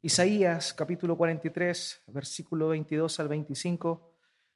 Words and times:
Isaías 0.00 0.72
capítulo 0.72 1.14
43, 1.14 2.04
versículo 2.06 2.68
22 2.68 3.20
al 3.20 3.28
25, 3.28 4.14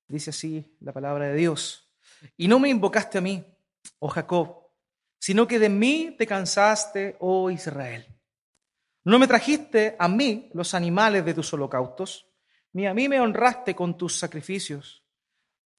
dice 0.08 0.30
así 0.30 0.74
la 0.80 0.90
palabra 0.90 1.28
de 1.28 1.34
Dios. 1.34 1.90
Y 2.38 2.48
no 2.48 2.58
me 2.58 2.70
invocaste 2.70 3.18
a 3.18 3.20
mí, 3.20 3.44
oh 3.98 4.08
Jacob, 4.08 4.70
sino 5.18 5.46
que 5.46 5.58
de 5.58 5.68
mí 5.68 6.14
te 6.16 6.26
cansaste, 6.26 7.16
oh 7.20 7.50
Israel. 7.50 8.06
No 9.04 9.18
me 9.18 9.26
trajiste 9.26 9.96
a 9.98 10.08
mí 10.08 10.48
los 10.54 10.72
animales 10.72 11.26
de 11.26 11.34
tus 11.34 11.52
holocaustos, 11.52 12.26
ni 12.72 12.86
a 12.86 12.94
mí 12.94 13.06
me 13.06 13.20
honraste 13.20 13.74
con 13.74 13.98
tus 13.98 14.18
sacrificios. 14.18 15.04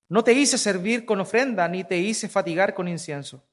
No 0.10 0.24
te 0.24 0.34
hice 0.34 0.60
servir 0.60 1.06
con 1.06 1.20
ofrenda, 1.20 1.68
ni 1.68 1.84
te 1.84 1.98
hice 1.98 2.30
fatigar 2.30 2.76
con 2.76 2.88
incienso. 2.88 3.50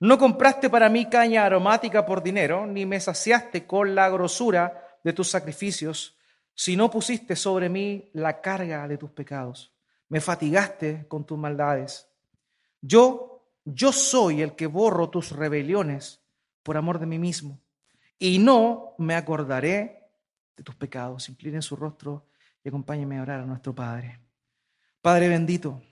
No 0.00 0.16
compraste 0.16 0.70
para 0.70 0.88
mí 0.88 1.06
caña 1.06 1.44
aromática 1.44 2.06
por 2.06 2.22
dinero, 2.22 2.66
ni 2.66 2.86
me 2.86 3.00
saciaste 3.00 3.66
con 3.66 3.94
la 3.94 4.08
grosura 4.08 4.98
de 5.02 5.12
tus 5.12 5.28
sacrificios, 5.28 6.16
sino 6.54 6.90
pusiste 6.90 7.34
sobre 7.34 7.68
mí 7.68 8.10
la 8.12 8.40
carga 8.40 8.86
de 8.86 8.96
tus 8.96 9.10
pecados. 9.10 9.74
Me 10.08 10.20
fatigaste 10.20 11.06
con 11.08 11.26
tus 11.26 11.36
maldades. 11.36 12.08
Yo, 12.80 13.44
yo 13.64 13.92
soy 13.92 14.42
el 14.42 14.54
que 14.54 14.66
borro 14.66 15.10
tus 15.10 15.32
rebeliones 15.32 16.22
por 16.62 16.76
amor 16.76 17.00
de 17.00 17.06
mí 17.06 17.18
mismo, 17.18 17.60
y 18.18 18.38
no 18.38 18.94
me 18.98 19.14
acordaré 19.16 20.10
de 20.56 20.62
tus 20.62 20.76
pecados. 20.76 21.28
Inclinen 21.28 21.62
su 21.62 21.76
rostro 21.76 22.26
y 22.62 22.68
acompáñenme 22.68 23.18
a 23.18 23.22
orar 23.22 23.40
a 23.40 23.46
nuestro 23.46 23.74
Padre. 23.74 24.20
Padre 25.00 25.28
bendito, 25.28 25.82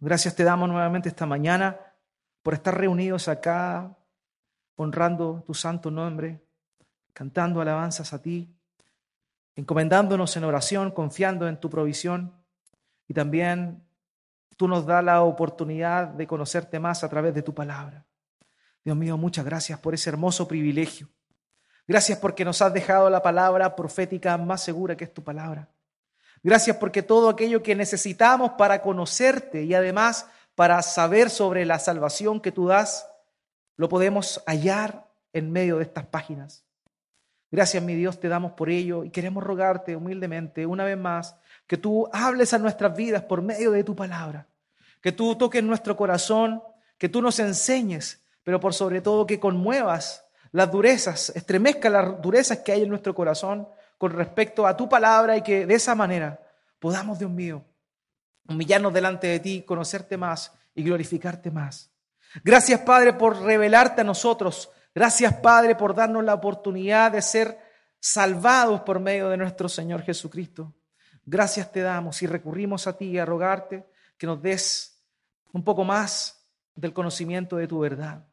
gracias 0.00 0.34
te 0.34 0.44
damos 0.44 0.68
nuevamente 0.68 1.08
esta 1.08 1.26
mañana 1.26 1.78
por 2.44 2.52
estar 2.52 2.76
reunidos 2.76 3.26
acá, 3.28 3.96
honrando 4.76 5.42
tu 5.46 5.54
santo 5.54 5.90
nombre, 5.90 6.44
cantando 7.14 7.62
alabanzas 7.62 8.12
a 8.12 8.20
ti, 8.20 8.54
encomendándonos 9.56 10.36
en 10.36 10.44
oración, 10.44 10.90
confiando 10.90 11.48
en 11.48 11.58
tu 11.58 11.70
provisión 11.70 12.34
y 13.08 13.14
también 13.14 13.82
tú 14.58 14.68
nos 14.68 14.84
das 14.84 15.02
la 15.02 15.22
oportunidad 15.22 16.08
de 16.08 16.26
conocerte 16.26 16.78
más 16.78 17.02
a 17.02 17.08
través 17.08 17.34
de 17.34 17.40
tu 17.40 17.54
palabra. 17.54 18.04
Dios 18.84 18.94
mío, 18.94 19.16
muchas 19.16 19.46
gracias 19.46 19.78
por 19.78 19.94
ese 19.94 20.10
hermoso 20.10 20.46
privilegio. 20.46 21.08
Gracias 21.88 22.18
porque 22.18 22.44
nos 22.44 22.60
has 22.60 22.74
dejado 22.74 23.08
la 23.08 23.22
palabra 23.22 23.74
profética 23.74 24.36
más 24.36 24.62
segura 24.62 24.98
que 24.98 25.04
es 25.04 25.14
tu 25.14 25.24
palabra. 25.24 25.70
Gracias 26.42 26.76
porque 26.76 27.02
todo 27.02 27.30
aquello 27.30 27.62
que 27.62 27.74
necesitamos 27.74 28.52
para 28.58 28.82
conocerte 28.82 29.62
y 29.62 29.72
además 29.72 30.28
para 30.54 30.80
saber 30.82 31.30
sobre 31.30 31.64
la 31.64 31.78
salvación 31.78 32.40
que 32.40 32.52
tú 32.52 32.68
das, 32.68 33.08
lo 33.76 33.88
podemos 33.88 34.42
hallar 34.46 35.08
en 35.32 35.50
medio 35.50 35.78
de 35.78 35.84
estas 35.84 36.06
páginas. 36.06 36.64
Gracias, 37.50 37.82
mi 37.82 37.94
Dios, 37.94 38.18
te 38.18 38.28
damos 38.28 38.52
por 38.52 38.68
ello 38.68 39.04
y 39.04 39.10
queremos 39.10 39.44
rogarte 39.44 39.94
humildemente 39.94 40.66
una 40.66 40.84
vez 40.84 40.98
más 40.98 41.36
que 41.66 41.76
tú 41.76 42.08
hables 42.12 42.52
a 42.52 42.58
nuestras 42.58 42.96
vidas 42.96 43.22
por 43.22 43.42
medio 43.42 43.70
de 43.70 43.84
tu 43.84 43.94
palabra, 43.94 44.46
que 45.00 45.12
tú 45.12 45.36
toques 45.36 45.62
nuestro 45.62 45.96
corazón, 45.96 46.62
que 46.98 47.08
tú 47.08 47.22
nos 47.22 47.38
enseñes, 47.38 48.22
pero 48.42 48.60
por 48.60 48.74
sobre 48.74 49.00
todo 49.00 49.26
que 49.26 49.40
conmuevas 49.40 50.24
las 50.52 50.70
durezas, 50.70 51.30
estremezca 51.34 51.90
las 51.90 52.20
durezas 52.20 52.58
que 52.58 52.72
hay 52.72 52.82
en 52.82 52.88
nuestro 52.88 53.14
corazón 53.14 53.68
con 53.98 54.12
respecto 54.12 54.66
a 54.66 54.76
tu 54.76 54.88
palabra 54.88 55.36
y 55.36 55.42
que 55.42 55.66
de 55.66 55.74
esa 55.74 55.94
manera 55.94 56.40
podamos, 56.78 57.18
Dios 57.18 57.30
mío, 57.30 57.64
humillarnos 58.48 58.92
delante 58.92 59.26
de 59.26 59.40
ti, 59.40 59.62
conocerte 59.62 60.16
más 60.16 60.52
y 60.74 60.82
glorificarte 60.82 61.50
más. 61.50 61.90
Gracias, 62.42 62.80
Padre, 62.80 63.12
por 63.12 63.40
revelarte 63.40 64.00
a 64.00 64.04
nosotros. 64.04 64.70
Gracias, 64.94 65.34
Padre, 65.34 65.74
por 65.74 65.94
darnos 65.94 66.24
la 66.24 66.34
oportunidad 66.34 67.12
de 67.12 67.22
ser 67.22 67.58
salvados 68.00 68.82
por 68.82 69.00
medio 69.00 69.28
de 69.28 69.36
nuestro 69.36 69.68
Señor 69.68 70.02
Jesucristo. 70.02 70.74
Gracias 71.24 71.72
te 71.72 71.80
damos 71.80 72.22
y 72.22 72.26
recurrimos 72.26 72.86
a 72.86 72.96
ti 72.96 73.18
a 73.18 73.24
rogarte 73.24 73.86
que 74.18 74.26
nos 74.26 74.42
des 74.42 75.02
un 75.52 75.64
poco 75.64 75.84
más 75.84 76.46
del 76.74 76.92
conocimiento 76.92 77.56
de 77.56 77.66
tu 77.66 77.78
verdad, 77.78 78.26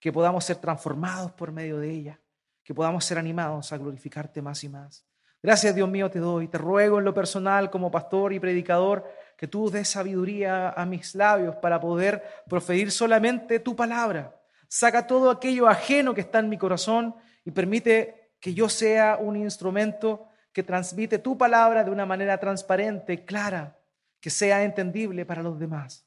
que 0.00 0.12
podamos 0.12 0.44
ser 0.44 0.56
transformados 0.56 1.32
por 1.32 1.52
medio 1.52 1.78
de 1.78 1.90
ella, 1.90 2.20
que 2.62 2.74
podamos 2.74 3.04
ser 3.04 3.18
animados 3.18 3.72
a 3.72 3.76
glorificarte 3.76 4.40
más 4.40 4.64
y 4.64 4.68
más. 4.68 5.04
Gracias, 5.42 5.74
Dios 5.74 5.88
mío, 5.88 6.10
te 6.10 6.18
doy. 6.18 6.48
Te 6.48 6.58
ruego 6.58 6.98
en 6.98 7.04
lo 7.04 7.14
personal 7.14 7.70
como 7.70 7.90
pastor 7.90 8.32
y 8.32 8.40
predicador 8.40 9.04
que 9.38 9.46
tú 9.46 9.70
des 9.70 9.88
sabiduría 9.88 10.70
a 10.70 10.84
mis 10.84 11.14
labios 11.14 11.54
para 11.56 11.78
poder 11.78 12.24
proferir 12.48 12.90
solamente 12.90 13.60
tu 13.60 13.76
palabra. 13.76 14.36
Saca 14.66 15.06
todo 15.06 15.30
aquello 15.30 15.68
ajeno 15.68 16.12
que 16.12 16.22
está 16.22 16.40
en 16.40 16.48
mi 16.48 16.58
corazón 16.58 17.14
y 17.44 17.52
permite 17.52 18.32
que 18.40 18.52
yo 18.52 18.68
sea 18.68 19.16
un 19.16 19.36
instrumento 19.36 20.26
que 20.52 20.64
transmite 20.64 21.20
tu 21.20 21.38
palabra 21.38 21.84
de 21.84 21.92
una 21.92 22.04
manera 22.04 22.38
transparente, 22.38 23.24
clara, 23.24 23.78
que 24.18 24.28
sea 24.28 24.64
entendible 24.64 25.24
para 25.24 25.44
los 25.44 25.56
demás. 25.56 26.04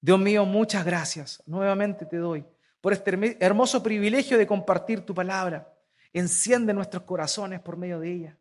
Dios 0.00 0.18
mío, 0.18 0.44
muchas 0.44 0.84
gracias. 0.84 1.44
Nuevamente 1.46 2.06
te 2.06 2.16
doy 2.16 2.44
por 2.80 2.92
este 2.92 3.36
hermoso 3.38 3.84
privilegio 3.84 4.36
de 4.36 4.48
compartir 4.48 5.02
tu 5.02 5.14
palabra. 5.14 5.72
Enciende 6.12 6.74
nuestros 6.74 7.04
corazones 7.04 7.60
por 7.60 7.76
medio 7.76 8.00
de 8.00 8.12
ella. 8.12 8.38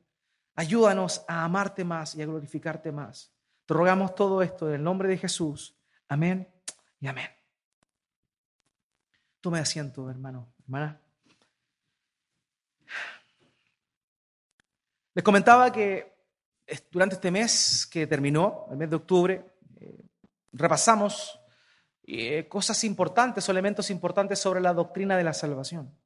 Ayúdanos 0.56 1.24
a 1.28 1.44
amarte 1.44 1.84
más 1.84 2.16
y 2.16 2.24
a 2.24 2.26
glorificarte 2.26 2.92
más. 2.92 3.33
Te 3.66 3.74
rogamos 3.74 4.14
todo 4.16 4.42
esto 4.42 4.68
en 4.68 4.76
el 4.76 4.84
nombre 4.84 5.08
de 5.08 5.18
Jesús. 5.18 5.76
Amén 6.08 6.52
y 7.00 7.08
amén. 7.08 7.30
Tome 9.40 9.60
asiento, 9.60 10.10
hermano, 10.10 10.54
hermana. 10.64 11.00
Les 15.14 15.24
comentaba 15.24 15.72
que 15.72 16.14
durante 16.92 17.16
este 17.16 17.32
mes 17.32 17.86
que 17.86 18.08
terminó, 18.08 18.68
el 18.72 18.78
mes 18.78 18.90
de 18.90 18.96
octubre, 18.96 19.46
eh, 19.80 20.04
repasamos 20.52 21.40
eh, 22.04 22.48
cosas 22.50 22.84
importantes 22.84 23.48
o 23.48 23.52
elementos 23.52 23.90
importantes 23.90 24.40
sobre 24.40 24.60
la 24.60 24.74
doctrina 24.74 25.16
de 25.16 25.24
la 25.24 25.34
salvación. 25.34 25.98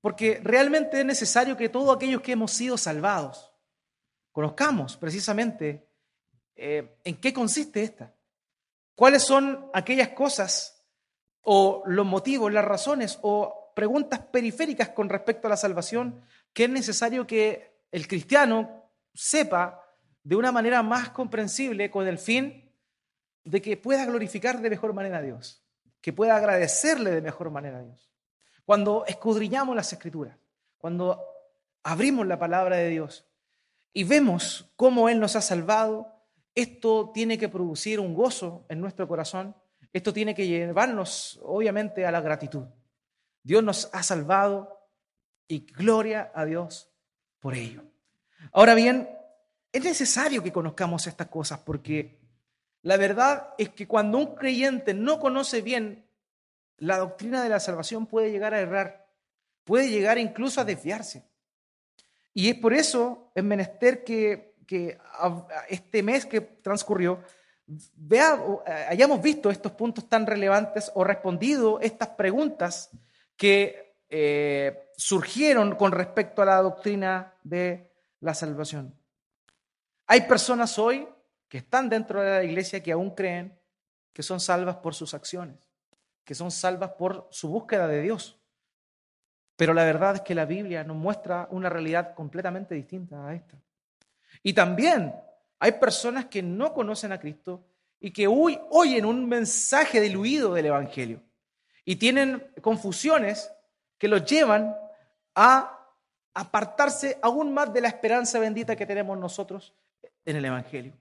Porque 0.00 0.40
realmente 0.44 1.00
es 1.00 1.06
necesario 1.06 1.56
que 1.56 1.68
todos 1.68 1.96
aquellos 1.96 2.20
que 2.20 2.32
hemos 2.32 2.52
sido 2.52 2.76
salvados 2.76 3.52
conozcamos 4.30 4.96
precisamente 4.96 5.85
eh, 6.56 6.98
en 7.04 7.16
qué 7.20 7.32
consiste 7.32 7.82
esta. 7.82 8.14
¿Cuáles 8.94 9.22
son 9.22 9.70
aquellas 9.74 10.08
cosas 10.10 10.82
o 11.42 11.82
los 11.86 12.06
motivos, 12.06 12.52
las 12.52 12.64
razones 12.64 13.18
o 13.22 13.72
preguntas 13.74 14.20
periféricas 14.20 14.88
con 14.88 15.08
respecto 15.08 15.46
a 15.46 15.50
la 15.50 15.56
salvación 15.56 16.22
que 16.52 16.64
es 16.64 16.70
necesario 16.70 17.26
que 17.26 17.82
el 17.92 18.08
cristiano 18.08 18.90
sepa 19.12 19.84
de 20.22 20.34
una 20.34 20.50
manera 20.50 20.82
más 20.82 21.10
comprensible 21.10 21.90
con 21.90 22.08
el 22.08 22.18
fin 22.18 22.72
de 23.44 23.62
que 23.62 23.76
pueda 23.76 24.06
glorificar 24.06 24.60
de 24.60 24.70
mejor 24.70 24.94
manera 24.94 25.18
a 25.18 25.22
Dios, 25.22 25.62
que 26.00 26.12
pueda 26.12 26.36
agradecerle 26.36 27.10
de 27.10 27.20
mejor 27.20 27.50
manera 27.50 27.78
a 27.78 27.82
Dios? 27.82 28.10
Cuando 28.64 29.04
escudriñamos 29.06 29.76
las 29.76 29.92
escrituras, 29.92 30.36
cuando 30.78 31.22
abrimos 31.84 32.26
la 32.26 32.38
palabra 32.38 32.76
de 32.76 32.88
Dios 32.88 33.26
y 33.92 34.04
vemos 34.04 34.72
cómo 34.74 35.08
Él 35.08 35.20
nos 35.20 35.36
ha 35.36 35.42
salvado, 35.42 36.15
esto 36.56 37.12
tiene 37.14 37.38
que 37.38 37.48
producir 37.48 38.00
un 38.00 38.14
gozo 38.14 38.64
en 38.68 38.80
nuestro 38.80 39.06
corazón, 39.06 39.54
esto 39.92 40.12
tiene 40.12 40.34
que 40.34 40.48
llevarnos 40.48 41.38
obviamente 41.44 42.04
a 42.04 42.10
la 42.10 42.20
gratitud. 42.20 42.64
Dios 43.42 43.62
nos 43.62 43.88
ha 43.92 44.02
salvado 44.02 44.90
y 45.46 45.60
gloria 45.66 46.32
a 46.34 46.44
Dios 46.44 46.90
por 47.38 47.54
ello. 47.54 47.84
Ahora 48.52 48.74
bien, 48.74 49.08
es 49.70 49.84
necesario 49.84 50.42
que 50.42 50.52
conozcamos 50.52 51.06
estas 51.06 51.28
cosas 51.28 51.60
porque 51.60 52.18
la 52.82 52.96
verdad 52.96 53.50
es 53.58 53.68
que 53.68 53.86
cuando 53.86 54.18
un 54.18 54.34
creyente 54.34 54.94
no 54.94 55.20
conoce 55.20 55.60
bien 55.60 56.08
la 56.78 56.98
doctrina 56.98 57.42
de 57.42 57.50
la 57.50 57.60
salvación 57.60 58.06
puede 58.06 58.30
llegar 58.30 58.54
a 58.54 58.60
errar, 58.60 59.06
puede 59.64 59.90
llegar 59.90 60.18
incluso 60.18 60.60
a 60.60 60.64
desviarse. 60.64 61.28
Y 62.32 62.48
es 62.48 62.56
por 62.56 62.72
eso 62.74 63.30
es 63.34 63.44
menester 63.44 64.04
que, 64.04 64.55
que 64.66 64.98
este 65.68 66.02
mes 66.02 66.26
que 66.26 66.40
transcurrió 66.40 67.22
vea, 67.94 68.38
hayamos 68.88 69.20
visto 69.22 69.50
estos 69.50 69.72
puntos 69.72 70.08
tan 70.08 70.26
relevantes 70.26 70.90
o 70.94 71.04
respondido 71.04 71.80
estas 71.80 72.08
preguntas 72.10 72.90
que 73.36 73.96
eh, 74.08 74.90
surgieron 74.96 75.74
con 75.74 75.92
respecto 75.92 76.42
a 76.42 76.46
la 76.46 76.62
doctrina 76.62 77.34
de 77.42 77.92
la 78.20 78.34
salvación. 78.34 78.94
Hay 80.06 80.22
personas 80.22 80.78
hoy 80.78 81.08
que 81.48 81.58
están 81.58 81.88
dentro 81.88 82.22
de 82.22 82.30
la 82.30 82.44
iglesia 82.44 82.82
que 82.82 82.92
aún 82.92 83.10
creen 83.10 83.58
que 84.12 84.22
son 84.22 84.40
salvas 84.40 84.76
por 84.76 84.94
sus 84.94 85.14
acciones, 85.14 85.58
que 86.24 86.34
son 86.34 86.50
salvas 86.50 86.92
por 86.92 87.28
su 87.30 87.48
búsqueda 87.48 87.88
de 87.88 88.00
Dios. 88.00 88.40
Pero 89.56 89.74
la 89.74 89.84
verdad 89.84 90.16
es 90.16 90.20
que 90.20 90.34
la 90.34 90.44
Biblia 90.44 90.84
nos 90.84 90.96
muestra 90.96 91.48
una 91.50 91.68
realidad 91.68 92.14
completamente 92.14 92.74
distinta 92.74 93.26
a 93.26 93.34
esta. 93.34 93.56
Y 94.42 94.52
también 94.52 95.14
hay 95.58 95.72
personas 95.72 96.26
que 96.26 96.42
no 96.42 96.72
conocen 96.72 97.12
a 97.12 97.20
Cristo 97.20 97.64
y 98.00 98.10
que 98.10 98.26
hoy 98.26 98.58
oyen 98.70 99.04
un 99.04 99.28
mensaje 99.28 100.00
diluido 100.00 100.54
del 100.54 100.66
Evangelio 100.66 101.22
y 101.84 101.96
tienen 101.96 102.52
confusiones 102.60 103.50
que 103.98 104.08
los 104.08 104.24
llevan 104.24 104.76
a 105.34 105.72
apartarse 106.34 107.18
aún 107.22 107.54
más 107.54 107.72
de 107.72 107.80
la 107.80 107.88
esperanza 107.88 108.38
bendita 108.38 108.76
que 108.76 108.84
tenemos 108.84 109.16
nosotros 109.18 109.72
en 110.24 110.36
el 110.36 110.44
Evangelio. 110.44 110.92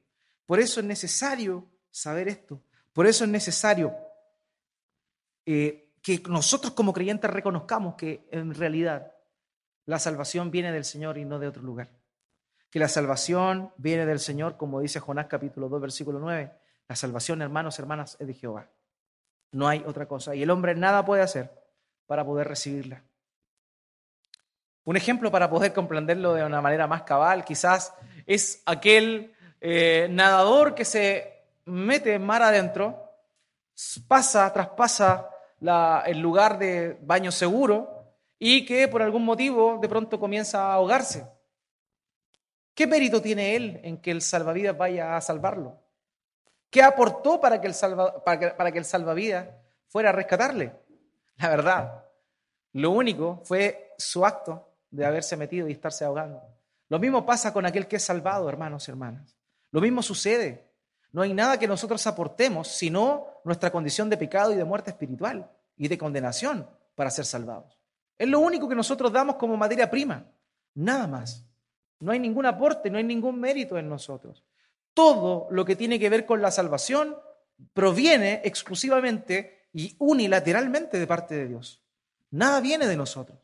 Por 0.46 0.60
eso 0.60 0.80
es 0.80 0.86
necesario 0.86 1.66
saber 1.92 2.28
esto. 2.28 2.62
Por 2.94 3.08
eso 3.08 3.26
es 3.26 3.30
necesario 3.30 3.94
eh, 5.46 5.90
que 6.02 6.22
nosotros 6.30 6.74
como 6.74 6.94
creyentes 6.94 7.30
reconozcamos 7.30 7.96
que 7.96 8.28
en 8.32 8.54
realidad 8.54 9.12
la 9.86 10.00
salvación 10.00 10.52
viene 10.52 10.72
del 10.72 10.86
Señor 10.86 11.18
y 11.18 11.26
no 11.26 11.40
de 11.40 11.48
otro 11.48 11.64
lugar. 11.64 11.90
Que 12.76 12.80
la 12.80 12.90
salvación 12.90 13.72
viene 13.78 14.06
del 14.06 14.20
Señor, 14.20 14.58
como 14.58 14.82
dice 14.82 15.00
Jonás 15.00 15.28
capítulo 15.28 15.70
2, 15.70 15.80
versículo 15.80 16.20
9. 16.20 16.52
La 16.90 16.96
salvación, 16.98 17.42
hermanos, 17.42 17.80
hermanas, 17.80 18.18
es 18.20 18.28
de 18.28 18.34
Jehová. 18.34 18.68
No 19.54 19.70
hay 19.70 19.82
otra 19.88 20.10
cosa. 20.10 20.36
Y 20.36 20.44
el 20.44 20.50
hombre 20.50 20.76
nada 20.76 21.06
puede 21.06 21.22
hacer 21.22 21.50
para 22.06 22.26
poder 22.26 22.50
recibirla. 22.50 23.02
Un 24.84 24.98
ejemplo 24.98 25.32
para 25.32 25.50
poder 25.50 25.72
comprenderlo 25.72 26.34
de 26.34 26.44
una 26.44 26.60
manera 26.60 26.86
más 26.86 27.04
cabal, 27.04 27.46
quizás 27.46 27.94
es 28.26 28.62
aquel 28.66 29.34
eh, 29.62 30.10
nadador 30.12 30.76
que 30.76 30.84
se 30.84 31.46
mete 31.64 32.20
mar 32.20 32.44
adentro, 32.44 33.10
pasa, 34.06 34.52
traspasa 34.52 35.30
el 36.08 36.20
lugar 36.20 36.60
de 36.60 37.00
baño 37.04 37.32
seguro 37.32 38.18
y 38.38 38.66
que 38.66 38.90
por 38.90 39.02
algún 39.02 39.24
motivo 39.24 39.80
de 39.82 39.88
pronto 39.88 40.20
comienza 40.20 40.62
a 40.66 40.74
ahogarse. 40.74 41.35
¿Qué 42.76 42.86
mérito 42.86 43.22
tiene 43.22 43.56
él 43.56 43.80
en 43.84 43.98
que 43.98 44.12
el 44.12 44.22
salvavidas 44.22 44.78
vaya 44.78 45.16
a 45.16 45.22
salvarlo? 45.22 45.82
¿Qué 46.70 46.84
aportó 46.84 47.40
para 47.40 47.62
que 47.62 47.68
el, 47.68 47.74
para 48.26 48.72
que 48.72 48.78
el 48.78 48.86
salvavidas 48.86 49.48
fuera 49.88 50.10
a 50.10 50.12
rescatarle? 50.12 50.74
La 51.38 51.50
verdad, 51.50 52.04
lo 52.74 52.92
único 52.92 53.42
fue 53.46 53.94
su 53.98 54.26
acto 54.26 54.74
de 54.92 55.06
haberse 55.06 55.38
metido 55.38 55.70
y 55.70 55.72
estarse 55.72 56.04
ahogando. 56.04 56.42
Lo 56.90 57.00
mismo 57.00 57.26
pasa 57.26 57.54
con 57.54 57.66
aquel 57.66 57.88
que 57.88 57.96
es 57.96 58.04
salvado, 58.04 58.50
hermanos 58.50 58.88
y 58.88 58.92
hermanas. 58.92 59.38
Lo 59.72 59.80
mismo 59.80 60.04
sucede. 60.04 60.70
No 61.14 61.22
hay 61.22 61.34
nada 61.34 61.58
que 61.58 61.70
nosotros 61.70 62.06
aportemos 62.08 62.68
sino 62.68 63.28
nuestra 63.46 63.72
condición 63.72 64.10
de 64.10 64.18
pecado 64.18 64.52
y 64.52 64.58
de 64.58 64.66
muerte 64.66 64.92
espiritual 64.92 65.50
y 65.78 65.88
de 65.88 65.98
condenación 65.98 66.70
para 66.94 67.10
ser 67.10 67.24
salvados. 67.24 67.80
Es 68.18 68.28
lo 68.28 68.42
único 68.42 68.68
que 68.68 68.76
nosotros 68.76 69.14
damos 69.14 69.38
como 69.38 69.56
materia 69.56 69.90
prima. 69.90 70.26
Nada 70.74 71.08
más. 71.08 71.45
No 72.06 72.12
hay 72.12 72.20
ningún 72.20 72.46
aporte, 72.46 72.92
no 72.92 73.00
hay 73.00 73.04
ningún 73.04 73.40
mérito 73.40 73.80
en 73.80 73.90
nosotros. 73.90 74.44
Todo 74.94 75.48
lo 75.50 75.66
que 75.66 75.76
tiene 75.76 75.98
que 75.98 76.08
ver 76.08 76.28
con 76.28 76.40
la 76.40 76.52
salvación 76.52 77.16
proviene 77.74 78.42
exclusivamente 78.44 79.70
y 79.74 79.96
unilateralmente 79.98 81.00
de 81.00 81.08
parte 81.08 81.34
de 81.34 81.48
Dios. 81.48 81.82
Nada 82.30 82.62
viene 82.62 82.86
de 82.86 82.96
nosotros. 82.96 83.40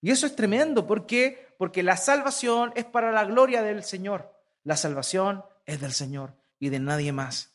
Y 0.00 0.10
eso 0.10 0.24
es 0.24 0.34
tremendo. 0.34 0.86
¿Por 0.86 1.04
qué? 1.04 1.48
Porque 1.58 1.82
la 1.82 1.98
salvación 1.98 2.72
es 2.76 2.86
para 2.86 3.12
la 3.12 3.26
gloria 3.26 3.62
del 3.62 3.84
Señor. 3.84 4.32
La 4.64 4.78
salvación 4.78 5.44
es 5.66 5.78
del 5.82 5.92
Señor 5.92 6.32
y 6.58 6.70
de 6.70 6.78
nadie 6.78 7.12
más. 7.12 7.52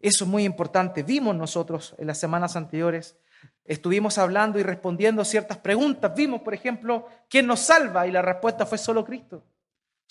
Eso 0.00 0.24
es 0.24 0.30
muy 0.30 0.44
importante. 0.44 1.02
Vimos 1.02 1.36
nosotros 1.36 1.94
en 1.98 2.06
las 2.06 2.18
semanas 2.18 2.56
anteriores, 2.56 3.18
estuvimos 3.66 4.16
hablando 4.16 4.58
y 4.58 4.62
respondiendo 4.62 5.22
ciertas 5.22 5.58
preguntas. 5.58 6.14
Vimos, 6.16 6.40
por 6.40 6.54
ejemplo, 6.54 7.08
¿quién 7.28 7.46
nos 7.46 7.60
salva? 7.60 8.06
Y 8.06 8.10
la 8.10 8.22
respuesta 8.22 8.64
fue 8.64 8.78
solo 8.78 9.04
Cristo. 9.04 9.44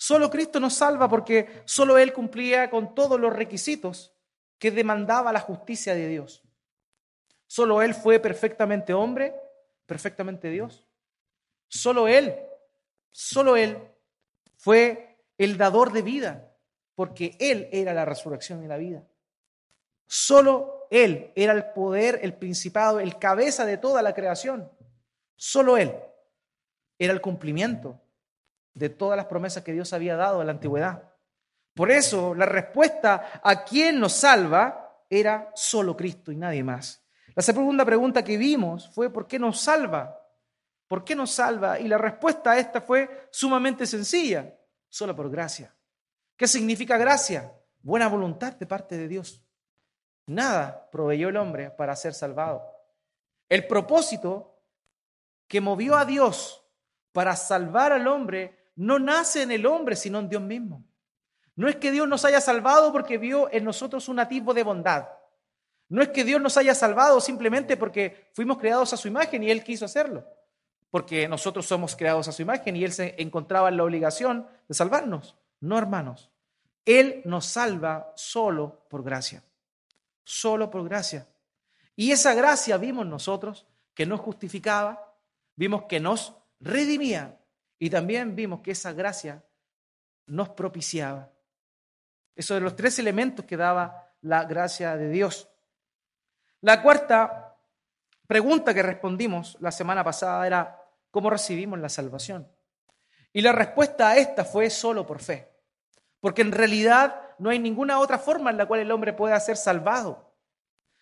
Solo 0.02 0.30
Cristo 0.30 0.58
nos 0.58 0.74
salva 0.74 1.08
porque 1.08 1.62
solo 1.64 1.96
Él 1.96 2.12
cumplía 2.12 2.68
con 2.70 2.92
todos 2.92 3.20
los 3.20 3.32
requisitos 3.32 4.12
que 4.58 4.72
demandaba 4.72 5.32
la 5.32 5.38
justicia 5.38 5.94
de 5.94 6.08
Dios. 6.08 6.42
Solo 7.46 7.82
Él 7.82 7.94
fue 7.94 8.18
perfectamente 8.18 8.94
hombre, 8.94 9.32
perfectamente 9.86 10.50
Dios. 10.50 10.88
Solo 11.68 12.08
Él, 12.08 12.34
solo 13.12 13.56
Él 13.56 13.78
fue 14.56 15.20
el 15.38 15.56
dador 15.56 15.92
de 15.92 16.02
vida, 16.02 16.52
porque 16.96 17.36
Él 17.38 17.68
era 17.70 17.94
la 17.94 18.04
resurrección 18.04 18.64
y 18.64 18.66
la 18.66 18.78
vida. 18.78 19.06
Solo 20.08 20.88
Él 20.90 21.30
era 21.36 21.52
el 21.52 21.66
poder, 21.66 22.18
el 22.24 22.34
principado, 22.34 22.98
el 22.98 23.20
cabeza 23.20 23.64
de 23.64 23.78
toda 23.78 24.02
la 24.02 24.14
creación. 24.14 24.68
Solo 25.36 25.76
Él 25.76 25.94
era 26.98 27.12
el 27.12 27.20
cumplimiento 27.20 28.02
de 28.74 28.88
todas 28.88 29.16
las 29.16 29.26
promesas 29.26 29.62
que 29.62 29.72
Dios 29.72 29.92
había 29.92 30.16
dado 30.16 30.40
en 30.40 30.46
la 30.46 30.52
antigüedad. 30.52 31.12
Por 31.74 31.90
eso 31.90 32.34
la 32.34 32.46
respuesta 32.46 33.40
a 33.42 33.64
quién 33.64 33.98
nos 33.98 34.12
salva 34.12 35.04
era 35.08 35.50
solo 35.54 35.96
Cristo 35.96 36.32
y 36.32 36.36
nadie 36.36 36.62
más. 36.62 37.02
La 37.34 37.42
segunda 37.42 37.84
pregunta 37.84 38.22
que 38.22 38.36
vimos 38.36 38.90
fue 38.94 39.10
¿por 39.10 39.26
qué 39.26 39.38
nos 39.38 39.60
salva? 39.60 40.18
¿Por 40.86 41.04
qué 41.04 41.14
nos 41.14 41.30
salva? 41.30 41.78
Y 41.78 41.88
la 41.88 41.96
respuesta 41.96 42.52
a 42.52 42.58
esta 42.58 42.80
fue 42.80 43.28
sumamente 43.30 43.86
sencilla, 43.86 44.54
solo 44.88 45.16
por 45.16 45.30
gracia. 45.30 45.74
¿Qué 46.36 46.46
significa 46.46 46.98
gracia? 46.98 47.52
Buena 47.80 48.08
voluntad 48.08 48.54
de 48.54 48.66
parte 48.66 48.98
de 48.98 49.08
Dios. 49.08 49.42
Nada 50.26 50.90
proveyó 50.90 51.30
el 51.30 51.36
hombre 51.36 51.70
para 51.70 51.96
ser 51.96 52.14
salvado. 52.14 52.62
El 53.48 53.66
propósito 53.66 54.62
que 55.48 55.60
movió 55.60 55.96
a 55.96 56.04
Dios 56.04 56.64
para 57.12 57.36
salvar 57.36 57.92
al 57.92 58.06
hombre 58.06 58.61
no 58.76 58.98
nace 58.98 59.42
en 59.42 59.50
el 59.50 59.66
hombre, 59.66 59.96
sino 59.96 60.18
en 60.18 60.28
Dios 60.28 60.42
mismo. 60.42 60.84
No 61.54 61.68
es 61.68 61.76
que 61.76 61.90
Dios 61.90 62.08
nos 62.08 62.24
haya 62.24 62.40
salvado 62.40 62.92
porque 62.92 63.18
vio 63.18 63.52
en 63.52 63.64
nosotros 63.64 64.08
un 64.08 64.18
atisbo 64.18 64.54
de 64.54 64.62
bondad. 64.62 65.08
No 65.88 66.00
es 66.02 66.08
que 66.08 66.24
Dios 66.24 66.40
nos 66.40 66.56
haya 66.56 66.74
salvado 66.74 67.20
simplemente 67.20 67.76
porque 67.76 68.30
fuimos 68.32 68.58
creados 68.58 68.92
a 68.92 68.96
su 68.96 69.08
imagen 69.08 69.42
y 69.42 69.50
Él 69.50 69.62
quiso 69.62 69.84
hacerlo 69.84 70.24
porque 70.92 71.26
nosotros 71.26 71.64
somos 71.64 71.96
creados 71.96 72.28
a 72.28 72.32
su 72.32 72.42
imagen 72.42 72.76
y 72.76 72.84
Él 72.84 72.92
se 72.92 73.14
encontraba 73.16 73.70
en 73.70 73.78
la 73.78 73.84
obligación 73.84 74.46
de 74.68 74.74
salvarnos. 74.74 75.34
No, 75.58 75.78
hermanos. 75.78 76.30
Él 76.84 77.22
nos 77.24 77.46
salva 77.46 78.12
solo 78.14 78.84
por 78.90 79.02
gracia. 79.02 79.42
Solo 80.22 80.70
por 80.70 80.86
gracia. 80.86 81.26
Y 81.96 82.12
esa 82.12 82.34
gracia 82.34 82.76
vimos 82.76 83.06
nosotros 83.06 83.66
que 83.94 84.04
nos 84.04 84.20
justificaba, 84.20 85.16
vimos 85.56 85.84
que 85.84 85.98
nos 85.98 86.34
redimía 86.60 87.38
y 87.82 87.90
también 87.90 88.36
vimos 88.36 88.60
que 88.60 88.70
esa 88.70 88.92
gracia 88.92 89.42
nos 90.26 90.50
propiciaba. 90.50 91.32
Esos 92.36 92.54
son 92.54 92.62
los 92.62 92.76
tres 92.76 92.96
elementos 93.00 93.44
que 93.44 93.56
daba 93.56 94.14
la 94.20 94.44
gracia 94.44 94.96
de 94.96 95.08
Dios. 95.08 95.48
La 96.60 96.80
cuarta 96.80 97.56
pregunta 98.28 98.72
que 98.72 98.84
respondimos 98.84 99.56
la 99.58 99.72
semana 99.72 100.04
pasada 100.04 100.46
era, 100.46 100.80
¿Cómo 101.10 101.28
recibimos 101.28 101.76
la 101.80 101.88
salvación? 101.88 102.48
Y 103.32 103.40
la 103.40 103.50
respuesta 103.50 104.10
a 104.10 104.16
esta 104.16 104.44
fue 104.44 104.70
solo 104.70 105.04
por 105.04 105.20
fe. 105.20 105.50
Porque 106.20 106.42
en 106.42 106.52
realidad 106.52 107.20
no 107.40 107.50
hay 107.50 107.58
ninguna 107.58 107.98
otra 107.98 108.20
forma 108.20 108.50
en 108.50 108.58
la 108.58 108.66
cual 108.66 108.78
el 108.78 108.92
hombre 108.92 109.12
pueda 109.12 109.40
ser 109.40 109.56
salvado. 109.56 110.36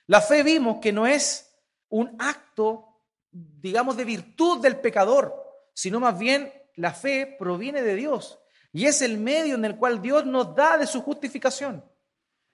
La 0.06 0.22
fe 0.22 0.42
vimos 0.42 0.78
que 0.80 0.92
no 0.92 1.06
es 1.06 1.54
un 1.90 2.16
acto, 2.18 3.02
digamos, 3.30 3.98
de 3.98 4.06
virtud 4.06 4.62
del 4.62 4.80
pecador, 4.80 5.68
sino 5.74 6.00
más 6.00 6.18
bien 6.18 6.50
la 6.80 6.94
fe 6.94 7.36
proviene 7.38 7.82
de 7.82 7.94
Dios 7.94 8.38
y 8.72 8.86
es 8.86 9.02
el 9.02 9.18
medio 9.18 9.54
en 9.54 9.66
el 9.66 9.76
cual 9.76 10.00
Dios 10.00 10.24
nos 10.24 10.54
da 10.54 10.78
de 10.78 10.86
su 10.86 11.02
justificación. 11.02 11.84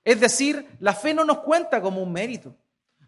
Es 0.05 0.19
decir, 0.19 0.67
la 0.81 0.95
fe 0.95 1.15
no 1.15 1.25
nos 1.25 1.39
cuenta 1.39 1.81
como 1.81 2.03
un 2.03 2.13
mérito. 2.13 2.57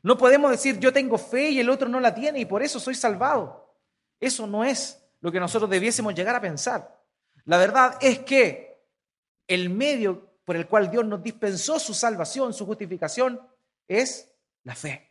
No 0.02 0.16
podemos 0.16 0.50
decir 0.50 0.78
yo 0.78 0.92
tengo 0.92 1.18
fe 1.18 1.50
y 1.50 1.58
el 1.58 1.70
otro 1.70 1.88
no 1.88 1.98
la 1.98 2.14
tiene 2.14 2.38
y 2.38 2.44
por 2.44 2.62
eso 2.62 2.78
soy 2.78 2.94
salvado. 2.94 3.74
Eso 4.20 4.46
no 4.46 4.62
es 4.62 5.02
lo 5.20 5.32
que 5.32 5.40
nosotros 5.40 5.68
debiésemos 5.68 6.14
llegar 6.14 6.36
a 6.36 6.40
pensar. 6.40 6.96
La 7.44 7.58
verdad 7.58 7.96
es 8.00 8.20
que 8.20 8.80
el 9.48 9.70
medio 9.70 10.36
por 10.44 10.54
el 10.54 10.68
cual 10.68 10.88
Dios 10.88 11.04
nos 11.04 11.20
dispensó 11.20 11.80
su 11.80 11.94
salvación, 11.94 12.54
su 12.54 12.64
justificación, 12.64 13.40
es 13.88 14.32
la 14.62 14.76
fe, 14.76 15.10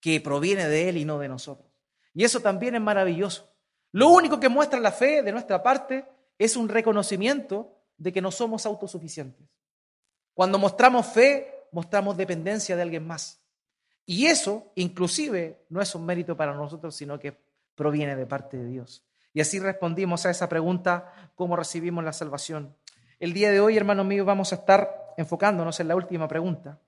que 0.00 0.20
proviene 0.20 0.68
de 0.68 0.88
Él 0.88 0.98
y 0.98 1.04
no 1.04 1.18
de 1.18 1.28
nosotros. 1.28 1.68
Y 2.14 2.22
eso 2.22 2.40
también 2.40 2.76
es 2.76 2.80
maravilloso. 2.80 3.51
Lo 3.92 4.08
único 4.08 4.40
que 4.40 4.48
muestra 4.48 4.80
la 4.80 4.90
fe 4.90 5.22
de 5.22 5.32
nuestra 5.32 5.62
parte 5.62 6.06
es 6.38 6.56
un 6.56 6.68
reconocimiento 6.68 7.78
de 7.98 8.12
que 8.12 8.22
no 8.22 8.30
somos 8.30 8.66
autosuficientes. 8.66 9.46
Cuando 10.34 10.58
mostramos 10.58 11.06
fe, 11.06 11.66
mostramos 11.72 12.16
dependencia 12.16 12.74
de 12.74 12.82
alguien 12.82 13.06
más. 13.06 13.40
Y 14.06 14.26
eso, 14.26 14.72
inclusive, 14.74 15.64
no 15.68 15.80
es 15.80 15.94
un 15.94 16.04
mérito 16.04 16.36
para 16.36 16.54
nosotros, 16.54 16.96
sino 16.96 17.18
que 17.18 17.36
proviene 17.74 18.16
de 18.16 18.26
parte 18.26 18.56
de 18.56 18.66
Dios. 18.66 19.04
Y 19.34 19.40
así 19.40 19.58
respondimos 19.58 20.26
a 20.26 20.30
esa 20.30 20.48
pregunta, 20.48 21.30
¿cómo 21.34 21.56
recibimos 21.56 22.02
la 22.02 22.12
salvación? 22.12 22.74
El 23.20 23.32
día 23.32 23.50
de 23.50 23.60
hoy, 23.60 23.76
hermanos 23.76 24.06
míos, 24.06 24.26
vamos 24.26 24.52
a 24.52 24.56
estar 24.56 25.14
enfocándonos 25.16 25.78
en 25.80 25.88
la 25.88 25.96
última 25.96 26.26
pregunta. 26.26 26.80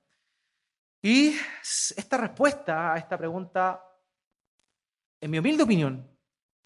Y 1.01 1.37
esta 1.97 2.17
respuesta 2.17 2.95
a 2.95 2.99
esta 2.99 3.17
pregunta, 3.17 3.85
en 5.21 5.31
mi 5.31 5.39
humilde 5.39 5.63
opinión, 5.63 6.14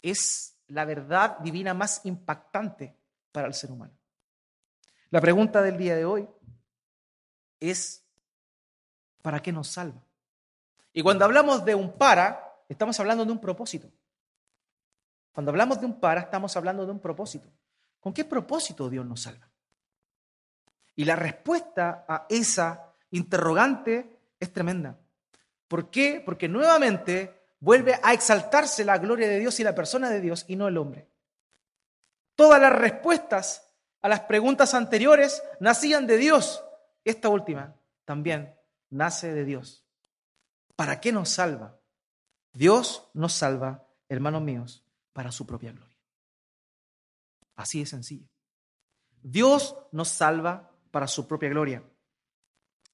es 0.01 0.57
la 0.67 0.85
verdad 0.85 1.39
divina 1.39 1.73
más 1.73 2.01
impactante 2.05 2.95
para 3.31 3.47
el 3.47 3.53
ser 3.53 3.71
humano. 3.71 3.93
La 5.09 5.21
pregunta 5.21 5.61
del 5.61 5.77
día 5.77 5.95
de 5.95 6.05
hoy 6.05 6.27
es, 7.59 8.05
¿para 9.21 9.41
qué 9.41 9.51
nos 9.51 9.67
salva? 9.67 10.03
Y 10.93 11.01
cuando 11.01 11.25
hablamos 11.25 11.65
de 11.65 11.75
un 11.75 11.97
para, 11.97 12.63
estamos 12.67 12.99
hablando 12.99 13.25
de 13.25 13.31
un 13.31 13.39
propósito. 13.39 13.91
Cuando 15.31 15.51
hablamos 15.51 15.79
de 15.79 15.85
un 15.85 15.99
para, 15.99 16.21
estamos 16.21 16.55
hablando 16.57 16.85
de 16.85 16.91
un 16.91 16.99
propósito. 16.99 17.49
¿Con 17.99 18.13
qué 18.13 18.25
propósito 18.25 18.89
Dios 18.89 19.05
nos 19.05 19.21
salva? 19.21 19.49
Y 20.95 21.05
la 21.05 21.15
respuesta 21.15 22.05
a 22.07 22.25
esa 22.29 22.93
interrogante 23.11 24.19
es 24.39 24.51
tremenda. 24.51 24.99
¿Por 25.67 25.89
qué? 25.89 26.21
Porque 26.23 26.47
nuevamente 26.47 27.38
vuelve 27.59 27.99
a 28.01 28.13
exaltarse 28.13 28.85
la 28.85 28.97
gloria 28.97 29.27
de 29.27 29.39
Dios 29.39 29.59
y 29.59 29.63
la 29.63 29.75
persona 29.75 30.09
de 30.09 30.21
Dios 30.21 30.45
y 30.47 30.55
no 30.55 30.67
el 30.67 30.77
hombre. 30.77 31.07
Todas 32.35 32.61
las 32.61 32.73
respuestas 32.73 33.69
a 34.01 34.07
las 34.07 34.21
preguntas 34.21 34.73
anteriores 34.73 35.43
nacían 35.59 36.07
de 36.07 36.17
Dios. 36.17 36.63
Esta 37.03 37.29
última 37.29 37.75
también 38.05 38.55
nace 38.89 39.33
de 39.33 39.45
Dios. 39.45 39.85
¿Para 40.75 41.01
qué 41.01 41.11
nos 41.11 41.29
salva? 41.29 41.79
Dios 42.53 43.09
nos 43.13 43.33
salva, 43.33 43.85
hermanos 44.07 44.41
míos, 44.41 44.85
para 45.13 45.31
su 45.31 45.45
propia 45.45 45.71
gloria. 45.71 45.97
Así 47.55 47.81
de 47.81 47.85
sencillo. 47.85 48.27
Dios 49.21 49.75
nos 49.91 50.07
salva 50.07 50.71
para 50.91 51.07
su 51.07 51.27
propia 51.27 51.49
gloria. 51.49 51.83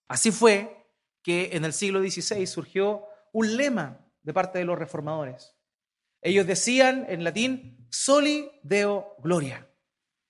Así 0.07 0.31
fue 0.31 0.87
que 1.21 1.51
en 1.53 1.65
el 1.65 1.73
siglo 1.73 1.99
XVI 1.99 2.45
surgió 2.47 3.05
un 3.31 3.57
lema 3.57 4.04
de 4.25 4.33
parte 4.33 4.59
de 4.59 4.65
los 4.65 4.77
reformadores. 4.77 5.55
Ellos 6.21 6.47
decían 6.47 7.05
en 7.07 7.23
latín, 7.23 7.87
soli 7.89 8.49
deo 8.63 9.15
gloria. 9.19 9.69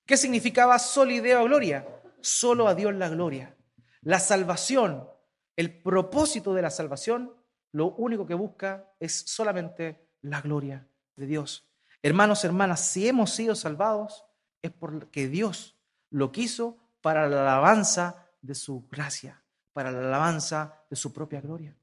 ¿Qué 0.05 0.17
significaba 0.17 0.77
soli 0.77 1.21
deo 1.21 1.45
gloria? 1.45 1.87
Solo 2.19 2.67
a 2.67 2.75
Dios 2.75 2.93
la 2.93 3.07
gloria. 3.07 3.55
La 4.01 4.19
salvación, 4.19 5.09
el 5.55 5.81
propósito 5.81 6.53
de 6.53 6.61
la 6.61 6.69
salvación, 6.69 7.33
lo 7.71 7.95
único 7.95 8.25
que 8.25 8.33
busca 8.33 8.93
es 8.99 9.13
solamente 9.13 10.09
la 10.21 10.41
gloria 10.41 10.87
de 11.15 11.25
Dios. 11.25 11.69
Hermanos, 12.03 12.43
hermanas, 12.43 12.81
si 12.81 13.07
hemos 13.07 13.31
sido 13.31 13.55
salvados 13.55 14.25
es 14.61 14.71
porque 14.71 15.29
Dios 15.29 15.79
lo 16.09 16.31
quiso 16.31 16.77
para 17.01 17.29
la 17.29 17.41
alabanza 17.41 18.27
de 18.41 18.55
su 18.55 18.87
gracia, 18.89 19.41
para 19.71 19.91
la 19.91 19.99
alabanza 19.99 20.83
de 20.89 20.95
su 20.97 21.13
propia 21.13 21.39
gloria. 21.39 21.75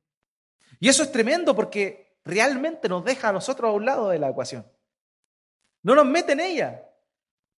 Y 0.80 0.88
eso 0.88 1.02
es 1.02 1.12
tremendo 1.12 1.54
porque 1.54 2.18
realmente 2.24 2.88
nos 2.88 3.04
deja 3.04 3.28
a 3.28 3.32
nosotros 3.32 3.68
a 3.68 3.72
un 3.72 3.84
lado 3.84 4.08
de 4.08 4.18
la 4.18 4.30
ecuación. 4.30 4.66
No 5.82 5.94
nos 5.94 6.06
mete 6.06 6.32
en 6.32 6.40
ella. 6.40 6.88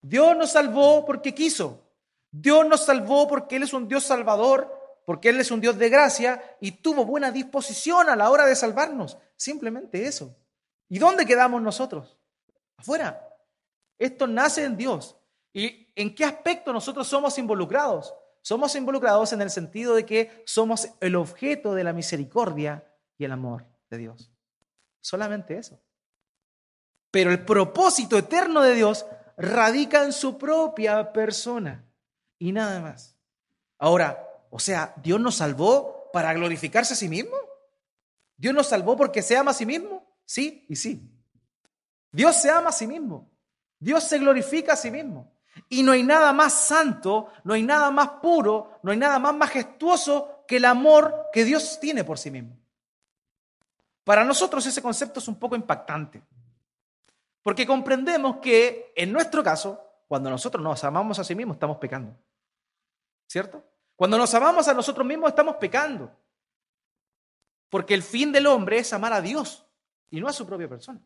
Dios 0.02 0.36
nos 0.36 0.52
salvó 0.52 1.06
porque 1.06 1.34
quiso. 1.34 1.84
Dios 2.32 2.66
nos 2.68 2.86
salvó 2.86 3.28
porque 3.28 3.58
Él 3.58 3.64
es 3.64 3.74
un 3.74 3.88
Dios 3.88 4.04
salvador, 4.04 5.02
porque 5.06 5.30
Él 5.30 5.40
es 5.40 5.52
un 5.52 5.62
Dios 5.62 5.78
de 5.78 5.90
gracia 5.90 6.58
y 6.60 6.72
tuvo 6.72 7.06
buena 7.06 7.32
disposición 7.32 8.10
a 8.10 8.16
la 8.16 8.30
hora 8.30 8.46
de 8.46 8.56
salvarnos. 8.56 9.18
Simplemente 9.36 10.06
eso. 10.06 10.36
¿Y 10.90 11.00
dónde 11.00 11.26
quedamos 11.26 11.62
nosotros? 11.62 12.18
Afuera. 12.78 13.30
Esto 14.00 14.28
nace 14.28 14.64
en 14.64 14.78
Dios. 14.78 15.16
¿Y 15.54 15.88
en 15.96 16.16
qué 16.16 16.26
aspecto 16.26 16.74
nosotros 16.74 17.08
somos 17.08 17.38
involucrados? 17.38 18.14
Somos 18.42 18.76
involucrados 18.76 19.32
en 19.32 19.42
el 19.42 19.50
sentido 19.50 19.96
de 19.96 20.06
que 20.06 20.44
somos 20.46 20.90
el 21.00 21.16
objeto 21.16 21.74
de 21.74 21.84
la 21.84 21.94
misericordia 21.94 22.84
y 23.18 23.26
el 23.26 23.32
amor 23.32 23.66
de 23.90 23.98
Dios. 23.98 24.32
Solamente 25.02 25.58
eso. 25.58 25.82
Pero 27.12 27.32
el 27.32 27.46
propósito 27.46 28.18
eterno 28.18 28.62
de 28.62 28.74
Dios 28.74 29.06
radica 29.38 30.04
en 30.04 30.14
su 30.14 30.38
propia 30.38 31.12
persona 31.14 31.86
y 32.40 32.52
nada 32.52 32.82
más. 32.82 33.18
Ahora, 33.78 34.28
o 34.50 34.60
sea, 34.60 34.94
¿Dios 34.98 35.20
nos 35.20 35.36
salvó 35.36 36.10
para 36.12 36.34
glorificarse 36.34 36.94
a 36.94 36.98
sí 36.98 37.10
mismo? 37.10 37.36
¿Dios 38.38 38.54
nos 38.54 38.68
salvó 38.68 38.96
porque 38.96 39.22
se 39.22 39.38
ama 39.38 39.52
a 39.52 39.54
sí 39.54 39.66
mismo? 39.66 40.08
Sí 40.26 40.66
y 40.70 40.76
sí. 40.76 41.10
Dios 42.12 42.36
se 42.36 42.50
ama 42.50 42.70
a 42.70 42.74
sí 42.74 42.88
mismo. 42.88 43.32
Dios 43.80 44.04
se 44.04 44.20
glorifica 44.20 44.74
a 44.74 44.78
sí 44.78 44.90
mismo. 44.90 45.34
Y 45.70 45.84
no 45.84 45.92
hay 45.92 46.04
nada 46.04 46.34
más 46.34 46.54
santo, 46.54 47.30
no 47.44 47.54
hay 47.54 47.64
nada 47.64 47.92
más 47.92 48.10
puro, 48.22 48.80
no 48.82 48.92
hay 48.92 48.98
nada 48.98 49.20
más 49.20 49.36
majestuoso 49.36 50.46
que 50.48 50.58
el 50.58 50.66
amor 50.66 51.28
que 51.32 51.44
Dios 51.44 51.80
tiene 51.80 52.04
por 52.04 52.18
sí 52.18 52.32
mismo. 52.32 52.58
Para 54.04 54.24
nosotros 54.24 54.66
ese 54.66 54.82
concepto 54.82 55.20
es 55.20 55.28
un 55.28 55.36
poco 55.36 55.56
impactante, 55.56 56.22
porque 57.42 57.68
comprendemos 57.68 58.38
que 58.38 58.94
en 58.96 59.12
nuestro 59.12 59.44
caso, 59.44 59.82
cuando 60.08 60.30
nosotros 60.30 60.64
nos 60.64 60.84
amamos 60.84 61.20
a 61.20 61.24
sí 61.24 61.36
mismos, 61.36 61.56
estamos 61.56 61.78
pecando. 61.78 62.16
¿Cierto? 63.28 63.64
Cuando 63.96 64.18
nos 64.18 64.34
amamos 64.34 64.68
a 64.68 64.74
nosotros 64.74 65.06
mismos, 65.06 65.30
estamos 65.30 65.56
pecando. 65.58 66.12
Porque 67.70 67.94
el 67.94 68.04
fin 68.04 68.32
del 68.32 68.48
hombre 68.48 68.80
es 68.80 68.94
amar 68.94 69.14
a 69.14 69.22
Dios 69.22 69.66
y 70.10 70.22
no 70.22 70.28
a 70.28 70.34
su 70.34 70.46
propia 70.46 70.70
persona. 70.70 71.02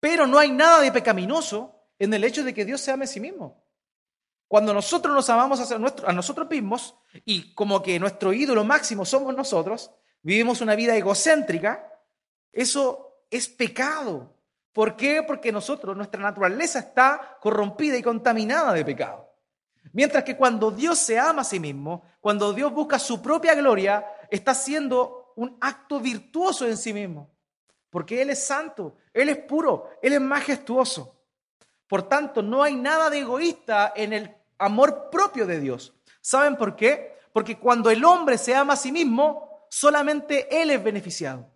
Pero 0.00 0.26
no 0.26 0.38
hay 0.38 0.50
nada 0.50 0.80
de 0.80 0.92
pecaminoso 0.92 1.74
en 1.98 2.12
el 2.12 2.24
hecho 2.24 2.44
de 2.44 2.52
que 2.52 2.64
Dios 2.64 2.80
se 2.80 2.92
ame 2.92 3.04
a 3.04 3.08
sí 3.08 3.20
mismo. 3.20 3.64
Cuando 4.46 4.74
nosotros 4.74 5.14
nos 5.14 5.30
amamos 5.30 5.72
a, 5.72 6.12
nosotros 6.12 6.48
mismos 6.48 6.94
y 7.24 7.54
como 7.54 7.82
que 7.82 7.98
nuestro 7.98 8.32
ídolo 8.32 8.64
máximo 8.64 9.04
somos 9.04 9.34
nosotros, 9.34 9.90
vivimos 10.22 10.60
una 10.60 10.74
vida 10.74 10.94
egocéntrica, 10.94 11.90
eso 12.54 13.24
es 13.30 13.48
pecado. 13.48 14.32
¿Por 14.72 14.96
qué? 14.96 15.22
Porque 15.22 15.52
nosotros, 15.52 15.96
nuestra 15.96 16.20
naturaleza 16.20 16.78
está 16.78 17.38
corrompida 17.40 17.96
y 17.96 18.02
contaminada 18.02 18.72
de 18.72 18.84
pecado. 18.84 19.28
Mientras 19.92 20.24
que 20.24 20.36
cuando 20.36 20.70
Dios 20.70 20.98
se 20.98 21.18
ama 21.18 21.42
a 21.42 21.44
sí 21.44 21.60
mismo, 21.60 22.04
cuando 22.20 22.52
Dios 22.52 22.72
busca 22.72 22.98
su 22.98 23.20
propia 23.20 23.54
gloria, 23.54 24.04
está 24.30 24.52
haciendo 24.52 25.32
un 25.36 25.56
acto 25.60 26.00
virtuoso 26.00 26.66
en 26.66 26.76
sí 26.76 26.92
mismo. 26.92 27.30
Porque 27.90 28.22
Él 28.22 28.30
es 28.30 28.44
santo, 28.44 28.96
Él 29.12 29.28
es 29.28 29.38
puro, 29.38 29.90
Él 30.02 30.14
es 30.14 30.20
majestuoso. 30.20 31.20
Por 31.86 32.08
tanto, 32.08 32.42
no 32.42 32.62
hay 32.62 32.74
nada 32.74 33.10
de 33.10 33.18
egoísta 33.18 33.92
en 33.94 34.12
el 34.12 34.34
amor 34.58 35.10
propio 35.10 35.46
de 35.46 35.60
Dios. 35.60 35.94
¿Saben 36.20 36.56
por 36.56 36.74
qué? 36.74 37.18
Porque 37.32 37.58
cuando 37.58 37.90
el 37.90 38.04
hombre 38.04 38.38
se 38.38 38.54
ama 38.54 38.72
a 38.72 38.76
sí 38.76 38.90
mismo, 38.90 39.66
solamente 39.70 40.60
Él 40.60 40.70
es 40.70 40.82
beneficiado. 40.82 41.53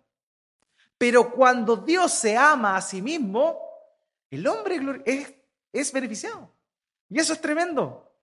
Pero 0.99 1.31
cuando 1.31 1.77
Dios 1.77 2.11
se 2.11 2.35
ama 2.35 2.75
a 2.75 2.81
sí 2.81 3.01
mismo, 3.01 3.57
el 4.29 4.45
hombre 4.45 5.01
es, 5.05 5.33
es 5.71 5.93
beneficiado. 5.93 6.51
Y 7.09 7.19
eso 7.19 7.31
es 7.31 7.39
tremendo. 7.39 8.13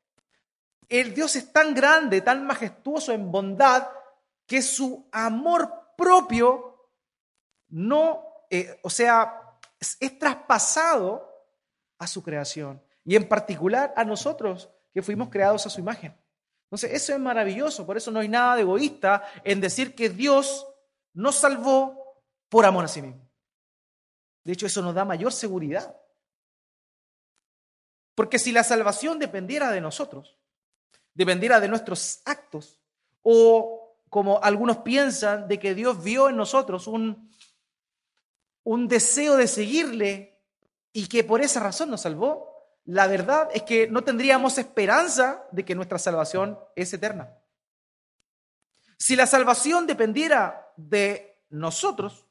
El 0.87 1.14
Dios 1.14 1.35
es 1.37 1.50
tan 1.52 1.75
grande, 1.75 2.21
tan 2.21 2.47
majestuoso 2.47 3.12
en 3.12 3.33
bondad, 3.33 3.88
que 4.47 4.61
su 4.61 5.09
amor 5.11 5.95
propio 5.97 6.92
no, 7.68 8.23
eh, 8.50 8.78
o 8.83 8.90
sea, 8.90 9.59
es 9.80 10.18
traspasado 10.18 11.28
a 11.99 12.06
su 12.06 12.23
creación 12.23 12.83
y 13.04 13.16
en 13.16 13.26
particular 13.26 13.95
a 13.97 14.04
nosotros 14.04 14.68
que 14.92 15.02
fuimos 15.02 15.30
creados 15.30 15.64
a 15.66 15.71
su 15.71 15.80
imagen. 15.80 16.14
Entonces, 16.64 16.92
eso 16.92 17.14
es 17.14 17.18
maravilloso, 17.18 17.87
por 17.87 17.97
eso 17.97 18.11
no 18.11 18.21
hay 18.21 18.28
nada 18.28 18.56
de 18.56 18.62
egoísta 18.62 19.25
en 19.45 19.62
decir 19.62 19.95
que 19.95 20.11
Dios 20.11 20.66
nos 21.14 21.37
salvó 21.37 22.05
por 22.49 22.65
amor 22.65 22.85
a 22.85 22.88
sí 22.88 23.03
mismo. 23.03 23.29
De 24.45 24.53
hecho, 24.53 24.67
eso 24.67 24.83
nos 24.83 24.95
da 24.95 25.05
mayor 25.05 25.33
seguridad. 25.33 25.97
Porque 28.15 28.38
si 28.38 28.53
la 28.53 28.65
salvación 28.65 29.19
dependiera 29.19 29.71
de 29.71 29.81
nosotros, 29.81 30.38
dependiera 31.15 31.61
de 31.61 31.69
nuestros 31.69 32.23
actos, 32.25 32.81
o 33.23 33.97
como 34.09 34.43
algunos 34.43 34.79
piensan, 34.79 35.49
de 35.49 35.59
que 35.59 35.75
Dios 35.75 36.03
vio 36.03 36.29
en 36.29 36.37
nosotros 36.37 36.87
un, 36.87 37.31
un 38.62 38.88
deseo 38.88 39.37
de 39.37 39.49
seguirle 39.49 40.41
y 40.93 41.09
que 41.09 41.25
por 41.25 41.41
esa 41.41 41.61
razón 41.61 41.91
nos 41.91 42.03
salvó, 42.03 42.57
la 42.85 43.07
verdad 43.09 43.49
es 43.53 43.65
que 43.65 43.88
no 43.88 44.05
tendríamos 44.05 44.59
esperanza 44.59 45.45
de 45.50 45.65
que 45.65 45.75
nuestra 45.75 45.99
salvación 45.99 46.59
es 46.76 46.93
eterna. 46.93 47.37
Si 48.97 49.17
la 49.17 49.26
salvación 49.26 49.87
dependiera 49.87 50.73
de 50.76 51.43
nosotros, 51.50 52.25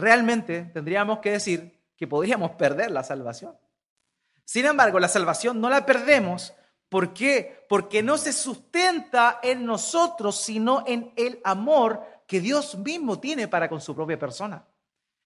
realmente 0.00 0.70
tendríamos 0.72 1.20
que 1.20 1.32
decir 1.32 1.80
que 1.96 2.06
podríamos 2.06 2.52
perder 2.52 2.90
la 2.90 3.04
salvación. 3.04 3.56
Sin 4.44 4.66
embargo, 4.66 4.98
la 4.98 5.08
salvación 5.08 5.60
no 5.60 5.70
la 5.70 5.86
perdemos. 5.86 6.54
¿Por 6.88 7.12
qué? 7.14 7.64
Porque 7.68 8.02
no 8.02 8.18
se 8.18 8.32
sustenta 8.32 9.38
en 9.42 9.64
nosotros, 9.64 10.40
sino 10.40 10.82
en 10.86 11.12
el 11.16 11.40
amor 11.44 12.04
que 12.26 12.40
Dios 12.40 12.76
mismo 12.78 13.20
tiene 13.20 13.46
para 13.46 13.68
con 13.68 13.80
su 13.80 13.94
propia 13.94 14.18
persona. 14.18 14.66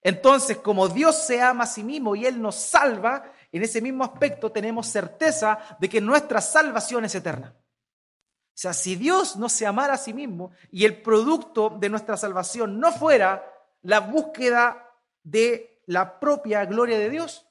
Entonces, 0.01 0.57
como 0.57 0.87
Dios 0.87 1.15
se 1.15 1.41
ama 1.41 1.63
a 1.63 1.67
sí 1.67 1.83
mismo 1.83 2.15
y 2.15 2.27
Él 2.27 2.39
nos 2.39 2.55
salva, 2.55 3.31
en 3.51 3.63
ese 3.63 3.81
mismo 3.81 4.03
aspecto 4.03 4.51
tenemos 4.51 4.85
certeza 4.85 5.57
de 5.79 5.89
que 5.89 6.01
nuestra 6.01 6.41
salvación 6.41 7.05
es 7.05 7.15
eterna. 7.15 7.55
O 7.57 8.57
sea, 8.57 8.73
si 8.73 8.95
Dios 8.95 9.35
no 9.35 9.49
se 9.49 9.65
amara 9.65 9.95
a 9.95 9.97
sí 9.97 10.13
mismo 10.13 10.51
y 10.71 10.85
el 10.85 11.01
producto 11.01 11.69
de 11.69 11.89
nuestra 11.89 12.17
salvación 12.17 12.79
no 12.79 12.91
fuera 12.91 13.54
la 13.85 13.99
búsqueda 13.99 14.91
de 15.23 15.81
la 15.85 16.19
propia 16.19 16.65
gloria 16.65 16.97
de 16.97 17.09
Dios, 17.09 17.47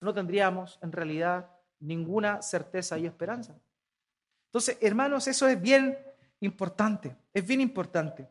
no 0.00 0.12
tendríamos 0.12 0.78
en 0.82 0.92
realidad 0.92 1.50
ninguna 1.80 2.42
certeza 2.42 2.98
y 2.98 3.06
esperanza. 3.06 3.58
Entonces, 4.48 4.76
hermanos, 4.82 5.26
eso 5.28 5.48
es 5.48 5.58
bien 5.60 5.98
importante, 6.40 7.16
es 7.32 7.46
bien 7.46 7.62
importante. 7.62 8.28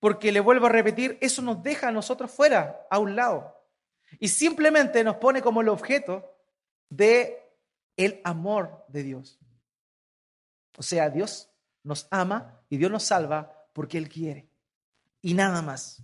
Porque 0.00 0.32
le 0.32 0.40
vuelvo 0.40 0.66
a 0.66 0.70
repetir, 0.70 1.16
eso 1.20 1.42
nos 1.42 1.62
deja 1.62 1.88
a 1.88 1.92
nosotros 1.92 2.28
fuera, 2.28 2.80
a 2.90 2.98
un 2.98 3.14
lado. 3.14 3.56
Y 4.18 4.26
simplemente 4.26 5.04
nos 5.04 5.16
pone 5.16 5.42
como 5.42 5.60
el 5.60 5.68
objeto 5.68 6.28
de 6.88 7.40
el 7.96 8.20
amor 8.24 8.84
de 8.88 9.04
Dios. 9.04 9.38
O 10.76 10.82
sea, 10.82 11.08
Dios 11.08 11.50
nos 11.84 12.08
ama 12.10 12.60
y 12.68 12.78
Dios 12.78 12.90
nos 12.90 13.04
salva 13.04 13.68
porque 13.74 13.96
Él 13.96 14.08
quiere. 14.08 14.50
Y 15.22 15.34
nada 15.34 15.62
más. 15.62 16.02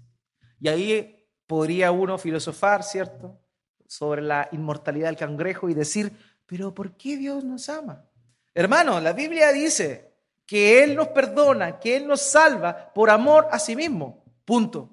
Y 0.66 0.68
ahí 0.68 1.24
podría 1.46 1.92
uno 1.92 2.18
filosofar, 2.18 2.82
¿cierto? 2.82 3.38
Sobre 3.86 4.20
la 4.20 4.48
inmortalidad 4.50 5.06
del 5.06 5.16
cangrejo 5.16 5.68
y 5.68 5.74
decir, 5.74 6.10
pero 6.44 6.74
¿por 6.74 6.96
qué 6.96 7.16
Dios 7.16 7.44
nos 7.44 7.68
ama? 7.68 8.04
Hermano, 8.52 9.00
la 9.00 9.12
Biblia 9.12 9.52
dice 9.52 10.12
que 10.44 10.82
Él 10.82 10.96
nos 10.96 11.06
perdona, 11.06 11.78
que 11.78 11.94
Él 11.94 12.08
nos 12.08 12.20
salva 12.20 12.92
por 12.92 13.10
amor 13.10 13.46
a 13.52 13.60
sí 13.60 13.76
mismo. 13.76 14.24
Punto. 14.44 14.90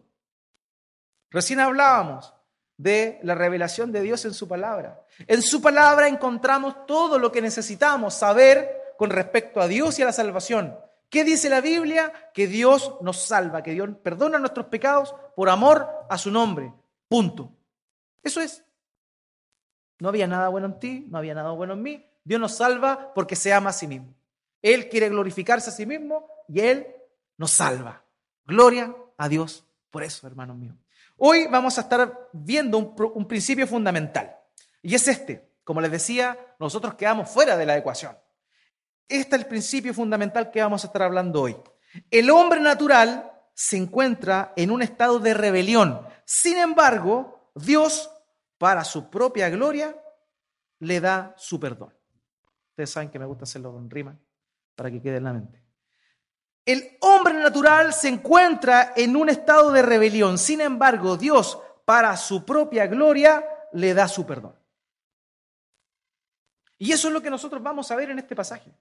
Recién 1.32 1.60
hablábamos 1.60 2.32
de 2.78 3.20
la 3.24 3.34
revelación 3.34 3.92
de 3.92 4.02
Dios 4.02 4.26
en 4.26 4.36
su 4.36 4.48
palabra. 4.48 5.04
En 5.26 5.42
su 5.42 5.60
palabra 5.60 6.08
encontramos 6.08 6.86
todo 6.86 7.18
lo 7.18 7.32
que 7.32 7.42
necesitamos 7.42 8.14
saber 8.14 8.94
con 8.96 9.10
respecto 9.10 9.60
a 9.60 9.68
Dios 9.68 9.98
y 9.98 10.04
a 10.04 10.06
la 10.06 10.14
salvación. 10.14 10.78
¿Qué 11.14 11.24
dice 11.24 11.48
la 11.48 11.62
Biblia? 11.62 12.12
Que 12.34 12.48
Dios 12.48 12.96
nos 13.02 13.28
salva, 13.28 13.62
que 13.62 13.70
Dios 13.70 13.88
perdona 14.02 14.40
nuestros 14.40 14.66
pecados 14.66 15.14
por 15.36 15.48
amor 15.48 15.88
a 16.10 16.18
su 16.18 16.32
nombre. 16.32 16.74
Punto. 17.08 17.56
Eso 18.24 18.42
es. 18.42 18.66
No 20.00 20.10
había 20.10 20.26
nada 20.26 20.50
bueno 20.50 20.66
en 20.66 20.80
ti, 20.80 21.06
no 21.08 21.20
había 21.20 21.36
nada 21.36 21.52
bueno 21.52 21.74
en 21.74 21.84
mí. 21.84 22.04
Dios 22.24 22.42
nos 22.42 22.56
salva 22.56 23.14
porque 23.14 23.36
se 23.36 23.54
ama 23.54 23.70
a 23.70 23.74
sí 23.74 23.86
mismo. 23.86 24.16
Él 24.60 24.90
quiere 24.90 25.08
glorificarse 25.10 25.70
a 25.70 25.74
sí 25.74 25.86
mismo 25.86 26.28
y 26.48 26.62
Él 26.62 26.88
nos 27.38 27.52
salva. 27.52 28.04
Gloria 28.44 28.96
a 29.16 29.30
Dios 29.30 29.68
por 29.92 30.02
eso, 30.02 30.26
hermanos 30.26 30.58
míos. 30.58 30.76
Hoy 31.18 31.46
vamos 31.46 31.78
a 31.78 31.82
estar 31.82 32.28
viendo 32.34 32.80
un, 32.80 32.96
un 33.14 33.28
principio 33.28 33.68
fundamental 33.68 34.36
y 34.82 34.96
es 34.96 35.08
este. 35.08 35.48
Como 35.64 35.80
les 35.80 35.92
decía, 35.92 36.56
nosotros 36.58 36.96
quedamos 36.96 37.30
fuera 37.30 37.56
de 37.56 37.68
la 37.68 37.78
ecuación. 37.78 38.18
Este 39.08 39.36
es 39.36 39.42
el 39.42 39.48
principio 39.48 39.94
fundamental 39.94 40.50
que 40.52 40.62
vamos 40.62 40.84
a 40.84 40.88
estar 40.88 41.04
hablando 41.04 41.42
hoy. 41.42 41.56
El 42.10 42.30
hombre 42.30 42.60
natural 42.60 43.32
se 43.54 43.78
encuentra 43.78 44.54
en 44.56 44.72
un 44.72 44.82
estado 44.82 45.20
de 45.20 45.34
rebelión. 45.34 46.02
Sin 46.26 46.58
embargo, 46.58 47.52
Dios, 47.56 48.10
para 48.58 48.84
su 48.84 49.10
propia 49.10 49.50
gloria, 49.50 49.96
le 50.80 51.00
da 51.00 51.34
su 51.38 51.60
perdón. 51.60 51.94
Ustedes 52.72 52.90
saben 52.90 53.12
que 53.12 53.20
me 53.20 53.26
gusta 53.26 53.44
hacerlo 53.44 53.72
con 53.72 53.90
rima 53.90 54.18
para 54.76 54.90
que 54.90 55.02
quede 55.02 55.18
en 55.18 55.24
la 55.26 55.34
mente. 55.34 55.62
El 56.66 56.98
hombre 57.02 57.34
natural 57.34 57.94
se 57.94 58.08
encuentra 58.08 58.94
en 58.96 59.16
un 59.16 59.30
estado 59.30 59.72
de 59.72 59.82
rebelión. 59.82 60.38
Sin 60.38 60.62
embargo, 60.62 61.18
Dios, 61.18 61.60
para 61.86 62.16
su 62.16 62.46
propia 62.46 62.88
gloria, 62.88 63.46
le 63.74 63.94
da 63.94 64.08
su 64.08 64.26
perdón. 64.26 64.56
Y 66.78 66.92
eso 66.92 67.10
es 67.10 67.14
lo 67.14 67.22
que 67.22 67.30
nosotros 67.30 67.62
vamos 67.62 67.92
a 67.92 67.96
ver 67.96 68.10
en 68.10 68.20
este 68.20 68.36
pasaje 68.36 68.74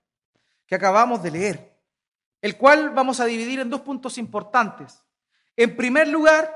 que 0.72 0.76
acabamos 0.76 1.22
de 1.22 1.30
leer, 1.30 1.78
el 2.40 2.56
cual 2.56 2.88
vamos 2.94 3.20
a 3.20 3.26
dividir 3.26 3.60
en 3.60 3.68
dos 3.68 3.82
puntos 3.82 4.16
importantes. 4.16 5.04
En 5.54 5.76
primer 5.76 6.08
lugar, 6.08 6.50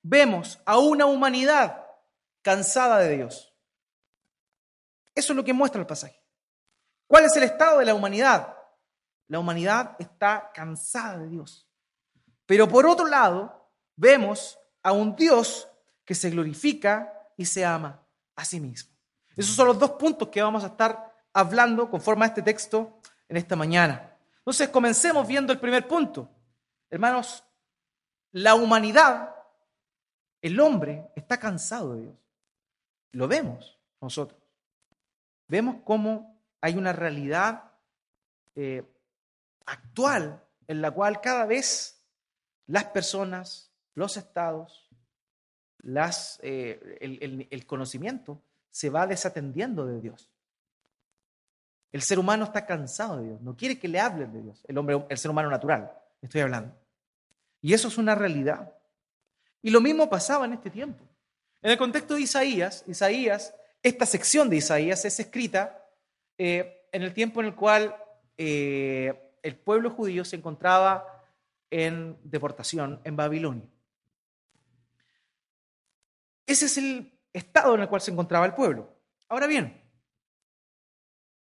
vemos 0.00 0.60
a 0.64 0.78
una 0.78 1.06
humanidad 1.06 1.84
cansada 2.40 2.98
de 2.98 3.16
Dios. 3.16 3.52
Eso 5.12 5.32
es 5.32 5.36
lo 5.36 5.42
que 5.42 5.52
muestra 5.52 5.80
el 5.80 5.88
pasaje. 5.88 6.24
¿Cuál 7.08 7.24
es 7.24 7.34
el 7.34 7.42
estado 7.42 7.80
de 7.80 7.86
la 7.86 7.94
humanidad? 7.94 8.56
La 9.26 9.40
humanidad 9.40 9.96
está 9.98 10.52
cansada 10.54 11.18
de 11.18 11.26
Dios. 11.26 11.68
Pero 12.46 12.68
por 12.68 12.86
otro 12.86 13.08
lado, 13.08 13.72
vemos 13.96 14.56
a 14.84 14.92
un 14.92 15.16
Dios 15.16 15.68
que 16.04 16.14
se 16.14 16.30
glorifica 16.30 17.12
y 17.36 17.44
se 17.44 17.64
ama 17.64 18.06
a 18.36 18.44
sí 18.44 18.60
mismo. 18.60 18.96
Esos 19.36 19.56
son 19.56 19.66
los 19.66 19.80
dos 19.80 19.90
puntos 19.90 20.28
que 20.28 20.40
vamos 20.40 20.62
a 20.62 20.68
estar 20.68 21.12
hablando 21.32 21.90
conforme 21.90 22.24
a 22.24 22.28
este 22.28 22.42
texto 22.42 23.00
en 23.32 23.38
esta 23.38 23.56
mañana. 23.56 24.14
Entonces, 24.40 24.68
comencemos 24.68 25.26
viendo 25.26 25.54
el 25.54 25.58
primer 25.58 25.88
punto. 25.88 26.28
Hermanos, 26.90 27.42
la 28.32 28.54
humanidad, 28.54 29.34
el 30.42 30.60
hombre, 30.60 31.10
está 31.16 31.38
cansado 31.38 31.94
de 31.94 32.02
Dios. 32.02 32.16
Lo 33.12 33.26
vemos 33.28 33.80
nosotros. 34.02 34.38
Vemos 35.48 35.76
cómo 35.82 36.42
hay 36.60 36.76
una 36.76 36.92
realidad 36.92 37.72
eh, 38.54 38.84
actual 39.64 40.44
en 40.66 40.82
la 40.82 40.90
cual 40.90 41.22
cada 41.22 41.46
vez 41.46 42.04
las 42.66 42.84
personas, 42.84 43.72
los 43.94 44.18
estados, 44.18 44.90
las, 45.78 46.38
eh, 46.42 46.98
el 47.00 47.66
conocimiento 47.66 48.42
se 48.68 48.90
va 48.90 49.06
desatendiendo 49.06 49.86
de 49.86 50.02
Dios. 50.02 50.31
El 51.92 52.02
ser 52.02 52.18
humano 52.18 52.44
está 52.44 52.64
cansado 52.64 53.18
de 53.18 53.28
Dios, 53.28 53.40
no 53.42 53.54
quiere 53.54 53.78
que 53.78 53.86
le 53.86 54.00
hablen 54.00 54.32
de 54.32 54.42
Dios, 54.42 54.64
el 54.66 54.78
hombre, 54.78 55.04
el 55.08 55.18
ser 55.18 55.30
humano 55.30 55.50
natural, 55.50 55.92
estoy 56.22 56.40
hablando. 56.40 56.74
Y 57.60 57.74
eso 57.74 57.88
es 57.88 57.98
una 57.98 58.14
realidad. 58.14 58.72
Y 59.60 59.70
lo 59.70 59.80
mismo 59.80 60.08
pasaba 60.08 60.46
en 60.46 60.54
este 60.54 60.70
tiempo. 60.70 61.04
En 61.60 61.70
el 61.70 61.78
contexto 61.78 62.14
de 62.14 62.22
Isaías, 62.22 62.82
Isaías, 62.88 63.54
esta 63.82 64.06
sección 64.06 64.48
de 64.48 64.56
Isaías 64.56 65.04
es 65.04 65.20
escrita 65.20 65.86
eh, 66.38 66.88
en 66.90 67.02
el 67.02 67.12
tiempo 67.12 67.40
en 67.40 67.46
el 67.46 67.54
cual 67.54 67.94
eh, 68.36 69.30
el 69.42 69.56
pueblo 69.56 69.90
judío 69.90 70.24
se 70.24 70.36
encontraba 70.36 71.06
en 71.70 72.18
deportación 72.24 73.00
en 73.04 73.16
Babilonia. 73.16 73.68
Ese 76.46 76.66
es 76.66 76.78
el 76.78 77.18
estado 77.32 77.74
en 77.74 77.82
el 77.82 77.88
cual 77.88 78.00
se 78.00 78.10
encontraba 78.10 78.46
el 78.46 78.54
pueblo. 78.54 78.92
Ahora 79.28 79.46
bien, 79.46 79.81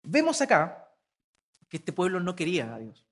Vemos 0.03 0.41
acá 0.41 0.93
que 1.69 1.77
este 1.77 1.93
pueblo 1.93 2.21
no 2.21 2.35
quería 2.35 2.75
a 2.75 2.79
Dios. 2.79 3.07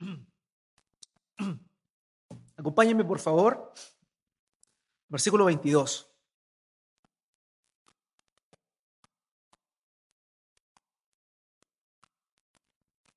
Acompáñenme, 2.56 3.04
por 3.04 3.18
favor, 3.20 3.72
versículo 5.08 5.44
22. 5.44 6.10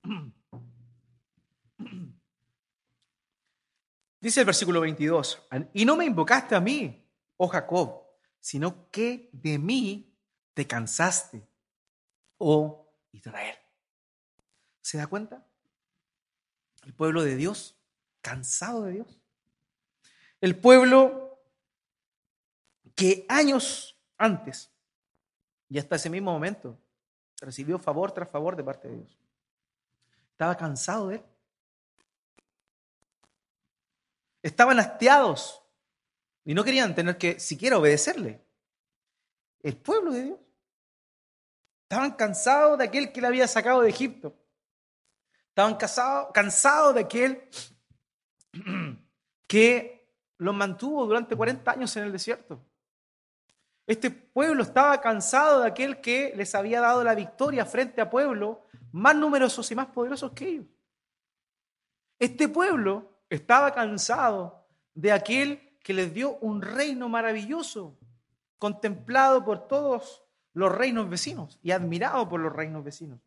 Dice 4.20 4.42
el 4.42 4.46
versículo 4.46 4.82
22, 4.82 5.48
y 5.74 5.84
no 5.84 5.96
me 5.96 6.06
invocaste 6.06 6.54
a 6.56 6.60
mí, 6.60 7.04
oh 7.38 7.48
Jacob, 7.48 8.01
sino 8.42 8.90
que 8.90 9.30
de 9.32 9.58
mí 9.58 10.14
te 10.54 10.68
cansaste, 10.68 11.48
oh 12.40 12.92
Israel. 13.12 13.56
¿Se 14.82 14.98
da 14.98 15.08
cuenta? 15.08 15.46
El 16.84 16.94
pueblo 16.94 17.24
de 17.24 17.36
Dios, 17.36 17.78
cansado 18.22 18.84
de 18.84 18.94
Dios. 18.94 19.22
El 20.42 20.60
pueblo 20.60 21.40
que 22.96 23.26
años 23.30 23.96
antes, 24.18 24.72
y 25.70 25.78
hasta 25.78 25.96
ese 25.96 26.10
mismo 26.10 26.32
momento, 26.32 26.78
recibió 27.40 27.78
favor 27.78 28.12
tras 28.12 28.30
favor 28.30 28.56
de 28.56 28.64
parte 28.64 28.88
de 28.88 28.98
Dios. 28.98 29.18
Estaba 30.32 30.58
cansado 30.58 31.08
de 31.10 31.16
él. 31.18 31.24
Estaban 34.42 34.80
hastiados 34.80 35.61
y 36.46 36.54
no 36.54 36.64
querían 36.64 36.96
tener 36.96 37.18
que 37.18 37.40
siquiera 37.40 37.78
obedecerle. 37.78 38.42
El 39.60 39.78
pueblo 39.78 40.12
de 40.12 40.24
Dios. 40.24 40.40
Estaban 41.84 42.12
cansados 42.12 42.78
de 42.78 42.86
aquel 42.86 43.12
que 43.12 43.22
le 43.22 43.28
había 43.28 43.48
sacado 43.48 43.82
de 43.82 43.90
Egipto. 43.90 44.34
Estaban 45.50 45.76
cansados 46.34 46.96
de 46.96 47.02
aquel 47.02 47.50
que 49.48 50.10
los 50.38 50.56
mantuvo 50.56 51.06
durante 51.06 51.36
40 51.36 51.70
años 51.70 51.96
en 51.98 52.06
el 52.06 52.12
desierto. 52.12 52.66
Este 53.86 54.10
pueblo 54.10 54.64
estaba 54.64 55.02
cansado 55.02 55.62
de 55.62 55.68
aquel 55.68 56.00
que 56.00 56.34
les 56.36 56.56
había 56.56 56.80
dado 56.80 57.04
la 57.04 57.14
victoria 57.14 57.66
frente 57.66 58.00
a 58.00 58.10
pueblos 58.10 58.58
más 58.92 59.16
numerosos 59.16 59.70
y 59.70 59.76
más 59.76 59.88
poderosos 59.88 60.32
que 60.32 60.48
ellos. 60.48 60.66
Este 62.18 62.48
pueblo 62.48 63.24
estaba 63.30 63.74
cansado 63.74 64.68
de 64.94 65.12
aquel 65.12 65.71
que 65.84 65.94
les 65.94 66.14
dio 66.14 66.38
un 66.38 66.62
reino 66.62 67.10
maravilloso, 67.10 67.98
contemplado 68.58 69.44
por 69.44 69.68
todos 69.68 70.24
los 70.54 70.72
reinos 70.72 71.10
vecinos 71.10 71.60
y 71.64 71.72
admirado 71.72 72.28
por 72.30 72.40
los 72.40 72.54
reinos 72.54 72.84
vecinos. 72.84 73.20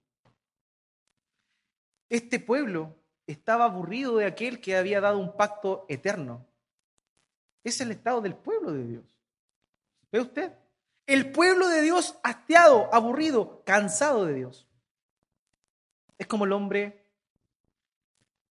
Este 2.09 2.38
pueblo 2.38 2.95
estaba 3.27 3.64
aburrido 3.64 4.17
de 4.17 4.27
aquel 4.27 4.61
que 4.61 4.77
había 4.77 5.01
dado 5.01 5.19
un 5.19 5.37
pacto 5.37 5.87
eterno. 5.88 6.47
Es 7.64 7.81
el 7.81 7.90
estado 7.90 8.21
del 8.21 8.37
pueblo 8.37 8.73
de 8.73 8.87
Dios. 8.87 9.05
¿Ve 10.12 10.21
usted? 10.21 10.53
El 11.07 11.33
pueblo 11.33 11.69
de 11.69 11.83
Dios 11.83 12.17
hastiado, 12.23 12.93
aburrido, 12.95 13.62
cansado 13.64 14.27
de 14.27 14.35
Dios. 14.35 14.69
Es 16.19 16.27
como 16.27 16.45
el 16.45 16.53
hombre 16.53 17.05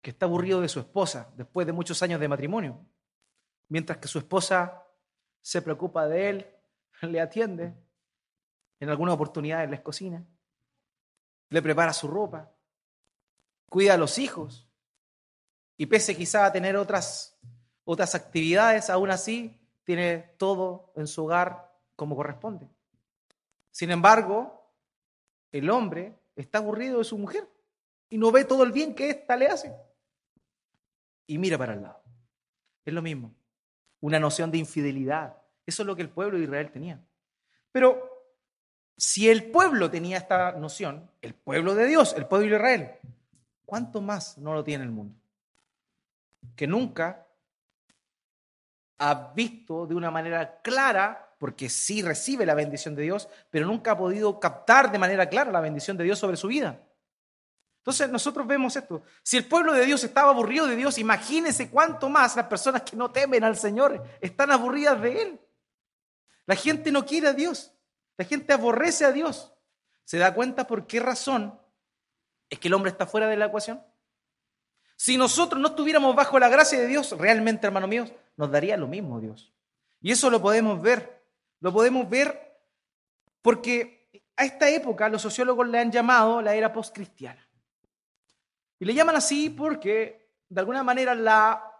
que 0.02 0.10
está 0.10 0.26
aburrido 0.26 0.60
de 0.60 0.68
su 0.68 0.80
esposa 0.80 1.32
después 1.38 1.66
de 1.66 1.74
muchos 1.74 2.04
años 2.04 2.20
de 2.20 2.28
matrimonio, 2.28 2.86
mientras 3.69 3.97
que 3.97 4.08
su 4.08 4.19
esposa 4.19 4.84
se 5.41 5.62
preocupa 5.62 6.08
de 6.08 6.30
él, 6.30 6.47
le 7.02 7.19
atiende, 7.19 7.73
en 8.80 8.89
algunas 8.89 9.15
oportunidades 9.15 9.69
les 9.69 9.82
cocina, 9.82 10.26
le 11.49 11.62
prepara 11.62 11.93
su 11.93 12.08
ropa, 12.08 12.52
cuida 13.69 13.93
a 13.93 13.97
los 13.97 14.17
hijos, 14.17 14.67
y 15.78 15.86
pese 15.86 16.15
quizá 16.15 16.45
a 16.45 16.52
tener 16.52 16.76
otras, 16.76 17.38
otras 17.84 18.15
actividades, 18.15 18.89
aún 18.89 19.12
así 19.12 19.60
tiene 19.84 20.34
todo 20.38 20.91
en 20.95 21.08
su 21.08 21.26
hogar 21.26 21.71
como 21.95 22.15
corresponde. 22.15 22.69
Sin 23.71 23.91
embargo, 23.91 24.71
el 25.52 25.69
hombre 25.69 26.17
está 26.36 26.60
aburrido 26.60 26.99
de 26.99 27.04
su 27.04 27.17
mujer 27.17 27.49
y 28.10 28.17
no 28.17 28.32
ve 28.32 28.45
todo 28.45 28.63
el 28.63 28.71
bien 28.71 28.93
que 28.95 29.10
ésta 29.10 29.36
le 29.36 29.47
hace. 29.47 29.76
Y 31.26 31.38
mira 31.38 31.58
para 31.58 31.73
el 31.73 31.82
lado. 31.82 32.02
Es 32.86 32.93
lo 32.93 33.02
mismo. 33.02 33.34
Una 34.04 34.20
noción 34.20 34.52
de 34.52 34.58
infidelidad. 34.58 35.38
Eso 35.66 35.84
es 35.84 35.88
lo 35.88 35.96
que 35.96 36.02
el 36.02 36.10
pueblo 36.10 36.38
de 36.38 36.44
Israel 36.44 36.70
tenía. 36.72 37.00
Pero 37.72 38.28
si 38.98 39.30
el 39.30 39.50
pueblo 39.50 39.89
tenía 39.89 40.18
esta 40.18 40.52
noción, 40.52 41.10
el 41.22 41.34
pueblo 41.34 41.74
de 41.74 41.86
Dios, 41.86 42.13
el 42.18 42.26
pueblo 42.26 42.50
de 42.50 42.56
Israel, 42.58 42.92
¿cuánto 43.66 44.02
más 44.02 44.38
no 44.38 44.54
lo 44.54 44.62
tiene 44.62 44.84
el 44.84 44.92
mundo? 44.92 45.16
Que 46.54 46.68
nunca 46.68 47.26
ha 48.98 49.32
visto 49.34 49.88
de 49.88 49.96
una 49.96 50.12
manera 50.12 50.60
clara 50.62 51.36
porque 51.39 51.70
sí 51.70 52.02
recibe 52.02 52.46
la 52.46 52.56
bendición 52.56 52.96
de 52.96 53.04
Dios, 53.04 53.30
pero 53.50 53.66
nunca 53.66 53.92
ha 53.92 53.98
podido 53.98 54.38
captar 54.38 54.92
de 54.92 55.00
manera 55.00 55.30
clara 55.30 55.50
la 55.50 55.62
bendición 55.62 55.96
de 55.96 56.04
Dios 56.04 56.20
sobre 56.20 56.36
su 56.36 56.50
vida. 56.50 56.78
Entonces 57.84 58.10
nosotros 58.10 58.48
vemos 58.48 58.76
esto. 58.76 59.04
Si 59.22 59.38
el 59.38 59.46
pueblo 59.46 59.74
de 59.74 59.86
Dios 59.86 60.04
estaba 60.04 60.32
aburrido 60.32 60.65
de 60.65 60.76
Dios, 60.76 60.98
imagínense 60.98 61.69
cuánto 61.69 62.10
más 62.10 62.36
las 62.36 62.48
personas 62.48 62.84
que 62.84 62.96
no 62.96 63.12
temen 63.12 63.43
al 63.43 63.58
Señor 63.58 64.04
están 64.22 64.52
aburridas 64.52 65.02
de 65.02 65.22
Él. 65.22 65.39
La 66.46 66.56
gente 66.56 66.91
no 66.91 67.06
quiere 67.06 67.28
a 67.28 67.34
Dios. 67.34 67.74
La 68.17 68.26
gente 68.26 68.54
aborrece 68.54 69.06
a 69.06 69.12
Dios. 69.12 69.54
¿Se 70.06 70.17
da 70.17 70.34
cuenta 70.34 70.65
por 70.65 70.88
qué 70.88 71.00
razón 71.00 71.60
es 72.50 72.60
que 72.60 72.69
el 72.69 72.74
hombre 72.74 72.91
está 72.91 73.06
fuera 73.06 73.28
de 73.28 73.36
la 73.36 73.46
ecuación? 73.46 73.84
Si 74.96 75.17
nosotros 75.17 75.62
no 75.62 75.69
estuviéramos 75.69 76.15
bajo 76.15 76.39
la 76.39 76.50
gracia 76.50 76.80
de 76.80 76.88
Dios, 76.88 77.12
realmente, 77.17 77.67
hermanos 77.67 77.89
míos, 77.89 78.12
nos 78.38 78.50
daría 78.50 78.78
lo 78.78 78.88
mismo 78.88 79.19
Dios. 79.19 79.54
Y 80.00 80.12
eso 80.12 80.30
lo 80.30 80.41
podemos 80.41 80.82
ver 80.82 81.24
lo 81.63 81.72
podemos 81.72 82.10
ver 82.10 82.60
porque 83.41 84.22
a 84.36 84.43
esta 84.43 84.69
época 84.69 85.08
los 85.08 85.22
sociólogos 85.22 85.65
le 85.69 85.80
han 85.80 85.93
llamado 85.93 86.41
la 86.41 86.54
era 86.56 86.74
postcristiana. 86.74 87.42
Y 88.84 88.86
le 88.86 88.93
llaman 88.93 89.15
así 89.15 89.50
porque, 89.50 90.34
de 90.50 90.60
alguna 90.60 90.84
manera, 90.84 91.15
la, 91.15 91.74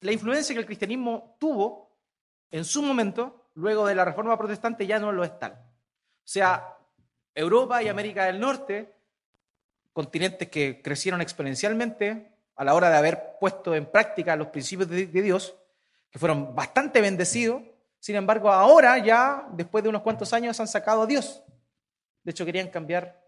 la 0.00 0.10
influencia 0.10 0.52
que 0.52 0.58
el 0.58 0.66
cristianismo 0.66 1.36
tuvo 1.38 1.96
en 2.50 2.64
su 2.64 2.82
momento, 2.82 3.50
luego 3.54 3.86
de 3.86 3.94
la 3.94 4.04
reforma 4.04 4.36
protestante, 4.36 4.84
ya 4.84 4.98
no 4.98 5.12
lo 5.12 5.22
es 5.22 5.38
tal. 5.38 5.52
O 5.52 6.24
sea, 6.24 6.76
Europa 7.36 7.80
y 7.84 7.88
América 7.88 8.24
del 8.24 8.40
Norte, 8.40 8.96
continentes 9.92 10.48
que 10.48 10.82
crecieron 10.82 11.20
exponencialmente 11.20 12.36
a 12.56 12.64
la 12.64 12.74
hora 12.74 12.90
de 12.90 12.96
haber 12.96 13.38
puesto 13.38 13.72
en 13.76 13.86
práctica 13.86 14.34
los 14.34 14.48
principios 14.48 14.88
de, 14.88 15.06
Dios, 15.06 15.54
que 16.10 16.18
fueron 16.18 16.52
bastante 16.52 17.00
bendecidos, 17.00 17.62
sin 18.00 18.16
embargo, 18.16 18.50
ahora 18.50 18.98
ya, 18.98 19.46
después 19.52 19.84
de 19.84 19.90
unos 19.90 20.02
cuantos 20.02 20.32
años, 20.32 20.58
han 20.58 20.66
sacado 20.66 21.02
a 21.02 21.06
Dios. 21.06 21.44
De 22.24 22.32
hecho, 22.32 22.44
querían 22.44 22.70
cambiar 22.70 23.22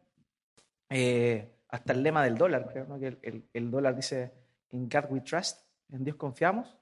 eh, 0.90 1.55
hasta 1.68 1.92
el 1.92 2.02
lema 2.02 2.24
del 2.24 2.36
dólar, 2.36 2.68
creo, 2.70 2.98
que 2.98 3.42
el, 3.52 3.70
dólar 3.70 3.96
dice, 3.96 4.32
in 4.70 4.88
God 4.88 5.10
we 5.10 5.20
trust, 5.20 5.60
en 5.90 6.04
Dios 6.04 6.16
confiamos. 6.16 6.76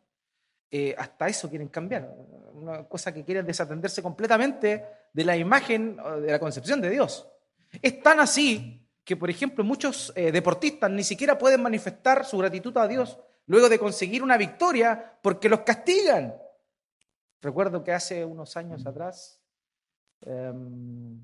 Eh, 0.70 0.94
hasta 0.98 1.28
eso 1.28 1.48
quieren 1.48 1.68
cambiar, 1.68 2.12
una 2.52 2.84
cosa 2.88 3.12
que 3.14 3.24
quieren 3.24 3.46
desatenderse 3.46 4.02
completamente 4.02 4.84
de 5.12 5.24
la 5.24 5.36
imagen, 5.36 5.96
de 5.96 6.32
la 6.32 6.38
concepción 6.38 6.80
de 6.80 6.90
Dios. 6.90 7.28
Es 7.80 8.02
tan 8.02 8.20
así 8.20 8.84
que, 9.04 9.16
por 9.16 9.30
ejemplo, 9.30 9.62
muchos 9.62 10.12
eh, 10.16 10.32
deportistas 10.32 10.90
ni 10.90 11.04
siquiera 11.04 11.38
pueden 11.38 11.62
manifestar 11.62 12.24
su 12.24 12.38
gratitud 12.38 12.76
a 12.78 12.88
Dios 12.88 13.18
luego 13.46 13.68
de 13.68 13.78
conseguir 13.78 14.22
una 14.22 14.36
victoria 14.36 15.18
porque 15.22 15.48
los 15.48 15.60
castigan. 15.60 16.34
Recuerdo 17.40 17.84
que 17.84 17.92
hace 17.92 18.24
unos 18.24 18.56
años 18.56 18.86
atrás, 18.86 19.40
em, 20.22 21.20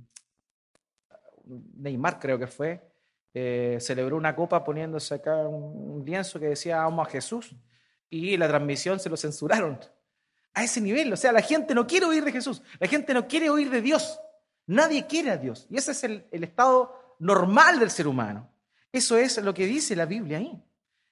Neymar 1.76 2.20
creo 2.20 2.38
que 2.38 2.46
fue, 2.46 2.89
eh, 3.32 3.78
celebró 3.80 4.16
una 4.16 4.34
copa 4.34 4.64
poniéndose 4.64 5.14
acá 5.14 5.36
un, 5.46 6.04
lienzo 6.04 6.40
que 6.40 6.48
decía 6.48 6.82
amo 6.82 7.02
a 7.02 7.06
Jesús 7.06 7.54
y 8.08 8.36
la 8.36 8.48
transmisión 8.48 8.98
se 8.98 9.08
lo 9.08 9.16
censuraron. 9.16 9.78
A 10.52 10.64
ese 10.64 10.80
nivel, 10.80 11.12
o 11.12 11.16
sea, 11.16 11.30
la 11.30 11.42
gente 11.42 11.74
no 11.74 11.86
quiere 11.86 12.06
oír 12.06 12.24
de 12.24 12.32
Jesús, 12.32 12.62
la 12.80 12.88
gente 12.88 13.14
no 13.14 13.28
quiere 13.28 13.50
oír 13.50 13.70
de 13.70 13.80
Dios, 13.80 14.20
nadie 14.66 15.06
quiere 15.06 15.30
a 15.30 15.36
Dios. 15.36 15.66
Y 15.70 15.76
ese 15.76 15.92
es 15.92 16.02
el, 16.02 16.26
el 16.32 16.42
estado 16.42 17.16
normal 17.20 17.78
del 17.78 17.90
ser 17.90 18.08
humano. 18.08 18.50
Eso 18.92 19.16
es 19.16 19.38
lo 19.38 19.54
que 19.54 19.66
dice 19.66 19.94
la 19.94 20.06
Biblia 20.06 20.38
ahí. 20.38 20.60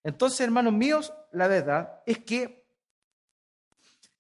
Entonces, 0.03 0.41
hermanos 0.41 0.73
míos, 0.73 1.13
la 1.33 1.47
verdad 1.47 2.03
es 2.05 2.19
que 2.19 2.67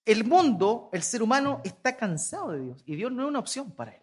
el 0.04 0.24
mundo, 0.24 0.88
el 0.92 1.02
ser 1.02 1.22
humano, 1.22 1.60
está 1.64 1.96
cansado 1.96 2.52
de 2.52 2.60
Dios 2.60 2.82
y 2.86 2.94
Dios 2.94 3.10
no 3.10 3.24
es 3.24 3.28
una 3.28 3.40
opción 3.40 3.72
para 3.72 3.92
él. 3.92 4.02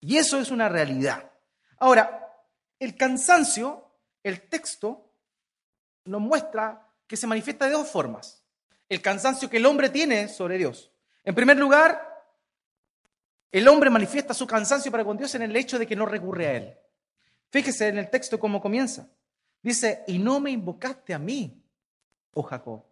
Y 0.00 0.18
eso 0.18 0.38
es 0.38 0.50
una 0.50 0.68
realidad. 0.68 1.33
Ahora, 1.84 2.34
el 2.78 2.96
cansancio, 2.96 3.90
el 4.22 4.48
texto, 4.48 5.12
nos 6.06 6.18
muestra 6.18 6.88
que 7.06 7.14
se 7.14 7.26
manifiesta 7.26 7.66
de 7.66 7.72
dos 7.72 7.88
formas. 7.88 8.42
El 8.88 9.02
cansancio 9.02 9.50
que 9.50 9.58
el 9.58 9.66
hombre 9.66 9.90
tiene 9.90 10.28
sobre 10.28 10.56
Dios. 10.56 10.90
En 11.24 11.34
primer 11.34 11.58
lugar, 11.58 12.24
el 13.52 13.68
hombre 13.68 13.90
manifiesta 13.90 14.32
su 14.32 14.46
cansancio 14.46 14.90
para 14.90 15.04
con 15.04 15.18
Dios 15.18 15.34
en 15.34 15.42
el 15.42 15.54
hecho 15.54 15.78
de 15.78 15.86
que 15.86 15.94
no 15.94 16.06
recurre 16.06 16.46
a 16.46 16.52
Él. 16.52 16.74
Fíjese 17.50 17.88
en 17.88 17.98
el 17.98 18.08
texto 18.08 18.40
cómo 18.40 18.62
comienza. 18.62 19.06
Dice, 19.60 20.04
y 20.06 20.18
no 20.18 20.40
me 20.40 20.52
invocaste 20.52 21.12
a 21.12 21.18
mí, 21.18 21.62
oh 22.32 22.44
Jacob. 22.44 22.78
O 22.78 22.86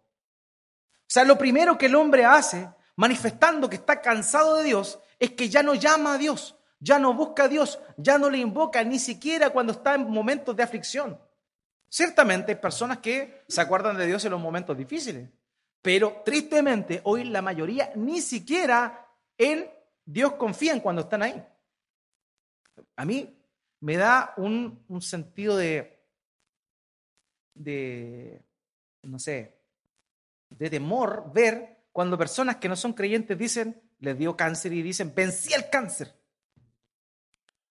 sea, 1.07 1.23
lo 1.23 1.35
primero 1.35 1.79
que 1.79 1.87
el 1.87 1.95
hombre 1.95 2.25
hace, 2.25 2.69
manifestando 2.97 3.67
que 3.67 3.77
está 3.77 4.01
cansado 4.01 4.57
de 4.57 4.65
Dios, 4.65 4.99
es 5.17 5.31
que 5.31 5.49
ya 5.49 5.63
no 5.63 5.73
llama 5.73 6.13
a 6.13 6.17
Dios, 6.19 6.55
ya 6.83 6.99
no 6.99 7.13
busca 7.13 7.45
a 7.45 7.47
Dios, 7.47 7.79
ya 7.95 8.17
no 8.17 8.29
le 8.29 8.39
invoca, 8.39 8.83
ni 8.83 8.99
siquiera 8.99 9.51
cuando 9.51 9.71
está 9.71 9.95
en 9.95 10.09
momentos 10.09 10.53
de 10.55 10.63
aflicción. 10.63 11.17
Ciertamente 11.87 12.51
hay 12.51 12.57
personas 12.57 12.97
que 12.97 13.43
se 13.47 13.61
acuerdan 13.61 13.95
de 13.97 14.05
Dios 14.05 14.25
en 14.25 14.31
los 14.31 14.41
momentos 14.41 14.77
difíciles, 14.77 15.29
pero 15.81 16.21
tristemente 16.25 16.99
hoy 17.05 17.23
la 17.23 17.41
mayoría 17.41 17.93
ni 17.95 18.19
siquiera 18.19 19.07
en 19.37 19.69
Dios 20.05 20.33
confían 20.33 20.81
cuando 20.81 21.03
están 21.03 21.23
ahí. 21.23 21.41
A 22.97 23.05
mí 23.05 23.33
me 23.79 23.95
da 23.95 24.33
un, 24.35 24.83
sentido 24.99 25.55
de, 25.55 26.05
de, 27.53 28.41
no 29.03 29.19
sé, 29.19 29.57
de 30.49 30.69
temor 30.69 31.31
ver 31.33 31.85
cuando 31.93 32.17
personas 32.17 32.57
que 32.57 32.67
no 32.67 32.75
son 32.75 32.91
creyentes 32.91 33.37
dicen, 33.37 33.81
les 33.99 34.17
dio 34.17 34.35
cáncer 34.35 34.73
y 34.73 34.81
dicen, 34.81 35.13
vencí 35.15 35.53
el 35.53 35.69
cáncer. 35.69 36.22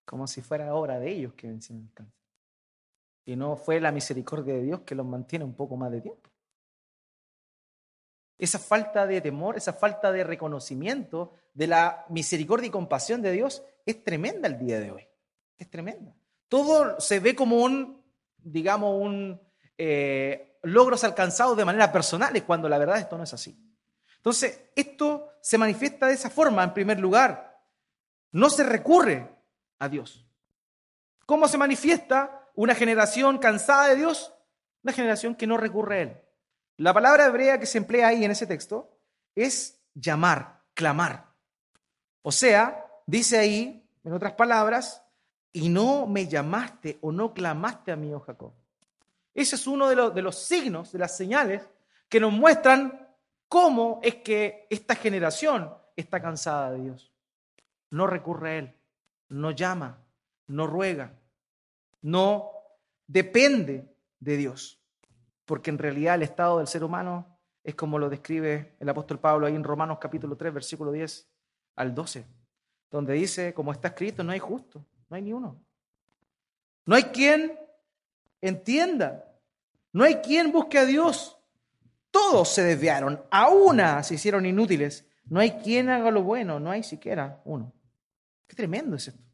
Como 0.05 0.27
si 0.27 0.43
fuera 0.43 0.75
obra 0.75 0.99
de 0.99 1.11
ellos 1.11 1.35
que 1.35 1.47
vencieron 1.47 1.85
el 1.85 1.93
cáncer. 1.93 2.23
Y 3.25 3.37
no 3.37 3.57
fue 3.57 3.81
la 3.81 3.93
misericordia 3.93 4.55
de 4.55 4.63
Dios 4.63 4.81
que 4.81 4.95
los 4.95 5.07
mantiene 5.07 5.45
un 5.45 5.55
poco 5.55 5.77
más 5.77 5.93
de 5.93 6.01
tiempo. 6.01 6.31
Esa 8.39 8.59
falta 8.59 9.07
de 9.07 9.21
temor, 9.21 9.57
esa 9.57 9.73
falta 9.73 10.11
de 10.11 10.25
reconocimiento 10.25 11.33
de 11.55 11.69
la 11.69 12.05
misericordia 12.09 12.67
y 12.67 12.71
compasión 12.71 13.23
de 13.23 13.31
Dios 13.31 13.63
es 13.87 14.03
tremenda 14.03 14.49
el 14.49 14.59
día 14.59 14.81
de 14.81 14.91
hoy. 14.91 15.07
Es 15.57 15.71
tremenda. 15.71 16.13
Todo 16.49 16.99
se 16.99 17.21
ve 17.21 17.37
como 17.37 17.63
un, 17.63 18.03
digamos, 18.39 19.01
un, 19.01 19.41
eh, 19.79 20.59
logros 20.63 21.05
alcanzados 21.05 21.57
de 21.57 21.65
manera 21.65 21.93
personal, 21.93 22.45
cuando 22.45 22.69
la 22.69 22.79
verdad 22.79 22.99
esto 22.99 23.17
no 23.17 23.25
es 23.25 23.33
así. 23.33 23.57
Entonces, 24.17 24.71
esto 24.77 25.29
se 25.41 25.59
manifiesta 25.59 26.07
de 26.07 26.15
esa 26.15 26.31
forma, 26.31 26.63
en 26.63 26.75
primer 26.75 27.01
lugar. 27.01 27.61
No 28.31 28.51
se 28.51 28.63
recurre 28.63 29.32
a 29.83 29.89
Dios. 29.89 30.25
¿Cómo 31.27 31.49
se 31.49 31.59
manifiesta 31.59 32.49
una 32.55 32.75
generación 32.75 33.39
cansada 33.39 33.89
de 33.89 33.97
Dios? 33.97 34.33
Una 34.85 34.93
generación 34.93 35.35
que 35.35 35.49
no 35.49 35.57
recurre 35.57 35.97
a 35.97 36.03
Él. 36.03 36.21
La 36.77 36.95
palabra 36.95 37.27
hebrea 37.27 37.59
que 37.59 37.67
se 37.67 37.79
emplea 37.79 38.07
ahí 38.07 38.25
en 38.25 38.31
ese 38.31 38.47
texto 38.47 38.97
es 39.35 39.81
llamar, 39.93 40.61
clamar. 40.75 41.33
O 42.23 42.31
sea, 42.31 42.87
dice 43.07 43.39
ahí, 43.39 43.85
en 44.05 44.13
otras 44.13 44.35
palabras, 44.35 45.03
y 45.53 45.69
no 45.69 46.07
me 46.07 46.29
llamaste 46.29 46.99
o 47.01 47.11
no 47.11 47.35
clamaste 47.35 47.91
a 47.91 47.97
mí, 47.97 48.13
oh 48.15 48.21
Jacob. 48.21 48.53
Ese 49.35 49.57
es 49.57 49.67
uno 49.67 49.89
de 49.89 49.97
los, 49.97 50.15
de 50.15 50.23
los 50.23 50.39
signos, 50.39 50.93
de 50.93 51.01
las 51.01 51.17
señales 51.17 51.69
que 52.09 52.21
nos 52.21 52.33
muestran 52.33 53.09
cómo 53.49 53.99
es 54.05 54.17
que 54.17 54.69
esta 54.71 54.95
generación 54.95 55.75
está 55.97 56.23
cansada 56.23 56.71
de 56.71 56.83
Dios. 56.85 57.13
No 57.91 58.07
recurre 58.07 58.51
a 58.51 58.59
Él, 58.59 58.75
no 59.33 59.51
llama, 59.51 59.99
no 60.47 60.67
ruega, 60.67 61.19
no 62.03 62.51
depende 63.07 63.95
de 64.21 64.37
Dios. 64.37 64.79
Porque 65.45 65.71
en 65.71 65.79
realidad 65.79 66.17
el 66.17 66.23
estado 66.23 66.59
del 66.59 66.67
ser 66.67 66.85
humano 66.85 67.39
es 67.65 67.75
como 67.75 67.99
lo 67.99 68.09
describe 68.09 68.77
el 68.79 68.89
apóstol 68.89 69.19
Pablo 69.19 69.47
ahí 69.47 69.55
en 69.55 69.65
Romanos 69.65 69.99
capítulo 70.01 70.37
3, 70.37 70.53
versículo 70.53 70.93
10 70.93 71.29
al 71.77 71.95
12, 71.95 72.27
donde 72.91 73.15
dice, 73.15 73.55
como 73.55 73.73
está 73.73 73.89
escrito, 73.89 74.23
no 74.23 74.33
hay 74.33 74.39
justo, 74.39 74.85
no 75.09 75.17
hay 75.17 75.23
ni 75.23 75.33
uno. 75.33 75.61
No 76.85 76.95
hay 76.95 77.05
quien 77.05 77.59
entienda, 78.41 79.25
no 79.93 80.05
hay 80.05 80.17
quien 80.17 80.53
busque 80.53 80.79
a 80.79 80.85
Dios. 80.85 81.39
Todos 82.11 82.49
se 82.49 82.63
desviaron, 82.63 83.23
a 83.31 83.49
una 83.49 84.03
se 84.03 84.15
hicieron 84.15 84.45
inútiles. 84.45 85.09
No 85.25 85.41
hay 85.41 85.53
quien 85.53 85.89
haga 85.89 86.11
lo 86.11 86.23
bueno, 86.23 86.61
no 86.61 86.71
hay 86.71 86.83
siquiera 86.83 87.41
uno. 87.45 87.73
Qué 88.53 88.57
tremendo 88.57 88.97
es 88.97 89.09
esto. 89.09 89.25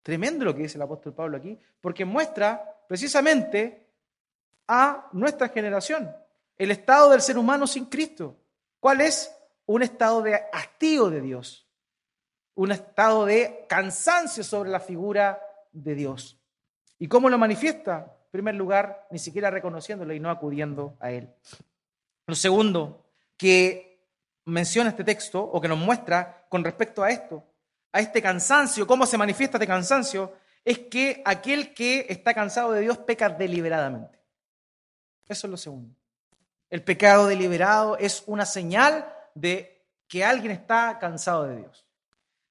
Tremendo 0.00 0.44
lo 0.44 0.54
que 0.54 0.62
dice 0.62 0.78
el 0.78 0.82
apóstol 0.82 1.12
Pablo 1.12 1.36
aquí, 1.36 1.58
porque 1.80 2.04
muestra 2.04 2.64
precisamente 2.86 3.88
a 4.68 5.08
nuestra 5.10 5.48
generación 5.48 6.08
el 6.56 6.70
estado 6.70 7.10
del 7.10 7.20
ser 7.20 7.36
humano 7.36 7.66
sin 7.66 7.86
Cristo. 7.86 8.36
¿Cuál 8.78 9.00
es? 9.00 9.36
Un 9.66 9.82
estado 9.82 10.22
de 10.22 10.40
hastío 10.52 11.10
de 11.10 11.20
Dios, 11.20 11.68
un 12.54 12.70
estado 12.70 13.26
de 13.26 13.66
cansancio 13.68 14.44
sobre 14.44 14.70
la 14.70 14.78
figura 14.78 15.42
de 15.72 15.96
Dios. 15.96 16.38
¿Y 16.96 17.08
cómo 17.08 17.28
lo 17.28 17.38
manifiesta? 17.38 18.18
En 18.26 18.30
primer 18.30 18.54
lugar, 18.54 19.08
ni 19.10 19.18
siquiera 19.18 19.50
reconociéndolo 19.50 20.14
y 20.14 20.20
no 20.20 20.30
acudiendo 20.30 20.96
a 21.00 21.10
Él. 21.10 21.28
Lo 22.24 22.36
segundo 22.36 23.04
que 23.36 24.06
menciona 24.44 24.90
este 24.90 25.02
texto 25.02 25.42
o 25.42 25.60
que 25.60 25.66
nos 25.66 25.78
muestra 25.78 26.46
con 26.48 26.62
respecto 26.62 27.02
a 27.02 27.10
esto, 27.10 27.49
a 27.92 28.00
este 28.00 28.22
cansancio, 28.22 28.86
cómo 28.86 29.06
se 29.06 29.18
manifiesta 29.18 29.56
este 29.56 29.66
cansancio, 29.66 30.34
es 30.64 30.78
que 30.78 31.22
aquel 31.24 31.74
que 31.74 32.06
está 32.08 32.34
cansado 32.34 32.72
de 32.72 32.82
Dios 32.82 32.98
peca 32.98 33.28
deliberadamente. 33.28 34.18
Eso 35.26 35.46
es 35.46 35.50
lo 35.50 35.56
segundo. 35.56 35.94
El 36.68 36.82
pecado 36.82 37.26
deliberado 37.26 37.96
es 37.96 38.22
una 38.26 38.46
señal 38.46 39.12
de 39.34 39.84
que 40.06 40.24
alguien 40.24 40.52
está 40.52 40.98
cansado 40.98 41.44
de 41.44 41.58
Dios. 41.58 41.84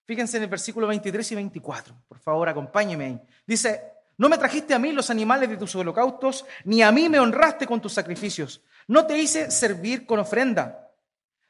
Fíjense 0.06 0.38
en 0.38 0.44
el 0.44 0.50
versículo 0.50 0.88
23 0.88 1.32
y 1.32 1.36
24. 1.36 1.96
Por 2.08 2.20
favor, 2.20 2.50
acompáñeme 2.50 3.06
ahí. 3.06 3.22
Dice, 3.46 3.84
no 4.18 4.28
me 4.28 4.38
trajiste 4.38 4.74
a 4.74 4.80
mí 4.80 4.92
los 4.92 5.10
animales 5.10 5.50
de 5.50 5.58
tus 5.58 5.76
holocaustos, 5.76 6.46
ni 6.66 6.82
a 6.82 6.92
mí 6.92 7.08
me 7.08 7.20
honraste 7.20 7.68
con 7.68 7.80
tus 7.80 7.94
sacrificios. 7.94 8.62
No 8.88 9.06
te 9.06 9.18
hice 9.18 9.52
servir 9.52 10.06
con 10.06 10.20
ofrenda, 10.20 10.90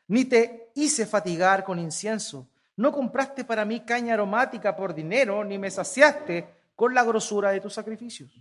ni 0.08 0.26
te 0.26 0.72
hice 0.76 1.06
fatigar 1.06 1.64
con 1.64 1.80
incienso. 1.80 2.48
No 2.80 2.94
compraste 2.94 3.44
para 3.44 3.66
mí 3.66 3.82
caña 3.82 4.14
aromática 4.14 4.74
por 4.74 4.96
dinero, 4.96 5.44
ni 5.44 5.58
me 5.58 5.70
saciaste 5.70 6.48
con 6.78 6.94
la 6.94 7.04
grosura 7.04 7.52
de 7.52 7.60
tus 7.60 7.74
sacrificios. 7.74 8.32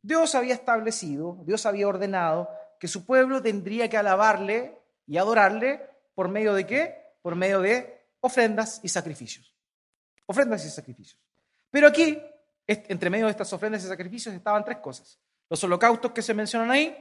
Dios 0.00 0.36
había 0.36 0.54
establecido, 0.54 1.42
Dios 1.44 1.66
había 1.66 1.88
ordenado 1.88 2.48
que 2.78 2.86
su 2.86 3.04
pueblo 3.04 3.42
tendría 3.42 3.88
que 3.88 3.96
alabarle 3.96 4.78
y 5.04 5.16
adorarle 5.16 5.84
por 6.14 6.28
medio 6.28 6.54
de 6.54 6.64
qué? 6.64 7.16
Por 7.22 7.34
medio 7.34 7.60
de 7.60 8.06
ofrendas 8.20 8.78
y 8.84 8.88
sacrificios. 8.88 9.52
Ofrendas 10.26 10.64
y 10.64 10.70
sacrificios. 10.70 11.20
Pero 11.68 11.88
aquí, 11.88 12.22
entre 12.68 13.10
medio 13.10 13.24
de 13.24 13.32
estas 13.32 13.52
ofrendas 13.52 13.82
y 13.82 13.88
sacrificios, 13.88 14.32
estaban 14.32 14.64
tres 14.64 14.78
cosas. 14.78 15.18
Los 15.50 15.64
holocaustos 15.64 16.12
que 16.12 16.22
se 16.22 16.34
mencionan 16.34 16.70
ahí, 16.70 16.96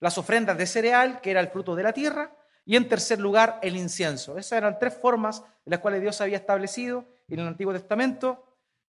las 0.00 0.18
ofrendas 0.18 0.58
de 0.58 0.66
cereal, 0.66 1.22
que 1.22 1.30
era 1.30 1.40
el 1.40 1.48
fruto 1.48 1.74
de 1.74 1.82
la 1.82 1.94
tierra, 1.94 2.30
y 2.70 2.76
en 2.76 2.86
tercer 2.86 3.18
lugar, 3.18 3.58
el 3.62 3.76
incienso. 3.76 4.38
Esas 4.38 4.58
eran 4.58 4.78
tres 4.78 4.94
formas 4.94 5.40
en 5.66 5.72
las 5.72 5.80
cuales 5.80 6.00
Dios 6.02 6.20
había 6.20 6.36
establecido 6.36 7.04
en 7.26 7.40
el 7.40 7.48
Antiguo 7.48 7.72
Testamento 7.72 8.44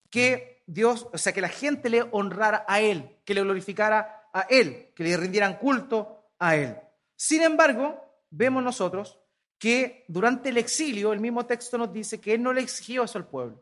que 0.10 0.64
Dios, 0.66 1.10
o 1.12 1.18
sea, 1.18 1.34
que 1.34 1.42
la 1.42 1.50
gente 1.50 1.90
le 1.90 2.04
honrara 2.12 2.64
a 2.70 2.80
Él, 2.80 3.18
que 3.26 3.34
le 3.34 3.42
glorificara 3.42 4.30
a 4.32 4.44
Él, 4.44 4.94
que 4.96 5.04
le 5.04 5.18
rindieran 5.18 5.58
culto 5.58 6.30
a 6.40 6.56
Él. 6.56 6.78
Sin 7.18 7.42
embargo, 7.42 8.02
vemos 8.30 8.64
nosotros 8.64 9.20
que 9.58 10.06
durante 10.08 10.48
el 10.48 10.58
exilio, 10.58 11.12
el 11.12 11.20
mismo 11.20 11.46
texto 11.46 11.78
nos 11.78 11.92
dice 11.92 12.22
que 12.22 12.36
Él 12.36 12.44
no 12.44 12.54
le 12.54 12.62
exigió 12.62 13.04
eso 13.04 13.18
al 13.18 13.28
pueblo. 13.28 13.62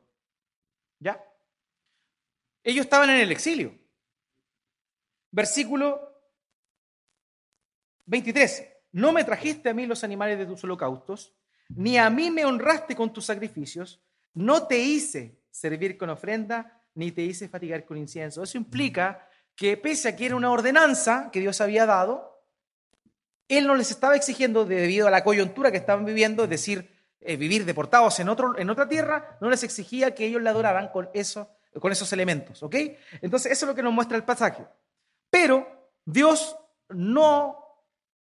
¿Ya? 0.99 1.25
Ellos 2.63 2.85
estaban 2.85 3.09
en 3.09 3.19
el 3.19 3.31
exilio. 3.31 3.75
Versículo 5.31 6.07
23 8.05 8.72
no 8.93 9.11
me 9.11 9.23
trajiste 9.23 9.69
a 9.69 9.73
mí 9.73 9.85
los 9.85 10.03
animales 10.03 10.37
de 10.37 10.45
tus 10.45 10.63
holocaustos, 10.63 11.33
ni 11.69 11.97
a 11.97 12.09
mí 12.09 12.31
me 12.31 12.45
honraste 12.45 12.95
con 12.95 13.11
tus 13.11 13.25
sacrificios, 13.25 13.99
no 14.33 14.67
te 14.67 14.79
hice 14.79 15.39
servir 15.49 15.97
con 15.97 16.09
ofrenda, 16.09 16.79
ni 16.95 17.11
te 17.11 17.23
hice 17.23 17.49
fatigar 17.49 17.85
con 17.85 17.97
incienso. 17.97 18.43
Eso 18.43 18.57
implica 18.57 19.27
que 19.55 19.77
pese 19.77 20.09
a 20.09 20.15
que 20.15 20.27
era 20.27 20.35
una 20.35 20.51
ordenanza 20.51 21.29
que 21.31 21.39
Dios 21.39 21.59
había 21.59 21.85
dado, 21.85 22.43
Él 23.47 23.67
no 23.67 23.75
les 23.75 23.91
estaba 23.91 24.15
exigiendo 24.15 24.65
debido 24.65 25.07
a 25.07 25.11
la 25.11 25.23
coyuntura 25.23 25.71
que 25.71 25.77
estaban 25.77 26.05
viviendo, 26.05 26.43
es 26.43 26.49
decir, 26.49 26.89
eh, 27.19 27.35
vivir 27.35 27.65
deportados 27.65 28.19
en, 28.19 28.29
otro, 28.29 28.57
en 28.57 28.69
otra 28.69 28.87
tierra, 28.87 29.37
no 29.41 29.49
les 29.49 29.63
exigía 29.63 30.13
que 30.13 30.25
ellos 30.25 30.41
la 30.41 30.51
adoraran 30.51 30.89
con, 30.89 31.09
eso, 31.13 31.49
con 31.79 31.91
esos 31.91 32.11
elementos. 32.13 32.61
¿ok? 32.61 32.75
Entonces, 33.21 33.51
eso 33.51 33.65
es 33.65 33.69
lo 33.69 33.75
que 33.75 33.83
nos 33.83 33.93
muestra 33.93 34.17
el 34.17 34.23
pasaje. 34.23 34.65
Pero 35.29 35.89
Dios 36.05 36.55
no 36.89 37.62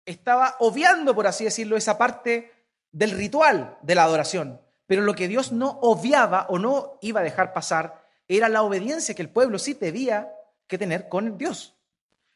estaba 0.05 0.55
obviando, 0.59 1.15
por 1.15 1.27
así 1.27 1.43
decirlo, 1.43 1.77
esa 1.77 1.97
parte 1.97 2.51
del 2.91 3.11
ritual 3.11 3.77
de 3.81 3.95
la 3.95 4.03
adoración. 4.03 4.61
Pero 4.87 5.03
lo 5.03 5.15
que 5.15 5.27
Dios 5.27 5.51
no 5.51 5.79
obviaba 5.81 6.47
o 6.49 6.59
no 6.59 6.97
iba 7.01 7.21
a 7.21 7.23
dejar 7.23 7.53
pasar 7.53 8.05
era 8.27 8.49
la 8.49 8.63
obediencia 8.63 9.15
que 9.15 9.21
el 9.21 9.29
pueblo 9.29 9.59
sí 9.59 9.73
debía 9.73 10.33
que 10.67 10.77
tener 10.77 11.07
con 11.09 11.37
Dios. 11.37 11.75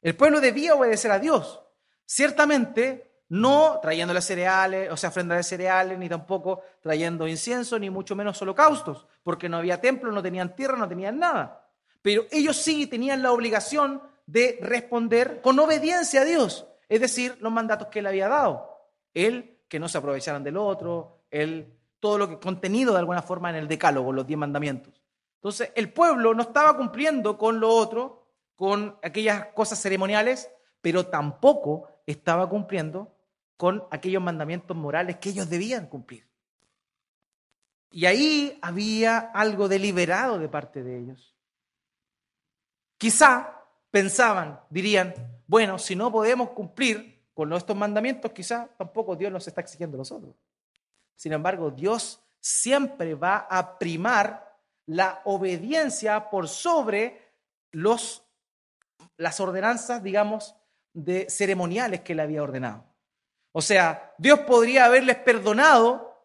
El 0.01 0.15
pueblo 0.15 0.39
debía 0.39 0.75
obedecer 0.75 1.11
a 1.11 1.19
Dios. 1.19 1.61
Ciertamente 2.05 3.23
no 3.29 3.79
trayéndole 3.81 4.21
cereales, 4.21 4.91
o 4.91 4.97
sea, 4.97 5.09
ofrendas 5.09 5.37
de 5.37 5.43
cereales, 5.43 5.97
ni 5.97 6.07
tampoco 6.07 6.61
trayendo 6.81 7.27
incienso, 7.27 7.79
ni 7.79 7.89
mucho 7.89 8.15
menos 8.15 8.41
holocaustos, 8.41 9.07
porque 9.23 9.49
no 9.49 9.57
había 9.57 9.81
templo, 9.81 10.11
no 10.11 10.21
tenían 10.21 10.55
tierra, 10.55 10.77
no 10.77 10.87
tenían 10.87 11.17
nada. 11.17 11.67
Pero 12.01 12.25
ellos 12.29 12.55
sí 12.57 12.85
tenían 12.85 13.23
la 13.23 13.31
obligación 13.31 14.01
de 14.27 14.59
responder 14.61 15.41
con 15.41 15.57
obediencia 15.59 16.21
a 16.21 16.25
Dios 16.25 16.67
es 16.89 17.01
decir, 17.01 17.37
los 17.41 17.51
mandatos 17.51 17.87
que 17.87 17.99
él 17.99 18.07
había 18.07 18.27
dado. 18.27 18.69
Él, 19.13 19.59
que 19.67 19.79
no 19.79 19.89
se 19.89 19.97
aprovecharan 19.97 20.43
del 20.43 20.57
otro, 20.57 21.23
él, 21.31 21.73
todo 21.99 22.17
lo 22.17 22.29
que 22.29 22.39
contenido 22.39 22.93
de 22.93 22.99
alguna 22.99 23.21
forma 23.21 23.49
en 23.49 23.55
el 23.55 23.67
decálogo, 23.67 24.13
los 24.13 24.27
diez 24.27 24.37
mandamientos. 24.37 25.01
Entonces, 25.35 25.71
el 25.75 25.91
pueblo 25.91 26.33
no 26.33 26.43
estaba 26.43 26.75
cumpliendo 26.75 27.37
con 27.37 27.59
lo 27.59 27.69
otro, 27.69 28.27
con 28.55 28.97
aquellas 29.03 29.47
cosas 29.47 29.81
ceremoniales, 29.81 30.49
pero 30.81 31.07
tampoco 31.07 31.87
estaba 32.05 32.47
cumpliendo 32.49 33.15
con 33.57 33.83
aquellos 33.91 34.21
mandamientos 34.21 34.75
morales 34.75 35.17
que 35.17 35.29
ellos 35.29 35.49
debían 35.49 35.87
cumplir. 35.87 36.27
Y 37.89 38.05
ahí 38.05 38.59
había 38.61 39.17
algo 39.17 39.67
deliberado 39.67 40.37
de 40.37 40.49
parte 40.49 40.83
de 40.83 40.99
ellos. 40.99 41.35
Quizá 42.97 43.63
pensaban, 43.91 44.59
dirían, 44.69 45.13
bueno, 45.47 45.77
si 45.77 45.95
no 45.95 46.11
podemos 46.11 46.49
cumplir 46.51 47.23
con 47.33 47.51
estos 47.53 47.75
mandamientos, 47.75 48.31
quizás 48.31 48.67
tampoco 48.77 49.15
Dios 49.15 49.31
nos 49.31 49.47
está 49.47 49.61
exigiendo 49.61 49.97
a 49.97 49.99
nosotros. 49.99 50.35
Sin 51.15 51.33
embargo, 51.33 51.71
Dios 51.71 52.21
siempre 52.39 53.15
va 53.15 53.47
a 53.49 53.77
primar 53.77 54.57
la 54.85 55.21
obediencia 55.25 56.29
por 56.29 56.47
sobre 56.47 57.33
los, 57.71 58.23
las 59.17 59.39
ordenanzas, 59.39 60.01
digamos, 60.03 60.55
de 60.93 61.29
ceremoniales 61.29 62.01
que 62.01 62.13
él 62.13 62.19
había 62.19 62.43
ordenado. 62.43 62.85
O 63.51 63.61
sea, 63.61 64.13
Dios 64.17 64.39
podría 64.41 64.85
haberles 64.85 65.17
perdonado 65.17 66.15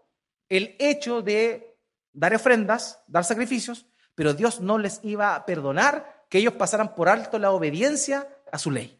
el 0.48 0.76
hecho 0.78 1.22
de 1.22 1.78
dar 2.12 2.34
ofrendas, 2.34 3.02
dar 3.06 3.24
sacrificios, 3.24 3.86
pero 4.14 4.34
Dios 4.34 4.60
no 4.60 4.78
les 4.78 5.00
iba 5.04 5.34
a 5.34 5.46
perdonar 5.46 6.26
que 6.28 6.38
ellos 6.38 6.54
pasaran 6.54 6.94
por 6.94 7.08
alto 7.08 7.38
la 7.38 7.52
obediencia 7.52 8.28
a 8.52 8.58
su 8.58 8.70
ley. 8.70 8.99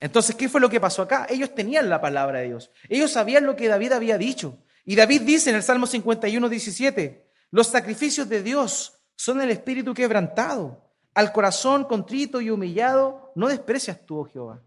Entonces, 0.00 0.34
¿qué 0.34 0.48
fue 0.48 0.60
lo 0.60 0.70
que 0.70 0.80
pasó 0.80 1.02
acá? 1.02 1.26
Ellos 1.28 1.54
tenían 1.54 1.90
la 1.90 2.00
palabra 2.00 2.40
de 2.40 2.46
Dios. 2.46 2.70
Ellos 2.88 3.12
sabían 3.12 3.44
lo 3.44 3.54
que 3.54 3.68
David 3.68 3.92
había 3.92 4.16
dicho. 4.16 4.58
Y 4.84 4.96
David 4.96 5.22
dice 5.22 5.50
en 5.50 5.56
el 5.56 5.62
Salmo 5.62 5.86
51, 5.86 6.48
17, 6.48 7.30
los 7.50 7.66
sacrificios 7.66 8.28
de 8.28 8.42
Dios 8.42 8.98
son 9.14 9.40
el 9.42 9.50
espíritu 9.50 9.92
quebrantado. 9.92 10.90
Al 11.12 11.32
corazón 11.32 11.84
contrito 11.84 12.40
y 12.40 12.50
humillado 12.50 13.32
no 13.34 13.48
desprecias 13.48 14.06
tú, 14.06 14.20
oh 14.20 14.24
Jehová. 14.24 14.62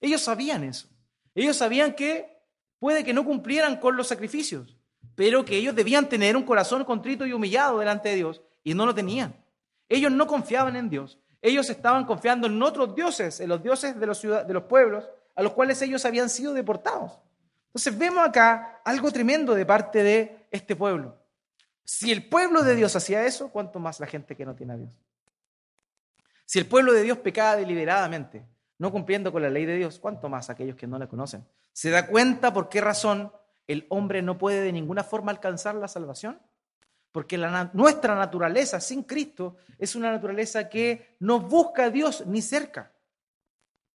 Ellos 0.00 0.22
sabían 0.22 0.64
eso. 0.64 0.88
Ellos 1.34 1.56
sabían 1.56 1.94
que 1.94 2.42
puede 2.80 3.04
que 3.04 3.12
no 3.12 3.24
cumplieran 3.24 3.78
con 3.78 3.96
los 3.96 4.08
sacrificios, 4.08 4.76
pero 5.14 5.44
que 5.44 5.56
ellos 5.56 5.74
debían 5.74 6.08
tener 6.08 6.36
un 6.36 6.42
corazón 6.42 6.84
contrito 6.84 7.26
y 7.26 7.32
humillado 7.32 7.78
delante 7.78 8.08
de 8.08 8.16
Dios, 8.16 8.42
y 8.64 8.74
no 8.74 8.86
lo 8.86 8.94
tenían. 8.94 9.36
Ellos 9.88 10.10
no 10.10 10.26
confiaban 10.26 10.76
en 10.76 10.90
Dios. 10.90 11.18
Ellos 11.40 11.70
estaban 11.70 12.04
confiando 12.04 12.46
en 12.46 12.60
otros 12.62 12.94
dioses, 12.94 13.40
en 13.40 13.48
los 13.48 13.62
dioses 13.62 13.98
de 13.98 14.06
los, 14.06 14.22
de 14.22 14.52
los 14.52 14.64
pueblos 14.64 15.08
a 15.36 15.42
los 15.42 15.52
cuales 15.52 15.80
ellos 15.82 16.04
habían 16.04 16.28
sido 16.28 16.52
deportados. 16.52 17.20
Entonces 17.68 17.96
vemos 17.96 18.26
acá 18.26 18.80
algo 18.84 19.12
tremendo 19.12 19.54
de 19.54 19.64
parte 19.64 20.02
de 20.02 20.48
este 20.50 20.74
pueblo. 20.74 21.16
Si 21.84 22.10
el 22.10 22.28
pueblo 22.28 22.64
de 22.64 22.74
Dios 22.74 22.96
hacía 22.96 23.24
eso, 23.24 23.50
¿cuánto 23.50 23.78
más 23.78 24.00
la 24.00 24.06
gente 24.06 24.34
que 24.34 24.44
no 24.44 24.56
tiene 24.56 24.72
a 24.72 24.76
Dios? 24.76 24.90
Si 26.44 26.58
el 26.58 26.66
pueblo 26.66 26.92
de 26.92 27.02
Dios 27.02 27.18
pecaba 27.18 27.56
deliberadamente, 27.56 28.44
no 28.78 28.90
cumpliendo 28.90 29.30
con 29.30 29.42
la 29.42 29.50
ley 29.50 29.64
de 29.64 29.76
Dios, 29.76 29.98
¿cuánto 29.98 30.28
más 30.28 30.50
aquellos 30.50 30.76
que 30.76 30.86
no 30.86 30.98
la 30.98 31.06
conocen? 31.06 31.46
¿Se 31.72 31.90
da 31.90 32.06
cuenta 32.06 32.52
por 32.52 32.68
qué 32.68 32.80
razón 32.80 33.32
el 33.66 33.86
hombre 33.90 34.22
no 34.22 34.38
puede 34.38 34.62
de 34.62 34.72
ninguna 34.72 35.04
forma 35.04 35.30
alcanzar 35.30 35.76
la 35.76 35.86
salvación? 35.86 36.40
Porque 37.12 37.38
nuestra 37.72 38.14
naturaleza 38.14 38.80
sin 38.80 39.02
Cristo 39.02 39.56
es 39.78 39.96
una 39.96 40.12
naturaleza 40.12 40.68
que 40.68 41.16
no 41.20 41.40
busca 41.40 41.84
a 41.84 41.90
Dios 41.90 42.24
ni 42.26 42.42
cerca. 42.42 42.92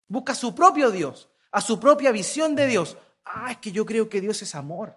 Busca 0.07 0.33
a 0.33 0.37
su 0.37 0.55
propio 0.55 0.91
Dios, 0.91 1.29
a 1.51 1.61
su 1.61 1.81
propia 1.81 2.13
visión 2.13 2.55
de 2.55 2.67
Dios. 2.67 2.97
Ah, 3.25 3.53
es 3.53 3.59
que 3.59 3.73
yo 3.73 3.85
creo 3.85 4.09
que 4.09 4.21
Dios 4.21 4.43
es 4.43 4.55
amor. 4.55 4.97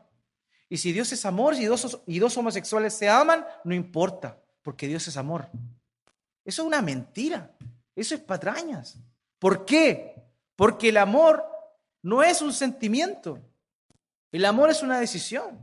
Y 0.69 0.77
si 0.77 0.91
Dios 0.93 1.11
es 1.11 1.25
amor 1.25 1.55
y 1.55 1.65
dos 2.19 2.37
homosexuales 2.37 2.93
se 2.93 3.09
aman, 3.09 3.45
no 3.63 3.73
importa, 3.73 4.41
porque 4.61 4.87
Dios 4.87 5.07
es 5.07 5.17
amor. 5.17 5.49
Eso 6.45 6.61
es 6.61 6.67
una 6.67 6.81
mentira. 6.81 7.51
Eso 7.95 8.15
es 8.15 8.21
patrañas. 8.21 8.97
¿Por 9.37 9.65
qué? 9.65 10.15
Porque 10.55 10.89
el 10.89 10.97
amor 10.97 11.43
no 12.01 12.23
es 12.23 12.41
un 12.41 12.53
sentimiento. 12.53 13.39
El 14.31 14.45
amor 14.45 14.69
es 14.69 14.81
una 14.81 14.99
decisión. 14.99 15.59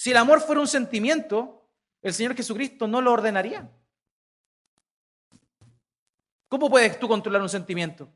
Si 0.00 0.12
el 0.12 0.16
amor 0.16 0.40
fuera 0.40 0.62
un 0.62 0.66
sentimiento, 0.66 1.68
el 2.00 2.14
Señor 2.14 2.34
Jesucristo 2.34 2.88
no 2.88 3.02
lo 3.02 3.12
ordenaría. 3.12 3.70
¿Cómo 6.48 6.70
puedes 6.70 6.98
tú 6.98 7.06
controlar 7.06 7.42
un 7.42 7.50
sentimiento? 7.50 8.10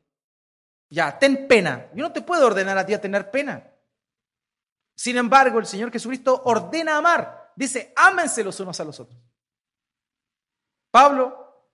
Ya, 0.88 1.18
ten 1.18 1.46
pena. 1.46 1.90
Yo 1.94 2.02
no 2.02 2.10
te 2.10 2.22
puedo 2.22 2.46
ordenar 2.46 2.78
a 2.78 2.86
ti 2.86 2.94
a 2.94 3.00
tener 3.02 3.30
pena. 3.30 3.70
Sin 4.94 5.18
embargo, 5.18 5.58
el 5.58 5.66
Señor 5.66 5.92
Jesucristo 5.92 6.40
ordena 6.46 6.96
amar. 6.96 7.52
Dice, 7.54 7.92
ámense 7.94 8.42
los 8.42 8.58
unos 8.60 8.80
a 8.80 8.84
los 8.84 8.98
otros. 8.98 9.20
Pablo, 10.90 11.68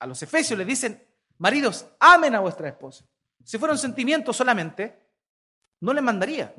a 0.00 0.06
los 0.08 0.20
efesios 0.20 0.58
le 0.58 0.64
dicen, 0.64 1.00
maridos, 1.38 1.86
amen 2.00 2.34
a 2.34 2.40
vuestra 2.40 2.66
esposa. 2.66 3.04
Si 3.44 3.56
fuera 3.56 3.74
un 3.74 3.78
sentimiento 3.78 4.32
solamente, 4.32 4.98
no 5.78 5.92
le 5.92 6.00
mandaría. 6.00 6.52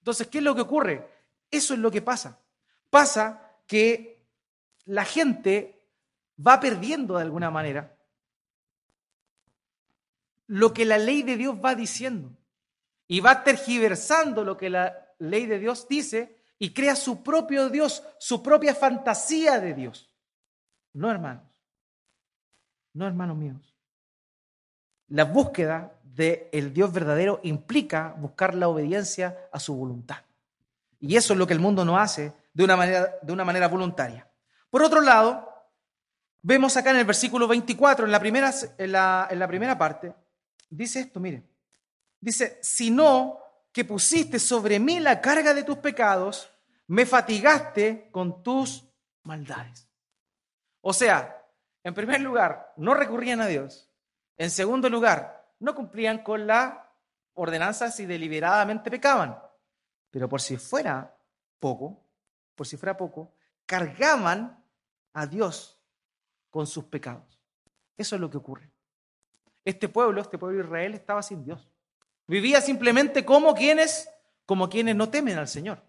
Entonces, 0.00 0.26
¿qué 0.26 0.36
es 0.36 0.44
lo 0.44 0.54
que 0.54 0.60
ocurre? 0.60 1.19
Eso 1.50 1.74
es 1.74 1.80
lo 1.80 1.90
que 1.90 2.02
pasa. 2.02 2.38
Pasa 2.90 3.56
que 3.66 4.24
la 4.84 5.04
gente 5.04 5.80
va 6.44 6.60
perdiendo 6.60 7.16
de 7.16 7.22
alguna 7.22 7.50
manera 7.50 7.96
lo 10.46 10.72
que 10.72 10.84
la 10.84 10.98
ley 10.98 11.22
de 11.22 11.36
Dios 11.36 11.56
va 11.64 11.74
diciendo 11.74 12.32
y 13.06 13.20
va 13.20 13.44
tergiversando 13.44 14.44
lo 14.44 14.56
que 14.56 14.70
la 14.70 15.14
ley 15.18 15.46
de 15.46 15.60
Dios 15.60 15.86
dice 15.88 16.36
y 16.58 16.72
crea 16.72 16.96
su 16.96 17.22
propio 17.22 17.68
Dios, 17.68 18.02
su 18.18 18.42
propia 18.42 18.74
fantasía 18.74 19.60
de 19.60 19.74
Dios. 19.74 20.12
No, 20.92 21.10
hermanos. 21.10 21.44
No, 22.92 23.06
hermanos 23.06 23.36
míos. 23.36 23.76
La 25.08 25.24
búsqueda 25.24 25.92
del 26.02 26.72
Dios 26.72 26.92
verdadero 26.92 27.40
implica 27.44 28.14
buscar 28.18 28.54
la 28.54 28.68
obediencia 28.68 29.48
a 29.52 29.60
su 29.60 29.74
voluntad. 29.74 30.18
Y 31.00 31.16
eso 31.16 31.32
es 31.32 31.38
lo 31.38 31.46
que 31.46 31.54
el 31.54 31.60
mundo 31.60 31.84
no 31.84 31.98
hace 31.98 32.32
de 32.52 32.64
una 32.64 32.76
manera, 32.76 33.14
de 33.22 33.32
una 33.32 33.44
manera 33.44 33.68
voluntaria. 33.68 34.28
Por 34.68 34.82
otro 34.82 35.00
lado, 35.00 35.48
vemos 36.42 36.76
acá 36.76 36.90
en 36.90 36.96
el 36.96 37.04
versículo 37.04 37.48
24, 37.48 38.04
en 38.04 38.12
la 38.12 38.20
primera, 38.20 38.52
en 38.78 38.92
la, 38.92 39.28
en 39.30 39.38
la 39.38 39.48
primera 39.48 39.76
parte, 39.76 40.14
dice 40.68 41.00
esto, 41.00 41.18
mire. 41.20 41.42
Dice, 42.20 42.58
si 42.62 42.90
no 42.90 43.38
que 43.72 43.84
pusiste 43.84 44.38
sobre 44.38 44.78
mí 44.78 45.00
la 45.00 45.20
carga 45.20 45.54
de 45.54 45.62
tus 45.62 45.78
pecados, 45.78 46.50
me 46.88 47.06
fatigaste 47.06 48.10
con 48.10 48.42
tus 48.42 48.84
maldades. 49.22 49.88
O 50.80 50.92
sea, 50.92 51.40
en 51.82 51.94
primer 51.94 52.20
lugar, 52.20 52.72
no 52.76 52.94
recurrían 52.94 53.40
a 53.40 53.46
Dios. 53.46 53.90
En 54.36 54.50
segundo 54.50 54.88
lugar, 54.88 55.48
no 55.60 55.74
cumplían 55.74 56.22
con 56.22 56.46
las 56.46 56.74
ordenanzas 57.34 57.98
y 58.00 58.06
deliberadamente 58.06 58.90
pecaban. 58.90 59.38
Pero 60.10 60.28
por 60.28 60.40
si 60.40 60.56
fuera 60.56 61.16
poco, 61.58 62.04
por 62.54 62.66
si 62.66 62.76
fuera 62.76 62.96
poco, 62.96 63.32
cargaban 63.66 64.64
a 65.12 65.26
Dios 65.26 65.78
con 66.50 66.66
sus 66.66 66.84
pecados. 66.84 67.38
Eso 67.96 68.14
es 68.14 68.20
lo 68.20 68.30
que 68.30 68.38
ocurre. 68.38 68.70
Este 69.64 69.88
pueblo, 69.88 70.20
este 70.20 70.38
pueblo 70.38 70.58
de 70.58 70.64
Israel, 70.64 70.94
estaba 70.94 71.22
sin 71.22 71.44
Dios. 71.44 71.68
Vivía 72.26 72.60
simplemente 72.60 73.24
como 73.24 73.54
quienes, 73.54 74.08
como 74.46 74.68
quienes 74.68 74.96
no 74.96 75.10
temen 75.10 75.38
al 75.38 75.48
Señor. 75.48 75.82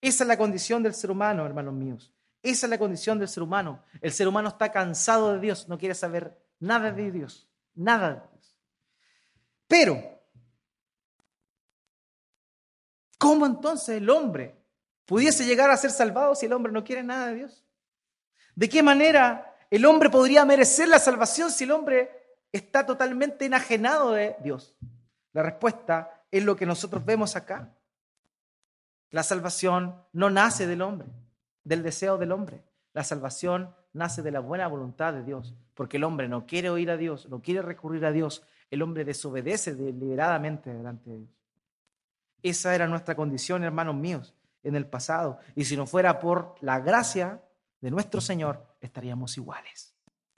Esa 0.00 0.24
es 0.24 0.28
la 0.28 0.36
condición 0.36 0.82
del 0.82 0.94
ser 0.94 1.10
humano, 1.10 1.46
hermanos 1.46 1.74
míos. 1.74 2.12
Esa 2.42 2.66
es 2.66 2.70
la 2.70 2.78
condición 2.78 3.18
del 3.18 3.28
ser 3.28 3.42
humano. 3.42 3.82
El 4.00 4.12
ser 4.12 4.28
humano 4.28 4.48
está 4.48 4.70
cansado 4.70 5.32
de 5.32 5.40
Dios, 5.40 5.68
no 5.68 5.78
quiere 5.78 5.94
saber 5.94 6.38
nada 6.60 6.92
de 6.92 7.10
Dios, 7.10 7.48
nada 7.74 8.10
de 8.10 8.20
Dios. 8.32 8.56
Pero, 9.66 10.15
¿cómo 13.18 13.46
entonces 13.46 13.96
el 13.96 14.10
hombre 14.10 14.54
pudiese 15.04 15.44
llegar 15.44 15.70
a 15.70 15.76
ser 15.76 15.90
salvado 15.90 16.34
si 16.34 16.46
el 16.46 16.52
hombre 16.52 16.72
no 16.72 16.84
quiere 16.84 17.02
nada 17.02 17.28
de 17.28 17.34
Dios? 17.34 17.64
¿De 18.54 18.68
qué 18.68 18.82
manera 18.82 19.54
el 19.70 19.84
hombre 19.84 20.10
podría 20.10 20.44
merecer 20.44 20.88
la 20.88 20.98
salvación 20.98 21.50
si 21.50 21.64
el 21.64 21.72
hombre 21.72 22.10
está 22.52 22.86
totalmente 22.86 23.44
enajenado 23.44 24.12
de 24.12 24.36
Dios? 24.42 24.74
La 25.32 25.42
respuesta 25.42 26.22
es 26.30 26.44
lo 26.44 26.56
que 26.56 26.66
nosotros 26.66 27.04
vemos 27.04 27.36
acá. 27.36 27.70
La 29.10 29.22
salvación 29.22 30.02
no 30.12 30.30
nace 30.30 30.66
del 30.66 30.82
hombre, 30.82 31.08
del 31.64 31.82
deseo 31.82 32.18
del 32.18 32.32
hombre. 32.32 32.64
La 32.92 33.04
salvación 33.04 33.74
nace 33.92 34.22
de 34.22 34.30
la 34.30 34.40
buena 34.40 34.66
voluntad 34.66 35.12
de 35.12 35.22
Dios, 35.22 35.54
porque 35.74 35.98
el 35.98 36.04
hombre 36.04 36.28
no 36.28 36.46
quiere 36.46 36.70
oír 36.70 36.90
a 36.90 36.96
Dios, 36.96 37.28
no 37.28 37.40
quiere 37.40 37.62
recurrir 37.62 38.04
a 38.06 38.12
Dios, 38.12 38.42
el 38.70 38.82
hombre 38.82 39.04
desobedece 39.04 39.74
deliberadamente 39.74 40.72
delante 40.72 41.10
de 41.10 41.18
Dios. 41.18 41.35
Esa 42.42 42.74
era 42.74 42.86
nuestra 42.86 43.14
condición, 43.14 43.64
hermanos 43.64 43.94
míos, 43.94 44.34
en 44.62 44.76
el 44.76 44.86
pasado. 44.86 45.38
Y 45.54 45.64
si 45.64 45.76
no 45.76 45.86
fuera 45.86 46.18
por 46.18 46.56
la 46.60 46.80
gracia 46.80 47.40
de 47.80 47.90
nuestro 47.90 48.20
Señor, 48.20 48.66
estaríamos 48.80 49.36
iguales. 49.36 49.94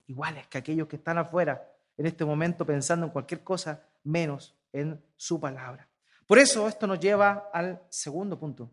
Iguales 0.06 0.46
que 0.46 0.58
aquellos 0.58 0.88
que 0.88 0.96
están 0.96 1.18
afuera 1.18 1.70
en 1.96 2.06
este 2.06 2.24
momento 2.24 2.64
pensando 2.64 3.06
en 3.06 3.12
cualquier 3.12 3.42
cosa 3.42 3.82
menos 4.04 4.56
en 4.72 5.02
su 5.16 5.40
palabra. 5.40 5.88
Por 6.26 6.38
eso 6.38 6.68
esto 6.68 6.86
nos 6.86 7.00
lleva 7.00 7.50
al 7.52 7.82
segundo 7.88 8.38
punto. 8.38 8.70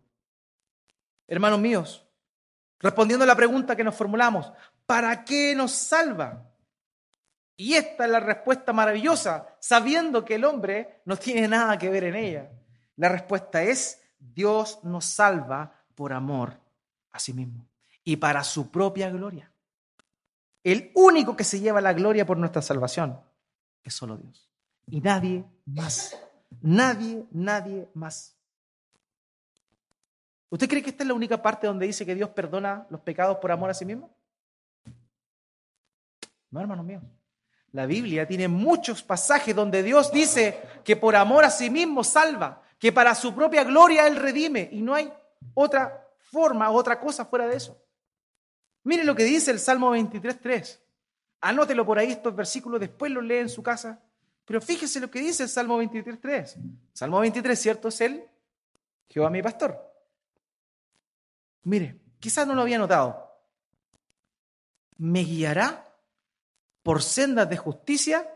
Hermanos 1.26 1.58
míos, 1.58 2.06
respondiendo 2.78 3.24
a 3.24 3.26
la 3.26 3.34
pregunta 3.34 3.74
que 3.74 3.82
nos 3.82 3.94
formulamos, 3.94 4.52
¿para 4.84 5.24
qué 5.24 5.54
nos 5.54 5.72
salva? 5.72 6.50
Y 7.56 7.74
esta 7.74 8.04
es 8.04 8.10
la 8.10 8.20
respuesta 8.20 8.72
maravillosa, 8.72 9.56
sabiendo 9.58 10.24
que 10.24 10.34
el 10.34 10.44
hombre 10.44 11.00
no 11.06 11.16
tiene 11.16 11.48
nada 11.48 11.78
que 11.78 11.88
ver 11.88 12.04
en 12.04 12.14
ella. 12.14 12.50
La 12.96 13.08
respuesta 13.08 13.62
es, 13.62 14.02
Dios 14.18 14.80
nos 14.82 15.04
salva 15.04 15.72
por 15.94 16.12
amor 16.12 16.58
a 17.12 17.18
sí 17.18 17.32
mismo 17.32 17.66
y 18.04 18.16
para 18.16 18.42
su 18.44 18.70
propia 18.70 19.10
gloria. 19.10 19.50
El 20.64 20.90
único 20.94 21.36
que 21.36 21.44
se 21.44 21.60
lleva 21.60 21.80
la 21.80 21.92
gloria 21.92 22.26
por 22.26 22.36
nuestra 22.36 22.62
salvación 22.62 23.20
es 23.84 23.94
solo 23.94 24.16
Dios 24.16 24.50
y 24.86 25.00
nadie 25.00 25.44
más. 25.66 26.16
Nadie, 26.62 27.26
nadie 27.32 27.88
más. 27.94 28.34
¿Usted 30.48 30.68
cree 30.68 30.82
que 30.82 30.90
esta 30.90 31.02
es 31.02 31.08
la 31.08 31.14
única 31.14 31.42
parte 31.42 31.66
donde 31.66 31.86
dice 31.86 32.06
que 32.06 32.14
Dios 32.14 32.30
perdona 32.30 32.86
los 32.88 33.00
pecados 33.00 33.38
por 33.38 33.50
amor 33.50 33.70
a 33.70 33.74
sí 33.74 33.84
mismo? 33.84 34.10
No, 36.50 36.60
hermanos 36.60 36.84
míos. 36.84 37.02
La 37.72 37.84
Biblia 37.84 38.26
tiene 38.26 38.48
muchos 38.48 39.02
pasajes 39.02 39.54
donde 39.54 39.82
Dios 39.82 40.12
dice 40.12 40.62
que 40.84 40.96
por 40.96 41.16
amor 41.16 41.44
a 41.44 41.50
sí 41.50 41.68
mismo 41.68 42.04
salva, 42.04 42.62
que 42.78 42.92
para 42.92 43.14
su 43.14 43.34
propia 43.34 43.64
gloria 43.64 44.06
Él 44.06 44.16
redime 44.16 44.68
y 44.72 44.82
no 44.82 44.94
hay 44.94 45.12
otra 45.54 46.08
forma, 46.18 46.70
otra 46.70 47.00
cosa 47.00 47.24
fuera 47.24 47.46
de 47.46 47.56
eso. 47.56 47.80
Mire 48.84 49.04
lo 49.04 49.14
que 49.14 49.24
dice 49.24 49.50
el 49.50 49.58
Salmo 49.58 49.94
23.3. 49.94 50.80
Anótelo 51.40 51.84
por 51.84 51.98
ahí 51.98 52.12
estos 52.12 52.34
versículos, 52.34 52.80
después 52.80 53.10
los 53.10 53.24
lee 53.24 53.38
en 53.38 53.48
su 53.48 53.62
casa. 53.62 54.00
Pero 54.44 54.60
fíjese 54.60 55.00
lo 55.00 55.10
que 55.10 55.20
dice 55.20 55.42
el 55.42 55.48
Salmo 55.48 55.82
23.3. 55.82 56.56
Salmo 56.92 57.20
23, 57.20 57.58
¿cierto? 57.58 57.88
Es 57.88 58.00
el 58.00 58.24
Jehová 59.08 59.30
mi 59.30 59.42
pastor. 59.42 59.76
Mire, 61.64 62.00
quizás 62.20 62.46
no 62.46 62.54
lo 62.54 62.62
había 62.62 62.78
notado. 62.78 63.28
Me 64.98 65.24
guiará 65.24 65.84
por 66.82 67.02
sendas 67.02 67.50
de 67.50 67.56
justicia, 67.56 68.32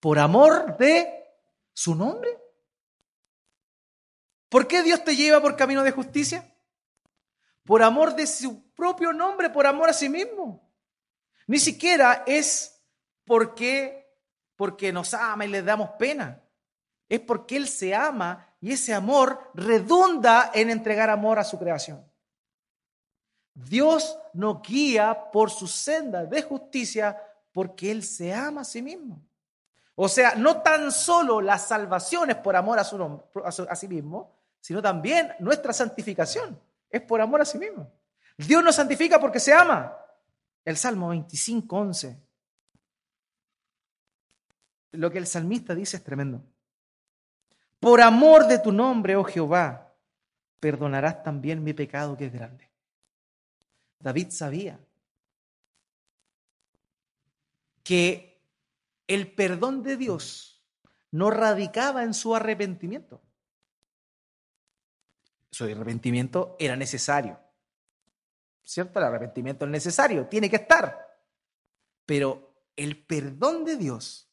por 0.00 0.18
amor 0.18 0.76
de 0.76 1.17
su 1.78 1.94
nombre. 1.94 2.36
¿Por 4.48 4.66
qué 4.66 4.82
Dios 4.82 5.04
te 5.04 5.14
lleva 5.14 5.40
por 5.40 5.54
camino 5.54 5.84
de 5.84 5.92
justicia? 5.92 6.52
Por 7.62 7.84
amor 7.84 8.16
de 8.16 8.26
su 8.26 8.72
propio 8.72 9.12
nombre, 9.12 9.48
por 9.48 9.64
amor 9.64 9.88
a 9.88 9.92
sí 9.92 10.08
mismo. 10.08 10.68
Ni 11.46 11.60
siquiera 11.60 12.24
es 12.26 12.82
porque, 13.24 14.12
porque 14.56 14.92
nos 14.92 15.14
ama 15.14 15.44
y 15.44 15.48
le 15.50 15.62
damos 15.62 15.90
pena. 15.90 16.42
Es 17.08 17.20
porque 17.20 17.56
Él 17.56 17.68
se 17.68 17.94
ama 17.94 18.44
y 18.60 18.72
ese 18.72 18.92
amor 18.92 19.52
redunda 19.54 20.50
en 20.52 20.70
entregar 20.70 21.10
amor 21.10 21.38
a 21.38 21.44
su 21.44 21.60
creación. 21.60 22.04
Dios 23.54 24.18
nos 24.32 24.62
guía 24.62 25.30
por 25.30 25.52
su 25.52 25.68
senda 25.68 26.24
de 26.24 26.42
justicia 26.42 27.22
porque 27.52 27.92
Él 27.92 28.02
se 28.02 28.34
ama 28.34 28.62
a 28.62 28.64
sí 28.64 28.82
mismo. 28.82 29.27
O 30.00 30.08
sea, 30.08 30.36
no 30.36 30.62
tan 30.62 30.92
solo 30.92 31.40
la 31.40 31.58
salvación 31.58 32.30
es 32.30 32.36
por 32.36 32.54
amor 32.54 32.78
a, 32.78 32.84
su, 32.84 33.32
a 33.68 33.74
sí 33.74 33.88
mismo, 33.88 34.32
sino 34.60 34.80
también 34.80 35.32
nuestra 35.40 35.72
santificación 35.72 36.56
es 36.88 37.02
por 37.02 37.20
amor 37.20 37.40
a 37.40 37.44
sí 37.44 37.58
mismo. 37.58 37.90
Dios 38.36 38.62
nos 38.62 38.76
santifica 38.76 39.18
porque 39.18 39.40
se 39.40 39.52
ama. 39.52 39.92
El 40.64 40.76
Salmo 40.76 41.08
25, 41.08 41.76
11. 41.76 42.22
Lo 44.92 45.10
que 45.10 45.18
el 45.18 45.26
salmista 45.26 45.74
dice 45.74 45.96
es 45.96 46.04
tremendo. 46.04 46.44
Por 47.80 48.00
amor 48.00 48.46
de 48.46 48.60
tu 48.60 48.70
nombre, 48.70 49.16
oh 49.16 49.24
Jehová, 49.24 49.92
perdonarás 50.60 51.24
también 51.24 51.64
mi 51.64 51.72
pecado 51.72 52.16
que 52.16 52.26
es 52.26 52.32
grande. 52.32 52.70
David 53.98 54.28
sabía 54.30 54.78
que 57.82 58.27
el 59.08 59.32
perdón 59.32 59.82
de 59.82 59.96
Dios 59.96 60.62
no 61.10 61.30
radicaba 61.30 62.04
en 62.04 62.14
su 62.14 62.36
arrepentimiento. 62.36 63.20
Su 65.50 65.64
arrepentimiento 65.64 66.54
era 66.58 66.76
necesario. 66.76 67.40
¿Cierto? 68.62 68.98
El 68.98 69.06
arrepentimiento 69.06 69.64
es 69.64 69.70
necesario, 69.70 70.26
tiene 70.26 70.50
que 70.50 70.56
estar. 70.56 71.08
Pero 72.04 72.54
el 72.76 73.02
perdón 73.02 73.64
de 73.64 73.76
Dios 73.76 74.30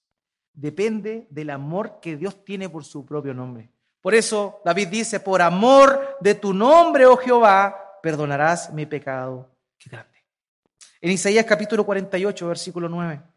depende 0.54 1.28
del 1.30 1.50
amor 1.50 2.00
que 2.02 2.18
Dios 2.18 2.44
tiene 2.44 2.70
por 2.70 2.84
su 2.84 3.06
propio 3.06 3.34
nombre. 3.34 3.72
Por 4.02 4.14
eso 4.14 4.62
David 4.64 4.90
dice, 4.90 5.20
por 5.22 5.42
amor 5.42 6.18
de 6.20 6.36
tu 6.36 6.54
nombre, 6.54 7.06
oh 7.06 7.18
Jehová, 7.18 8.00
perdonarás 8.04 8.72
mi 8.72 8.86
pecado. 8.86 9.50
Qué 9.78 9.90
grande. 9.90 10.26
En 11.02 11.12
Isaías 11.12 11.46
capítulo 11.46 11.86
48, 11.86 12.48
versículo 12.48 12.90
9. 12.90 13.35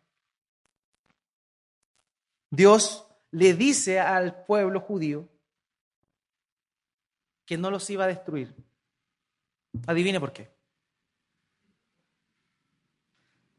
Dios 2.50 3.06
le 3.30 3.54
dice 3.54 4.00
al 4.00 4.44
pueblo 4.44 4.80
judío 4.80 5.28
que 7.44 7.56
no 7.56 7.70
los 7.70 7.88
iba 7.90 8.04
a 8.04 8.08
destruir. 8.08 8.54
Adivine 9.86 10.20
por 10.20 10.32
qué. 10.32 10.50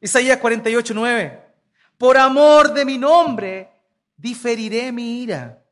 Isaías 0.02 0.38
48, 0.38 0.94
9. 0.94 1.44
Por 1.98 2.18
amor 2.18 2.74
de 2.74 2.86
mi 2.86 2.98
nombre, 2.98 3.70
diferiré 4.16 4.92
mi 4.92 5.22
ira. 5.24 5.64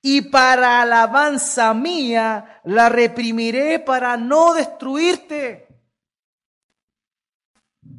Y 0.00 0.22
para 0.22 0.82
alabanza 0.82 1.74
mía, 1.74 2.60
la 2.64 2.88
reprimiré 2.88 3.80
para 3.80 4.16
no 4.16 4.54
destruirte. 4.54 5.66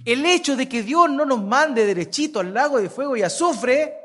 El 0.06 0.26
hecho 0.26 0.56
de 0.56 0.70
que 0.70 0.84
Dios 0.84 1.10
no 1.10 1.26
nos 1.26 1.44
mande 1.44 1.86
derechito 1.86 2.40
al 2.40 2.54
lago 2.54 2.80
de 2.80 2.90
fuego 2.90 3.18
y 3.18 3.24
azufre, 3.24 3.97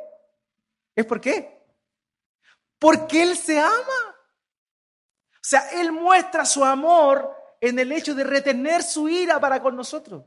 ¿es 0.94 1.06
por 1.06 1.20
qué? 1.20 1.62
Porque 2.78 3.22
Él 3.22 3.36
se 3.36 3.58
ama. 3.58 4.16
O 5.34 5.44
sea, 5.44 5.68
Él 5.80 5.92
muestra 5.92 6.44
su 6.44 6.64
amor 6.64 7.34
en 7.60 7.78
el 7.78 7.92
hecho 7.92 8.14
de 8.14 8.24
retener 8.24 8.82
su 8.82 9.08
ira 9.08 9.40
para 9.40 9.62
con 9.62 9.76
nosotros. 9.76 10.24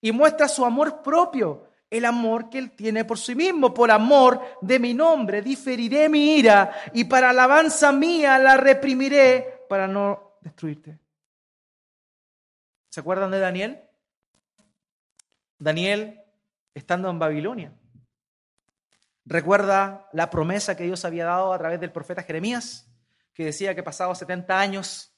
Y 0.00 0.12
muestra 0.12 0.48
su 0.48 0.64
amor 0.64 1.02
propio 1.02 1.68
el 1.92 2.06
amor 2.06 2.48
que 2.48 2.56
Él 2.56 2.70
tiene 2.70 3.04
por 3.04 3.18
sí 3.18 3.34
mismo. 3.34 3.74
Por 3.74 3.90
amor 3.90 4.40
de 4.62 4.78
mi 4.78 4.94
nombre 4.94 5.42
diferiré 5.42 6.08
mi 6.08 6.38
ira 6.38 6.72
y 6.94 7.04
para 7.04 7.30
alabanza 7.30 7.92
mía 7.92 8.38
la 8.38 8.56
reprimiré 8.56 9.64
para 9.68 9.86
no 9.86 10.38
destruirte. 10.40 10.98
¿Se 12.88 13.00
acuerdan 13.00 13.30
de 13.30 13.38
Daniel? 13.38 13.80
Daniel 15.58 16.20
estando 16.74 17.10
en 17.10 17.18
Babilonia. 17.18 17.72
Recuerda 19.24 20.08
la 20.12 20.30
promesa 20.30 20.76
que 20.76 20.84
Dios 20.84 21.04
había 21.04 21.26
dado 21.26 21.52
a 21.52 21.58
través 21.58 21.80
del 21.80 21.92
profeta 21.92 22.22
Jeremías, 22.22 22.90
que 23.34 23.44
decía 23.44 23.74
que 23.74 23.82
pasados 23.82 24.18
70 24.18 24.58
años 24.58 25.12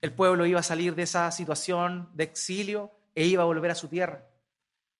el 0.00 0.12
pueblo 0.12 0.46
iba 0.46 0.60
a 0.60 0.62
salir 0.62 0.94
de 0.94 1.02
esa 1.02 1.30
situación 1.30 2.10
de 2.14 2.24
exilio 2.24 2.92
e 3.14 3.24
iba 3.24 3.42
a 3.42 3.46
volver 3.46 3.70
a 3.70 3.74
su 3.74 3.88
tierra. 3.88 4.26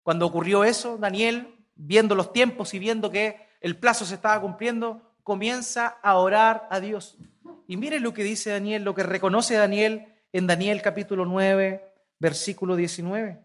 Cuando 0.02 0.26
ocurrió 0.26 0.64
eso, 0.64 0.96
Daniel, 0.98 1.54
viendo 1.74 2.14
los 2.14 2.32
tiempos 2.32 2.72
y 2.74 2.78
viendo 2.78 3.10
que 3.10 3.46
el 3.60 3.78
plazo 3.78 4.04
se 4.04 4.14
estaba 4.14 4.40
cumpliendo, 4.40 5.14
comienza 5.22 5.86
a 5.86 6.16
orar 6.16 6.66
a 6.70 6.80
Dios. 6.80 7.18
Y 7.66 7.76
miren 7.76 8.02
lo 8.02 8.14
que 8.14 8.22
dice 8.22 8.50
Daniel, 8.50 8.84
lo 8.84 8.94
que 8.94 9.02
reconoce 9.02 9.54
Daniel 9.54 10.14
en 10.32 10.46
Daniel 10.46 10.80
capítulo 10.82 11.24
9, 11.24 11.84
versículo 12.18 12.76
19. 12.76 13.40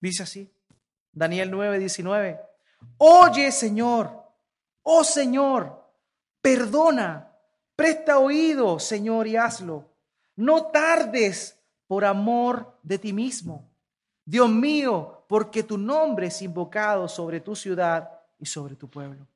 Dice 0.00 0.22
así, 0.22 0.52
Daniel 1.12 1.50
9, 1.50 1.78
19. 1.78 2.47
Oye 2.98 3.52
Señor, 3.52 4.24
oh 4.82 5.04
Señor, 5.04 5.84
perdona, 6.40 7.36
presta 7.76 8.18
oído, 8.18 8.78
Señor, 8.78 9.26
y 9.26 9.36
hazlo. 9.36 9.88
No 10.36 10.66
tardes 10.66 11.58
por 11.86 12.04
amor 12.04 12.78
de 12.82 12.98
ti 12.98 13.12
mismo. 13.12 13.68
Dios 14.24 14.48
mío, 14.50 15.24
porque 15.28 15.62
tu 15.62 15.78
nombre 15.78 16.26
es 16.26 16.42
invocado 16.42 17.08
sobre 17.08 17.40
tu 17.40 17.56
ciudad 17.56 18.20
y 18.38 18.46
sobre 18.46 18.76
tu 18.76 18.88
pueblo. 18.88 19.26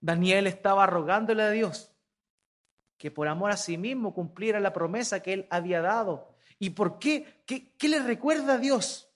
Daniel 0.00 0.46
estaba 0.46 0.86
rogándole 0.86 1.42
a 1.42 1.50
Dios 1.50 1.92
que 3.02 3.10
por 3.10 3.26
amor 3.26 3.50
a 3.50 3.56
sí 3.56 3.78
mismo 3.78 4.14
cumpliera 4.14 4.60
la 4.60 4.72
promesa 4.72 5.24
que 5.24 5.32
él 5.32 5.46
había 5.50 5.80
dado. 5.80 6.28
¿Y 6.60 6.70
por 6.70 7.00
qué? 7.00 7.42
¿Qué, 7.46 7.72
qué 7.76 7.88
le 7.88 7.98
recuerda 7.98 8.54
a 8.54 8.58
Dios? 8.58 9.10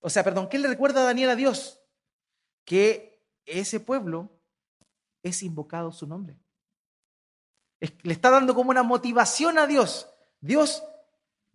O 0.00 0.10
sea, 0.10 0.22
perdón, 0.22 0.50
¿qué 0.50 0.58
le 0.58 0.68
recuerda 0.68 1.00
a 1.00 1.04
Daniel 1.04 1.30
a 1.30 1.36
Dios? 1.36 1.79
Que 2.64 3.22
ese 3.46 3.80
pueblo 3.80 4.30
es 5.22 5.42
invocado 5.42 5.92
su 5.92 6.06
nombre. 6.06 6.36
le 7.80 8.12
está 8.12 8.30
dando 8.30 8.54
como 8.54 8.70
una 8.70 8.82
motivación 8.82 9.58
a 9.58 9.66
Dios. 9.66 10.08
Dios, 10.40 10.82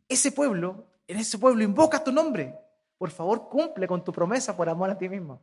ese 0.08 0.32
pueblo, 0.32 0.88
en 1.08 1.18
ese 1.18 1.38
pueblo 1.38 1.64
invoca 1.64 2.04
tu 2.04 2.12
nombre. 2.12 2.58
Por 2.98 3.12
favor, 3.12 3.50
cumple 3.50 3.88
con 3.88 4.04
tu 4.04 4.12
promesa 4.12 4.56
por 4.56 4.70
amor 4.70 4.90
a 4.90 4.98
ti 4.98 5.10
mismo. 5.10 5.42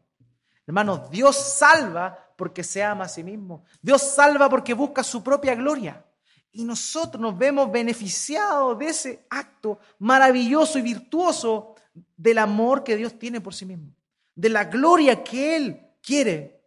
Hermanos, 0.67 1.11
Dios 1.11 1.37
salva 1.37 2.17
porque 2.37 2.63
se 2.63 2.83
ama 2.83 3.05
a 3.05 3.09
sí 3.09 3.23
mismo. 3.23 3.65
Dios 3.81 4.03
salva 4.03 4.49
porque 4.49 4.75
busca 4.75 5.03
su 5.03 5.23
propia 5.23 5.55
gloria. 5.55 6.05
Y 6.53 6.65
nosotros 6.65 7.21
nos 7.21 7.37
vemos 7.37 7.71
beneficiados 7.73 8.79
de 8.79 8.87
ese 8.87 9.27
acto 9.31 9.79
maravilloso 9.99 10.79
y 10.79 10.83
virtuoso 10.83 11.75
del 12.17 12.39
amor 12.39 12.85
que 12.85 12.97
Dios 12.97 13.19
tiene 13.19 13.41
por 13.41 13.55
sí 13.55 13.65
mismo, 13.67 13.93
de 14.35 14.49
la 14.49 14.65
gloria 14.65 15.23
que 15.23 15.57
Él 15.57 15.87
quiere 16.01 16.65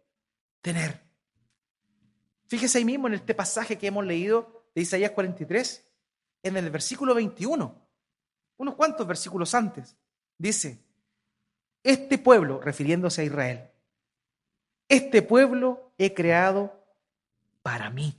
tener. 0.60 1.02
Fíjese 2.46 2.78
ahí 2.78 2.84
mismo 2.84 3.08
en 3.08 3.14
este 3.14 3.34
pasaje 3.34 3.76
que 3.76 3.88
hemos 3.88 4.04
leído 4.04 4.66
de 4.74 4.82
Isaías 4.82 5.10
43, 5.12 5.88
en 6.42 6.56
el 6.56 6.70
versículo 6.70 7.14
21, 7.14 7.88
unos 8.58 8.74
cuantos 8.74 9.06
versículos 9.06 9.54
antes. 9.54 9.96
Dice, 10.38 10.84
este 11.82 12.18
pueblo, 12.18 12.60
refiriéndose 12.60 13.22
a 13.22 13.24
Israel, 13.24 13.70
este 14.88 15.22
pueblo 15.22 15.92
he 15.98 16.14
creado 16.14 16.84
para 17.62 17.90
mí. 17.90 18.16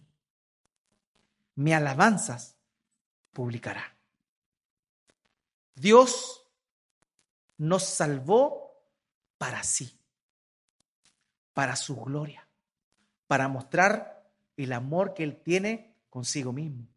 Mi 1.56 1.74
alabanzas 1.74 2.58
publicará. 3.32 3.96
Dios 5.76 6.44
nos 7.58 7.84
salvó 7.84 8.67
para 9.38 9.64
sí, 9.64 10.00
para 11.54 11.76
su 11.76 11.96
gloria, 11.96 12.48
para 13.28 13.48
mostrar 13.48 14.30
el 14.56 14.74
amor 14.74 15.14
que 15.14 15.24
Él 15.24 15.42
tiene 15.42 15.96
consigo 16.10 16.52
mismo. 16.52 16.88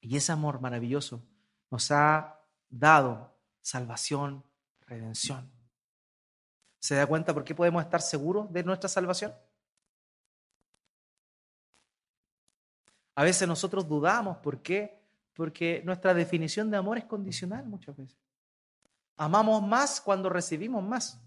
Y 0.00 0.16
ese 0.16 0.32
amor 0.32 0.60
maravilloso 0.60 1.22
nos 1.70 1.90
ha 1.90 2.40
dado 2.68 3.32
salvación, 3.60 4.44
redención. 4.80 5.50
¿Se 6.80 6.96
da 6.96 7.06
cuenta 7.06 7.32
por 7.32 7.44
qué 7.44 7.54
podemos 7.54 7.82
estar 7.84 8.02
seguros 8.02 8.52
de 8.52 8.64
nuestra 8.64 8.88
salvación? 8.88 9.32
A 13.14 13.22
veces 13.22 13.46
nosotros 13.46 13.86
dudamos, 13.86 14.38
¿por 14.38 14.62
qué? 14.62 15.00
Porque 15.34 15.82
nuestra 15.84 16.14
definición 16.14 16.70
de 16.70 16.78
amor 16.78 16.98
es 16.98 17.04
condicional 17.04 17.64
muchas 17.66 17.96
veces. 17.96 18.18
amamos 19.16 19.62
más 19.62 20.00
cuando 20.00 20.28
recibimos 20.28 20.82
más. 20.82 21.20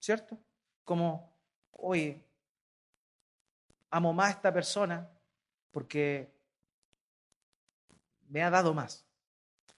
¿Cierto? 0.00 0.36
Como, 0.84 1.32
oye, 1.72 2.20
amo 3.90 4.12
más 4.12 4.28
a 4.28 4.30
esta 4.30 4.52
persona 4.52 5.08
porque 5.70 6.32
me 8.28 8.42
ha 8.42 8.50
dado 8.50 8.74
más. 8.74 9.04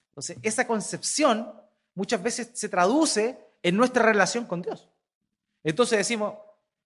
Entonces, 0.09 0.37
esa 0.41 0.65
concepción 0.65 1.53
muchas 1.93 2.23
veces 2.23 2.51
se 2.53 2.69
traduce 2.69 3.37
en 3.61 3.75
nuestra 3.75 4.03
relación 4.03 4.45
con 4.45 4.61
Dios. 4.61 4.89
Entonces 5.63 5.97
decimos, 5.97 6.35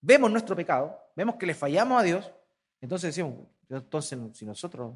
vemos 0.02 0.32
nuestro 0.32 0.56
pecado, 0.56 1.00
vemos 1.16 1.36
que 1.36 1.46
le 1.46 1.56
fallamos 1.56 2.00
a 2.00 2.04
Dios, 2.04 2.32
entonces 2.82 3.16
decimos, 3.16 3.48
entonces 3.70 4.20
si 4.34 4.46
nosotros 4.46 4.96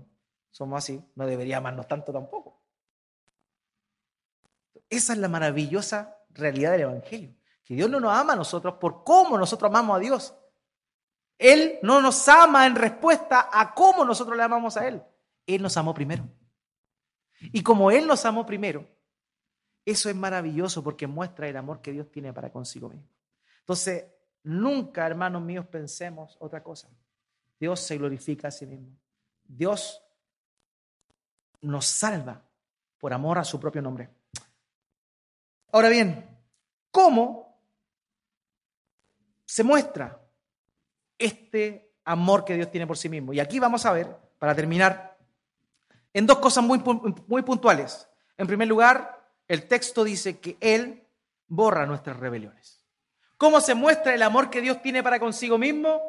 somos 0.52 0.78
así, 0.78 1.04
no 1.16 1.26
debería 1.26 1.58
amarnos 1.58 1.88
tanto 1.88 2.12
tampoco. 2.12 2.60
Esa 4.90 5.14
es 5.14 5.20
la 5.20 5.28
maravillosa 5.28 6.18
realidad 6.30 6.72
del 6.72 6.82
Evangelio, 6.82 7.34
que 7.72 7.76
Dios 7.78 7.90
no 7.90 8.02
nos 8.02 8.12
ama 8.12 8.34
a 8.34 8.36
nosotros 8.36 8.74
por 8.82 9.06
cómo 9.06 9.38
nosotros 9.38 9.70
amamos 9.70 9.96
a 9.96 10.00
Dios. 10.02 10.36
Él 11.38 11.80
no 11.82 12.02
nos 12.02 12.28
ama 12.28 12.66
en 12.66 12.76
respuesta 12.76 13.48
a 13.50 13.74
cómo 13.74 14.04
nosotros 14.04 14.36
le 14.36 14.44
amamos 14.44 14.76
a 14.76 14.86
Él. 14.90 15.02
Él 15.48 15.62
nos 15.62 15.78
amó 15.78 15.94
primero. 15.94 16.28
Y 17.40 17.64
como 17.64 17.90
Él 17.90 18.08
nos 18.08 18.26
amó 18.26 18.46
primero, 18.46 18.86
eso 19.86 20.10
es 20.10 20.16
maravilloso 20.18 20.84
porque 20.84 21.08
muestra 21.08 21.48
el 21.48 21.56
amor 21.56 21.82
que 21.82 21.94
Dios 21.94 22.12
tiene 22.12 22.34
para 22.34 22.52
consigo 22.52 22.90
mismo. 22.90 23.08
Entonces, 23.60 24.04
nunca, 24.44 25.08
hermanos 25.08 25.42
míos, 25.42 25.66
pensemos 25.66 26.36
otra 26.42 26.62
cosa. 26.62 26.90
Dios 27.58 27.80
se 27.80 27.98
glorifica 27.98 28.50
a 28.50 28.52
sí 28.52 28.66
mismo. 28.66 28.98
Dios 29.46 30.04
nos 31.62 31.86
salva 31.86 32.44
por 32.98 33.14
amor 33.14 33.40
a 33.40 33.46
su 33.46 33.62
propio 33.62 33.82
nombre. 33.82 34.10
Ahora 35.72 35.88
bien, 35.88 36.38
¿cómo 36.92 37.51
se 39.52 39.66
muestra 39.66 40.18
este 41.18 41.94
amor 42.06 42.46
que 42.46 42.56
Dios 42.56 42.72
tiene 42.72 42.88
por 42.88 42.98
sí 42.98 43.10
mismo? 43.10 43.34
Y 43.34 43.42
aquí 43.42 43.60
vamos 43.60 43.86
a 43.86 43.92
ver, 43.92 44.08
para 44.40 44.56
terminar, 44.56 45.18
en 46.14 46.26
dos 46.26 46.40
cosas 46.40 46.64
muy, 46.64 46.82
muy 47.28 47.42
puntuales. 47.42 48.08
En 48.38 48.48
primer 48.48 48.70
lugar, 48.70 49.30
el 49.50 49.68
texto 49.68 50.06
dice 50.06 50.40
que 50.40 50.56
Él 50.62 51.06
borra 51.48 51.86
nuestras 51.86 52.16
rebeliones. 52.16 52.86
¿Cómo 53.36 53.60
se 53.60 53.76
muestra 53.76 54.16
el 54.16 54.22
amor 54.22 54.50
que 54.50 54.62
Dios 54.62 54.82
tiene 54.82 55.04
para 55.04 55.20
consigo 55.20 55.58
mismo? 55.58 56.02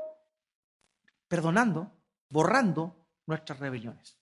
Perdonando, 1.27 1.91
borrando 2.29 3.09
nuestras 3.27 3.59
rebeliones. 3.59 4.21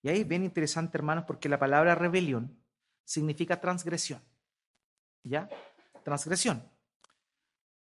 Y 0.00 0.08
ahí 0.08 0.22
es 0.22 0.26
bien 0.26 0.42
interesante, 0.42 0.96
hermanos, 0.96 1.24
porque 1.26 1.50
la 1.50 1.58
palabra 1.58 1.94
rebelión 1.94 2.58
significa 3.04 3.60
transgresión. 3.60 4.22
¿Ya? 5.22 5.50
Transgresión. 6.02 6.66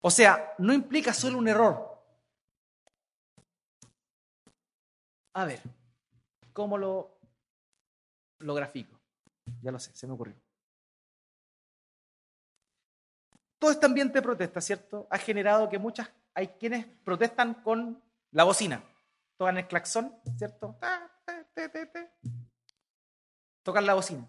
O 0.04 0.10
sea, 0.10 0.54
no 0.58 0.72
implica 0.72 1.14
solo 1.14 1.38
un 1.38 1.48
error. 1.48 1.88
A 5.34 5.44
ver, 5.44 5.62
¿cómo 6.52 6.76
lo, 6.76 7.18
lo 8.40 8.54
grafico? 8.54 9.00
Ya 9.62 9.70
lo 9.70 9.78
sé, 9.78 9.94
se 9.94 10.06
me 10.06 10.12
ocurrió. 10.12 10.34
Todo 13.60 13.70
este 13.70 13.86
ambiente 13.86 14.14
de 14.14 14.22
protesta, 14.22 14.60
¿cierto? 14.60 15.06
Ha 15.08 15.18
generado 15.18 15.68
que 15.68 15.78
muchas, 15.78 16.10
hay 16.34 16.48
quienes 16.48 16.84
protestan 17.04 17.62
con 17.62 18.02
la 18.32 18.42
bocina. 18.42 18.82
Tocan 19.36 19.56
el 19.56 19.68
claxón, 19.68 20.20
¿cierto? 20.36 20.76
Tocan 23.62 23.86
la 23.86 23.94
bocina. 23.94 24.28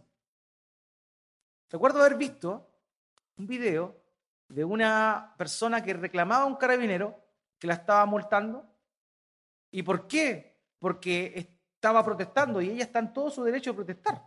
Recuerdo 1.71 1.99
haber 1.99 2.15
visto 2.15 2.69
un 3.37 3.47
video 3.47 4.02
de 4.53 4.63
una 4.63 5.33
persona 5.35 5.83
que 5.83 5.93
reclamaba 5.93 6.43
a 6.43 6.47
un 6.47 6.57
carabinero 6.57 7.19
que 7.57 7.65
la 7.65 7.73
estaba 7.73 8.05
multando. 8.05 8.69
¿Y 9.71 9.81
por 9.81 10.07
qué? 10.07 10.61
Porque 10.77 11.33
estaba 11.35 12.05
protestando 12.05 12.61
y 12.61 12.69
ella 12.69 12.83
está 12.83 12.99
en 12.99 13.13
todo 13.13 13.31
su 13.31 13.43
derecho 13.43 13.71
de 13.71 13.77
protestar. 13.77 14.23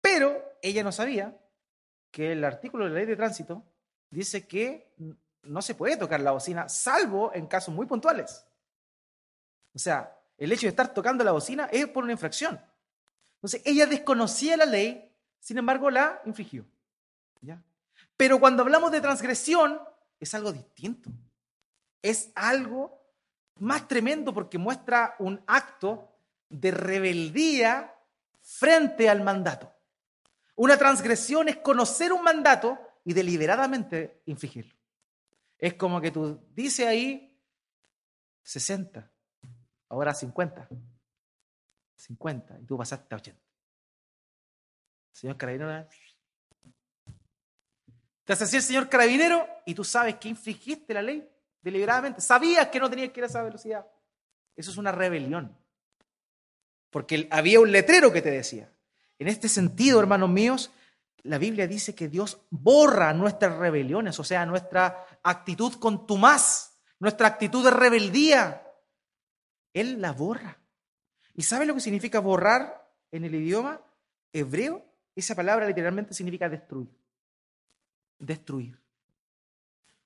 Pero 0.00 0.42
ella 0.62 0.82
no 0.82 0.92
sabía 0.92 1.38
que 2.10 2.32
el 2.32 2.42
artículo 2.42 2.84
de 2.84 2.90
la 2.90 2.96
ley 2.96 3.06
de 3.06 3.16
tránsito 3.16 3.62
dice 4.08 4.48
que 4.48 4.94
no 5.42 5.60
se 5.60 5.74
puede 5.74 5.98
tocar 5.98 6.20
la 6.20 6.30
bocina, 6.30 6.70
salvo 6.70 7.32
en 7.34 7.46
casos 7.46 7.74
muy 7.74 7.84
puntuales. 7.84 8.46
O 9.74 9.78
sea, 9.78 10.18
el 10.38 10.50
hecho 10.52 10.62
de 10.62 10.70
estar 10.70 10.94
tocando 10.94 11.22
la 11.22 11.32
bocina 11.32 11.68
es 11.70 11.86
por 11.86 12.04
una 12.04 12.14
infracción. 12.14 12.58
Entonces, 13.36 13.60
ella 13.66 13.86
desconocía 13.86 14.56
la 14.56 14.64
ley, 14.64 15.14
sin 15.38 15.58
embargo, 15.58 15.90
la 15.90 16.22
infringió. 16.24 16.64
¿Ya? 17.42 17.62
Pero 18.20 18.38
cuando 18.38 18.62
hablamos 18.62 18.92
de 18.92 19.00
transgresión, 19.00 19.80
es 20.18 20.34
algo 20.34 20.52
distinto. 20.52 21.10
Es 22.02 22.30
algo 22.34 23.02
más 23.60 23.88
tremendo 23.88 24.34
porque 24.34 24.58
muestra 24.58 25.16
un 25.20 25.42
acto 25.46 26.18
de 26.50 26.70
rebeldía 26.70 27.94
frente 28.42 29.08
al 29.08 29.22
mandato. 29.22 29.72
Una 30.56 30.76
transgresión 30.76 31.48
es 31.48 31.56
conocer 31.56 32.12
un 32.12 32.22
mandato 32.22 32.78
y 33.06 33.14
deliberadamente 33.14 34.20
infringirlo. 34.26 34.76
Es 35.56 35.72
como 35.72 35.98
que 35.98 36.10
tú 36.10 36.46
dices 36.50 36.86
ahí 36.86 37.40
60, 38.42 39.10
ahora 39.88 40.12
50. 40.12 40.68
50, 41.96 42.60
y 42.60 42.66
tú 42.66 42.76
pasaste 42.76 43.14
a 43.14 43.16
80. 43.16 43.40
Señor 45.10 45.38
carabinero, 45.38 45.88
te 48.24 48.32
así 48.32 48.56
el 48.56 48.62
señor 48.62 48.88
carabinero 48.88 49.46
y 49.66 49.74
tú 49.74 49.84
sabes 49.84 50.16
que 50.16 50.28
infringiste 50.28 50.94
la 50.94 51.02
ley 51.02 51.28
deliberadamente. 51.62 52.20
Sabías 52.20 52.68
que 52.68 52.80
no 52.80 52.88
tenías 52.88 53.10
que 53.10 53.20
ir 53.20 53.24
a 53.24 53.26
esa 53.26 53.42
velocidad. 53.42 53.86
Eso 54.56 54.70
es 54.70 54.76
una 54.76 54.92
rebelión. 54.92 55.56
Porque 56.90 57.28
había 57.30 57.60
un 57.60 57.72
letrero 57.72 58.12
que 58.12 58.22
te 58.22 58.30
decía. 58.30 58.72
En 59.18 59.28
este 59.28 59.48
sentido, 59.48 60.00
hermanos 60.00 60.30
míos, 60.30 60.70
la 61.22 61.38
Biblia 61.38 61.66
dice 61.66 61.94
que 61.94 62.08
Dios 62.08 62.40
borra 62.50 63.12
nuestras 63.12 63.56
rebeliones, 63.56 64.18
o 64.18 64.24
sea, 64.24 64.46
nuestra 64.46 65.06
actitud 65.22 65.74
contumaz, 65.74 66.80
nuestra 66.98 67.28
actitud 67.28 67.64
de 67.64 67.70
rebeldía. 67.70 68.66
Él 69.72 70.00
la 70.00 70.12
borra. 70.12 70.58
¿Y 71.34 71.42
sabe 71.42 71.66
lo 71.66 71.74
que 71.74 71.80
significa 71.80 72.20
borrar 72.20 72.90
en 73.10 73.24
el 73.24 73.34
idioma 73.34 73.80
hebreo? 74.32 74.84
Esa 75.14 75.34
palabra 75.34 75.66
literalmente 75.66 76.14
significa 76.14 76.48
destruir. 76.48 76.99
Destruir. 78.20 78.80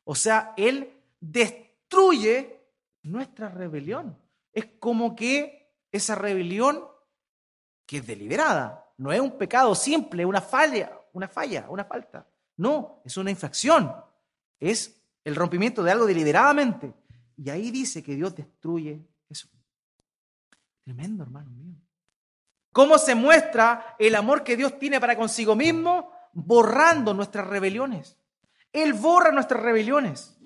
O 0.04 0.14
sea, 0.14 0.54
Él 0.56 0.90
destruye 1.20 2.60
nuestra 3.02 3.48
rebelión. 3.48 4.16
Es 4.52 4.66
como 4.78 5.14
que 5.14 5.70
esa 5.92 6.14
rebelión, 6.14 6.84
que 7.86 7.98
es 7.98 8.06
deliberada, 8.06 8.90
no 8.96 9.12
es 9.12 9.20
un 9.20 9.36
pecado 9.36 9.74
simple, 9.74 10.24
una 10.24 10.40
falla, 10.40 10.98
una 11.12 11.28
falla, 11.28 11.66
una 11.68 11.84
falta. 11.84 12.26
No, 12.56 13.02
es 13.04 13.16
una 13.16 13.30
infracción. 13.30 13.92
Es 14.58 15.00
el 15.24 15.34
rompimiento 15.34 15.82
de 15.82 15.90
algo 15.90 16.06
deliberadamente. 16.06 16.94
Y 17.36 17.50
ahí 17.50 17.70
dice 17.70 18.02
que 18.02 18.14
Dios 18.14 18.34
destruye 18.34 19.04
eso. 19.28 19.48
Tremendo, 20.84 21.24
hermano 21.24 21.50
mío. 21.50 21.74
¿Cómo 22.72 22.98
se 22.98 23.14
muestra 23.14 23.96
el 23.98 24.14
amor 24.14 24.42
que 24.42 24.56
Dios 24.56 24.78
tiene 24.78 25.00
para 25.00 25.16
consigo 25.16 25.54
mismo? 25.54 26.10
Borrando 26.34 27.14
nuestras 27.14 27.46
rebeliones. 27.46 28.18
Él 28.72 28.92
borra 28.92 29.30
nuestras 29.32 29.62
rebeliones. 29.62 30.36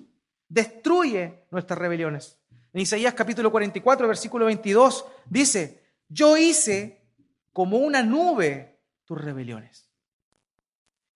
Destruye 0.47 1.45
nuestras 1.51 1.77
rebeliones. 1.77 2.39
En 2.71 2.81
Isaías 2.81 3.13
capítulo 3.13 3.51
44, 3.51 4.07
versículo 4.07 4.45
22, 4.45 5.05
dice, 5.25 5.83
yo 6.07 6.37
hice 6.37 7.03
como 7.51 7.77
una 7.77 8.03
nube 8.03 8.79
tus 9.05 9.19
rebeliones 9.19 9.89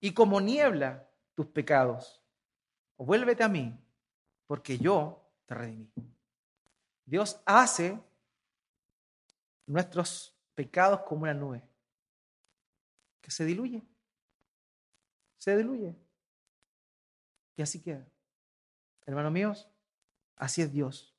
y 0.00 0.12
como 0.12 0.40
niebla 0.40 1.08
tus 1.34 1.46
pecados. 1.46 2.22
O 2.96 3.04
vuélvete 3.04 3.42
a 3.42 3.48
mí, 3.48 3.76
porque 4.46 4.78
yo 4.78 5.30
te 5.46 5.54
redimí. 5.54 5.90
Dios 7.04 7.40
hace 7.46 8.00
nuestros 9.66 10.36
pecados 10.54 11.00
como 11.00 11.22
una 11.22 11.34
nube 11.34 11.62
que 13.20 13.30
se 13.30 13.44
diluye. 13.44 13.82
Se 15.44 15.54
diluye. 15.58 15.94
Y 17.54 17.60
así 17.60 17.82
queda. 17.82 18.08
Hermanos 19.04 19.30
míos, 19.30 19.68
así 20.36 20.62
es 20.62 20.72
Dios, 20.72 21.14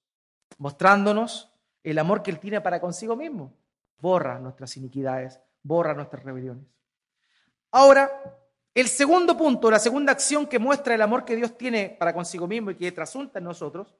mostrándonos 0.57 1.53
el 1.83 1.99
amor 1.99 2.23
que 2.23 2.31
Él 2.31 2.39
tiene 2.39 2.59
para 2.59 2.81
consigo 2.81 3.15
mismo. 3.15 3.53
Borra 3.99 4.39
nuestras 4.39 4.77
iniquidades, 4.77 5.39
borra 5.61 5.93
nuestras 5.93 6.23
rebeliones. 6.23 6.65
Ahora, 7.69 8.09
el 8.73 8.87
segundo 8.87 9.37
punto, 9.37 9.69
la 9.69 9.77
segunda 9.77 10.13
acción 10.13 10.47
que 10.47 10.57
muestra 10.57 10.95
el 10.95 11.03
amor 11.03 11.23
que 11.23 11.35
Dios 11.35 11.55
tiene 11.55 11.89
para 11.89 12.11
consigo 12.11 12.47
mismo 12.47 12.71
y 12.71 12.77
que 12.77 12.91
trasunta 12.91 13.37
en 13.37 13.45
nosotros, 13.45 13.93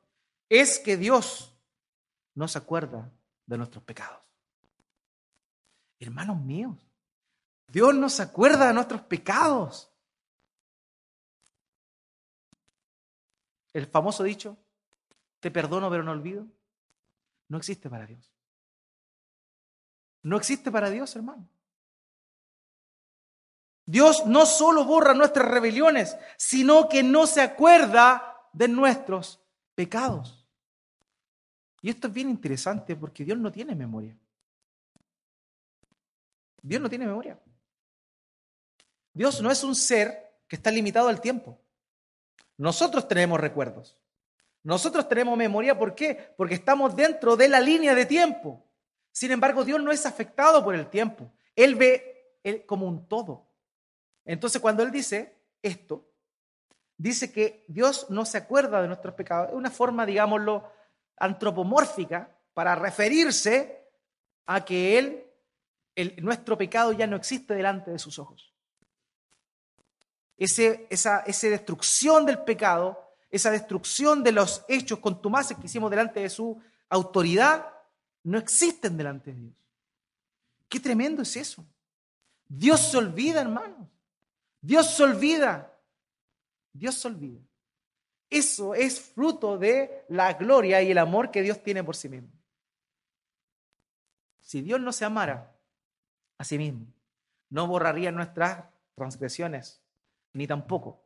es 0.49 0.79
que 0.79 0.97
Dios 0.97 1.55
no 2.33 2.47
se 2.47 2.57
acuerda 2.57 3.11
de 3.45 3.59
nuestros 3.59 3.83
pecados. 3.83 4.25
Hermanos 5.99 6.41
míos, 6.41 6.79
Dios 7.67 7.93
no 7.93 8.09
se 8.09 8.23
acuerda 8.23 8.65
de 8.65 8.73
nuestros 8.73 9.01
pecados. 9.01 9.91
El 13.75 13.87
famoso 13.87 14.23
dicho, 14.23 14.55
te 15.41 15.51
perdono 15.51 15.89
pero 15.89 16.01
no 16.01 16.11
olvido, 16.11 16.47
no 17.49 17.57
existe 17.57 17.89
para 17.89 18.05
Dios. 18.05 18.31
No 20.23 20.37
existe 20.37 20.71
para 20.71 20.89
Dios, 20.89 21.13
hermano. 21.17 21.45
Dios 23.85 24.25
no 24.27 24.45
solo 24.45 24.85
borra 24.85 25.13
nuestras 25.13 25.51
rebeliones, 25.51 26.17
sino 26.37 26.87
que 26.87 27.03
no 27.03 27.27
se 27.27 27.41
acuerda 27.41 28.47
de 28.53 28.69
nuestros 28.69 29.41
pecados. 29.75 30.47
Y 31.81 31.89
esto 31.89 32.07
es 32.07 32.13
bien 32.13 32.29
interesante 32.29 32.95
porque 32.95 33.25
Dios 33.25 33.37
no 33.37 33.51
tiene 33.51 33.75
memoria. 33.75 34.17
Dios 36.61 36.81
no 36.81 36.87
tiene 36.87 37.07
memoria. 37.07 37.37
Dios 39.11 39.41
no 39.41 39.51
es 39.51 39.65
un 39.65 39.75
ser 39.75 40.39
que 40.47 40.55
está 40.55 40.71
limitado 40.71 41.09
al 41.09 41.19
tiempo. 41.19 41.59
Nosotros 42.57 43.07
tenemos 43.07 43.39
recuerdos. 43.39 43.97
Nosotros 44.63 45.07
tenemos 45.07 45.37
memoria, 45.37 45.77
¿por 45.77 45.93
qué? 45.93 46.33
Porque 46.35 46.55
estamos 46.55 46.95
dentro 46.95 47.35
de 47.35 47.47
la 47.47 47.59
línea 47.59 47.93
de 47.93 48.05
tiempo. 48.05 48.65
Sin 49.11 49.31
embargo, 49.31 49.63
Dios 49.63 49.81
no 49.81 49.91
es 49.91 50.05
afectado 50.05 50.63
por 50.63 50.73
el 50.73 50.89
tiempo. 50.89 51.31
Él 51.55 51.75
ve 51.75 52.63
como 52.65 52.87
un 52.87 53.07
todo. 53.07 53.47
Entonces, 54.25 54.59
cuando 54.59 54.81
Él 54.81 54.91
dice 54.91 55.37
esto, 55.61 56.09
dice 56.97 57.31
que 57.31 57.63
Dios 57.67 58.07
no 58.09 58.25
se 58.25 58.39
acuerda 58.39 58.81
de 58.81 58.87
nuestros 58.87 59.13
pecados. 59.13 59.49
Es 59.49 59.55
una 59.55 59.69
forma, 59.69 60.05
digámoslo, 60.05 60.71
antropomórfica 61.17 62.35
para 62.53 62.73
referirse 62.73 63.87
a 64.47 64.65
que 64.65 64.97
Él, 64.97 65.25
nuestro 66.23 66.57
pecado 66.57 66.91
ya 66.91 67.05
no 67.05 67.17
existe 67.17 67.53
delante 67.53 67.91
de 67.91 67.99
sus 67.99 68.17
ojos. 68.17 68.54
Ese, 70.37 70.87
esa, 70.89 71.19
esa 71.21 71.47
destrucción 71.47 72.25
del 72.25 72.39
pecado, 72.43 73.15
esa 73.29 73.51
destrucción 73.51 74.23
de 74.23 74.31
los 74.31 74.63
hechos 74.67 74.99
contumaces 74.99 75.57
que 75.57 75.65
hicimos 75.65 75.89
delante 75.89 76.19
de 76.19 76.29
su 76.29 76.61
autoridad, 76.89 77.73
no 78.23 78.37
existen 78.37 78.97
delante 78.97 79.33
de 79.33 79.41
Dios. 79.41 79.55
Qué 80.67 80.79
tremendo 80.79 81.21
es 81.21 81.35
eso. 81.35 81.65
Dios 82.47 82.91
se 82.91 82.97
olvida, 82.97 83.41
hermanos. 83.41 83.87
Dios 84.61 84.95
se 84.95 85.03
olvida. 85.03 85.71
Dios 86.73 86.95
se 86.95 87.07
olvida. 87.07 87.39
Eso 88.29 88.73
es 88.75 88.99
fruto 88.99 89.57
de 89.57 90.05
la 90.09 90.33
gloria 90.33 90.81
y 90.81 90.91
el 90.91 90.97
amor 90.97 91.31
que 91.31 91.41
Dios 91.41 91.61
tiene 91.63 91.83
por 91.83 91.95
sí 91.95 92.09
mismo. 92.09 92.29
Si 94.41 94.61
Dios 94.61 94.79
no 94.79 94.91
se 94.91 95.05
amara 95.05 95.55
a 96.37 96.43
sí 96.43 96.57
mismo, 96.57 96.87
no 97.49 97.67
borraría 97.67 98.11
nuestras 98.11 98.65
transgresiones, 98.95 99.81
ni 100.35 100.47
tampoco 100.47 101.01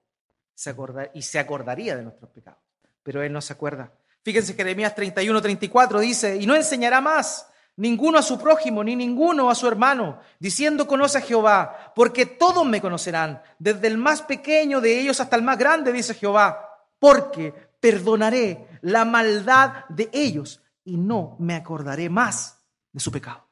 se 0.54 0.72
acordaría, 0.72 1.12
y 1.14 1.22
se 1.22 1.40
acordaría 1.40 1.96
de 1.96 2.04
nuestros 2.04 2.30
pecados. 2.32 2.60
Pero 3.04 3.24
Él 3.24 3.32
no 3.32 3.42
se 3.42 3.54
acuerda. 3.54 3.94
Fíjense 4.24 4.54
Jeremías 4.54 4.94
31, 4.94 5.42
34 5.42 6.00
dice, 6.00 6.36
y 6.36 6.46
no 6.46 6.56
enseñará 6.56 7.00
más 7.00 7.48
ninguno 7.78 8.18
a 8.18 8.22
su 8.22 8.38
prójimo, 8.38 8.84
ni 8.84 8.96
ninguno 8.96 9.50
a 9.50 9.56
su 9.56 9.68
hermano, 9.68 10.20
diciendo 10.38 10.86
conoce 10.86 11.20
a 11.20 11.22
Jehová, 11.22 11.94
porque 11.96 12.26
todos 12.26 12.66
me 12.66 12.82
conocerán, 12.82 13.42
desde 13.58 13.88
el 13.88 13.98
más 13.98 14.22
pequeño 14.22 14.82
de 14.82 15.00
ellos 15.00 15.22
hasta 15.22 15.38
el 15.38 15.44
más 15.44 15.58
grande, 15.58 15.94
dice 15.94 16.14
Jehová, 16.14 16.88
porque 17.00 17.54
perdonaré 17.80 18.68
la 18.82 19.06
maldad 19.06 19.86
de 19.88 20.10
ellos 20.12 20.62
y 20.84 20.98
no 20.98 21.38
me 21.40 21.56
acordaré 21.56 22.10
más 22.10 22.60
de 22.92 23.00
su 23.00 23.12
pecado. 23.12 23.49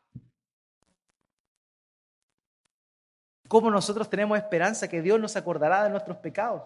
¿Cómo 3.48 3.72
nosotros 3.72 4.10
tenemos 4.10 4.38
esperanza 4.38 4.88
que 4.88 5.02
Dios 5.02 5.20
nos 5.20 5.36
acordará 5.36 5.84
de 5.84 5.90
nuestros 5.90 6.18
pecados? 6.18 6.64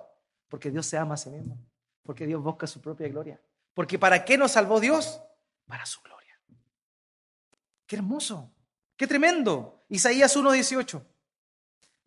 Porque 0.49 0.71
Dios 0.71 0.85
se 0.85 0.97
ama 0.97 1.13
a 1.13 1.17
sí 1.17 1.29
mismo, 1.29 1.57
porque 2.03 2.25
Dios 2.25 2.41
busca 2.41 2.67
su 2.67 2.81
propia 2.81 3.07
gloria. 3.07 3.39
Porque 3.73 3.99
¿para 3.99 4.25
qué 4.25 4.37
nos 4.37 4.51
salvó 4.51 4.79
Dios? 4.79 5.21
Para 5.65 5.85
su 5.85 6.01
gloria. 6.01 6.39
Qué 7.85 7.95
hermoso, 7.95 8.51
qué 8.97 9.07
tremendo. 9.07 9.85
Isaías 9.89 10.35
1:18. 10.35 11.01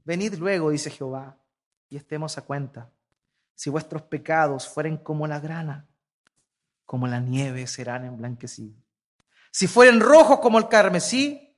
Venid 0.05 0.35
luego, 0.35 0.70
dice 0.70 0.91
Jehová, 0.91 1.39
y 1.89 1.97
estemos 1.97 2.37
a 2.37 2.43
cuenta. 2.43 2.91
Si 3.55 3.70
vuestros 3.70 4.03
pecados 4.03 4.68
fueren 4.68 4.99
como 4.99 5.27
la 5.27 5.41
grana, 5.41 5.89
como 6.85 7.07
la 7.07 7.20
nieve 7.20 7.66
serán 7.66 8.05
emblanquecidos. 8.05 8.77
Si 9.51 9.66
fueren 9.66 10.01
rojos 10.01 10.41
como 10.41 10.59
el 10.59 10.68
carmesí, 10.68 11.57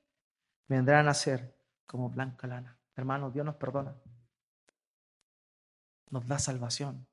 vendrán 0.69 1.09
a 1.09 1.15
ser 1.15 1.57
como 1.87 2.11
blanca 2.11 2.47
lana. 2.47 2.77
Hermanos, 2.97 3.33
Dios 3.33 3.45
nos 3.45 3.57
perdona. 3.57 3.95
Nos 6.11 6.27
da 6.27 6.39
salvación. 6.39 7.07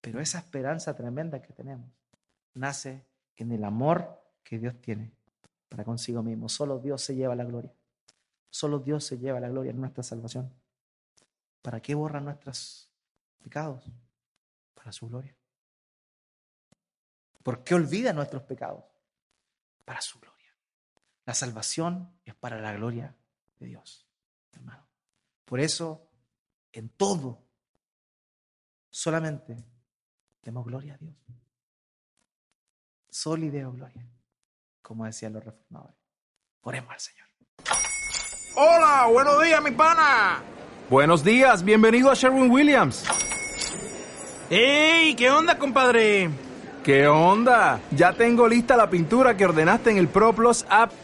Pero 0.00 0.20
esa 0.20 0.38
esperanza 0.38 0.94
tremenda 0.94 1.40
que 1.40 1.52
tenemos 1.52 1.90
nace 2.54 3.06
en 3.36 3.52
el 3.52 3.64
amor 3.64 4.20
que 4.42 4.58
Dios 4.58 4.80
tiene 4.80 5.12
para 5.68 5.84
consigo 5.84 6.22
mismo. 6.22 6.48
Solo 6.48 6.78
Dios 6.78 7.02
se 7.02 7.14
lleva 7.14 7.34
la 7.34 7.44
gloria. 7.44 7.72
Solo 8.50 8.80
Dios 8.80 9.04
se 9.04 9.18
lleva 9.18 9.40
la 9.40 9.48
gloria 9.48 9.70
en 9.70 9.80
nuestra 9.80 10.02
salvación. 10.02 10.52
¿Para 11.62 11.80
qué 11.80 11.94
borra 11.94 12.20
nuestros 12.20 12.90
pecados? 13.38 13.84
Para 14.74 14.92
su 14.92 15.08
gloria. 15.08 15.34
¿Por 17.42 17.64
qué 17.64 17.74
olvida 17.74 18.12
nuestros 18.12 18.42
pecados? 18.42 18.84
Para 19.84 20.00
su 20.00 20.20
gloria. 20.20 20.54
La 21.24 21.34
salvación 21.34 22.20
es 22.24 22.34
para 22.34 22.60
la 22.60 22.72
gloria 22.74 23.16
de 23.58 23.66
Dios, 23.66 24.06
hermano. 24.52 24.86
Por 25.44 25.60
eso, 25.60 26.08
en 26.72 26.88
todo, 26.90 27.42
solamente 28.90 29.56
demos 30.42 30.64
gloria 30.64 30.94
a 30.94 30.98
Dios. 30.98 31.16
Sol 33.10 33.44
y 33.44 33.50
deo 33.50 33.72
gloria 33.72 34.12
como 34.82 35.06
decían 35.06 35.32
los 35.32 35.42
reformadores. 35.42 35.96
Oremos 36.62 36.92
al 36.92 37.00
Señor. 37.00 37.26
Hola, 38.56 39.06
buenos 39.10 39.42
días, 39.42 39.62
mi 39.62 39.70
pana. 39.70 40.42
Buenos 40.90 41.24
días, 41.24 41.64
bienvenido 41.64 42.10
a 42.10 42.14
Sherwin 42.14 42.50
Williams. 42.50 43.04
¡Ey! 44.50 45.14
¿Qué 45.14 45.30
onda, 45.30 45.58
compadre? 45.58 46.28
¿Qué 46.84 47.06
onda? 47.06 47.80
Ya 47.92 48.12
tengo 48.12 48.46
lista 48.46 48.76
la 48.76 48.90
pintura 48.90 49.34
que 49.34 49.46
ordenaste 49.46 49.92
en 49.92 49.96
el 49.96 50.08
ProPlus 50.08 50.66
app. 50.68 50.92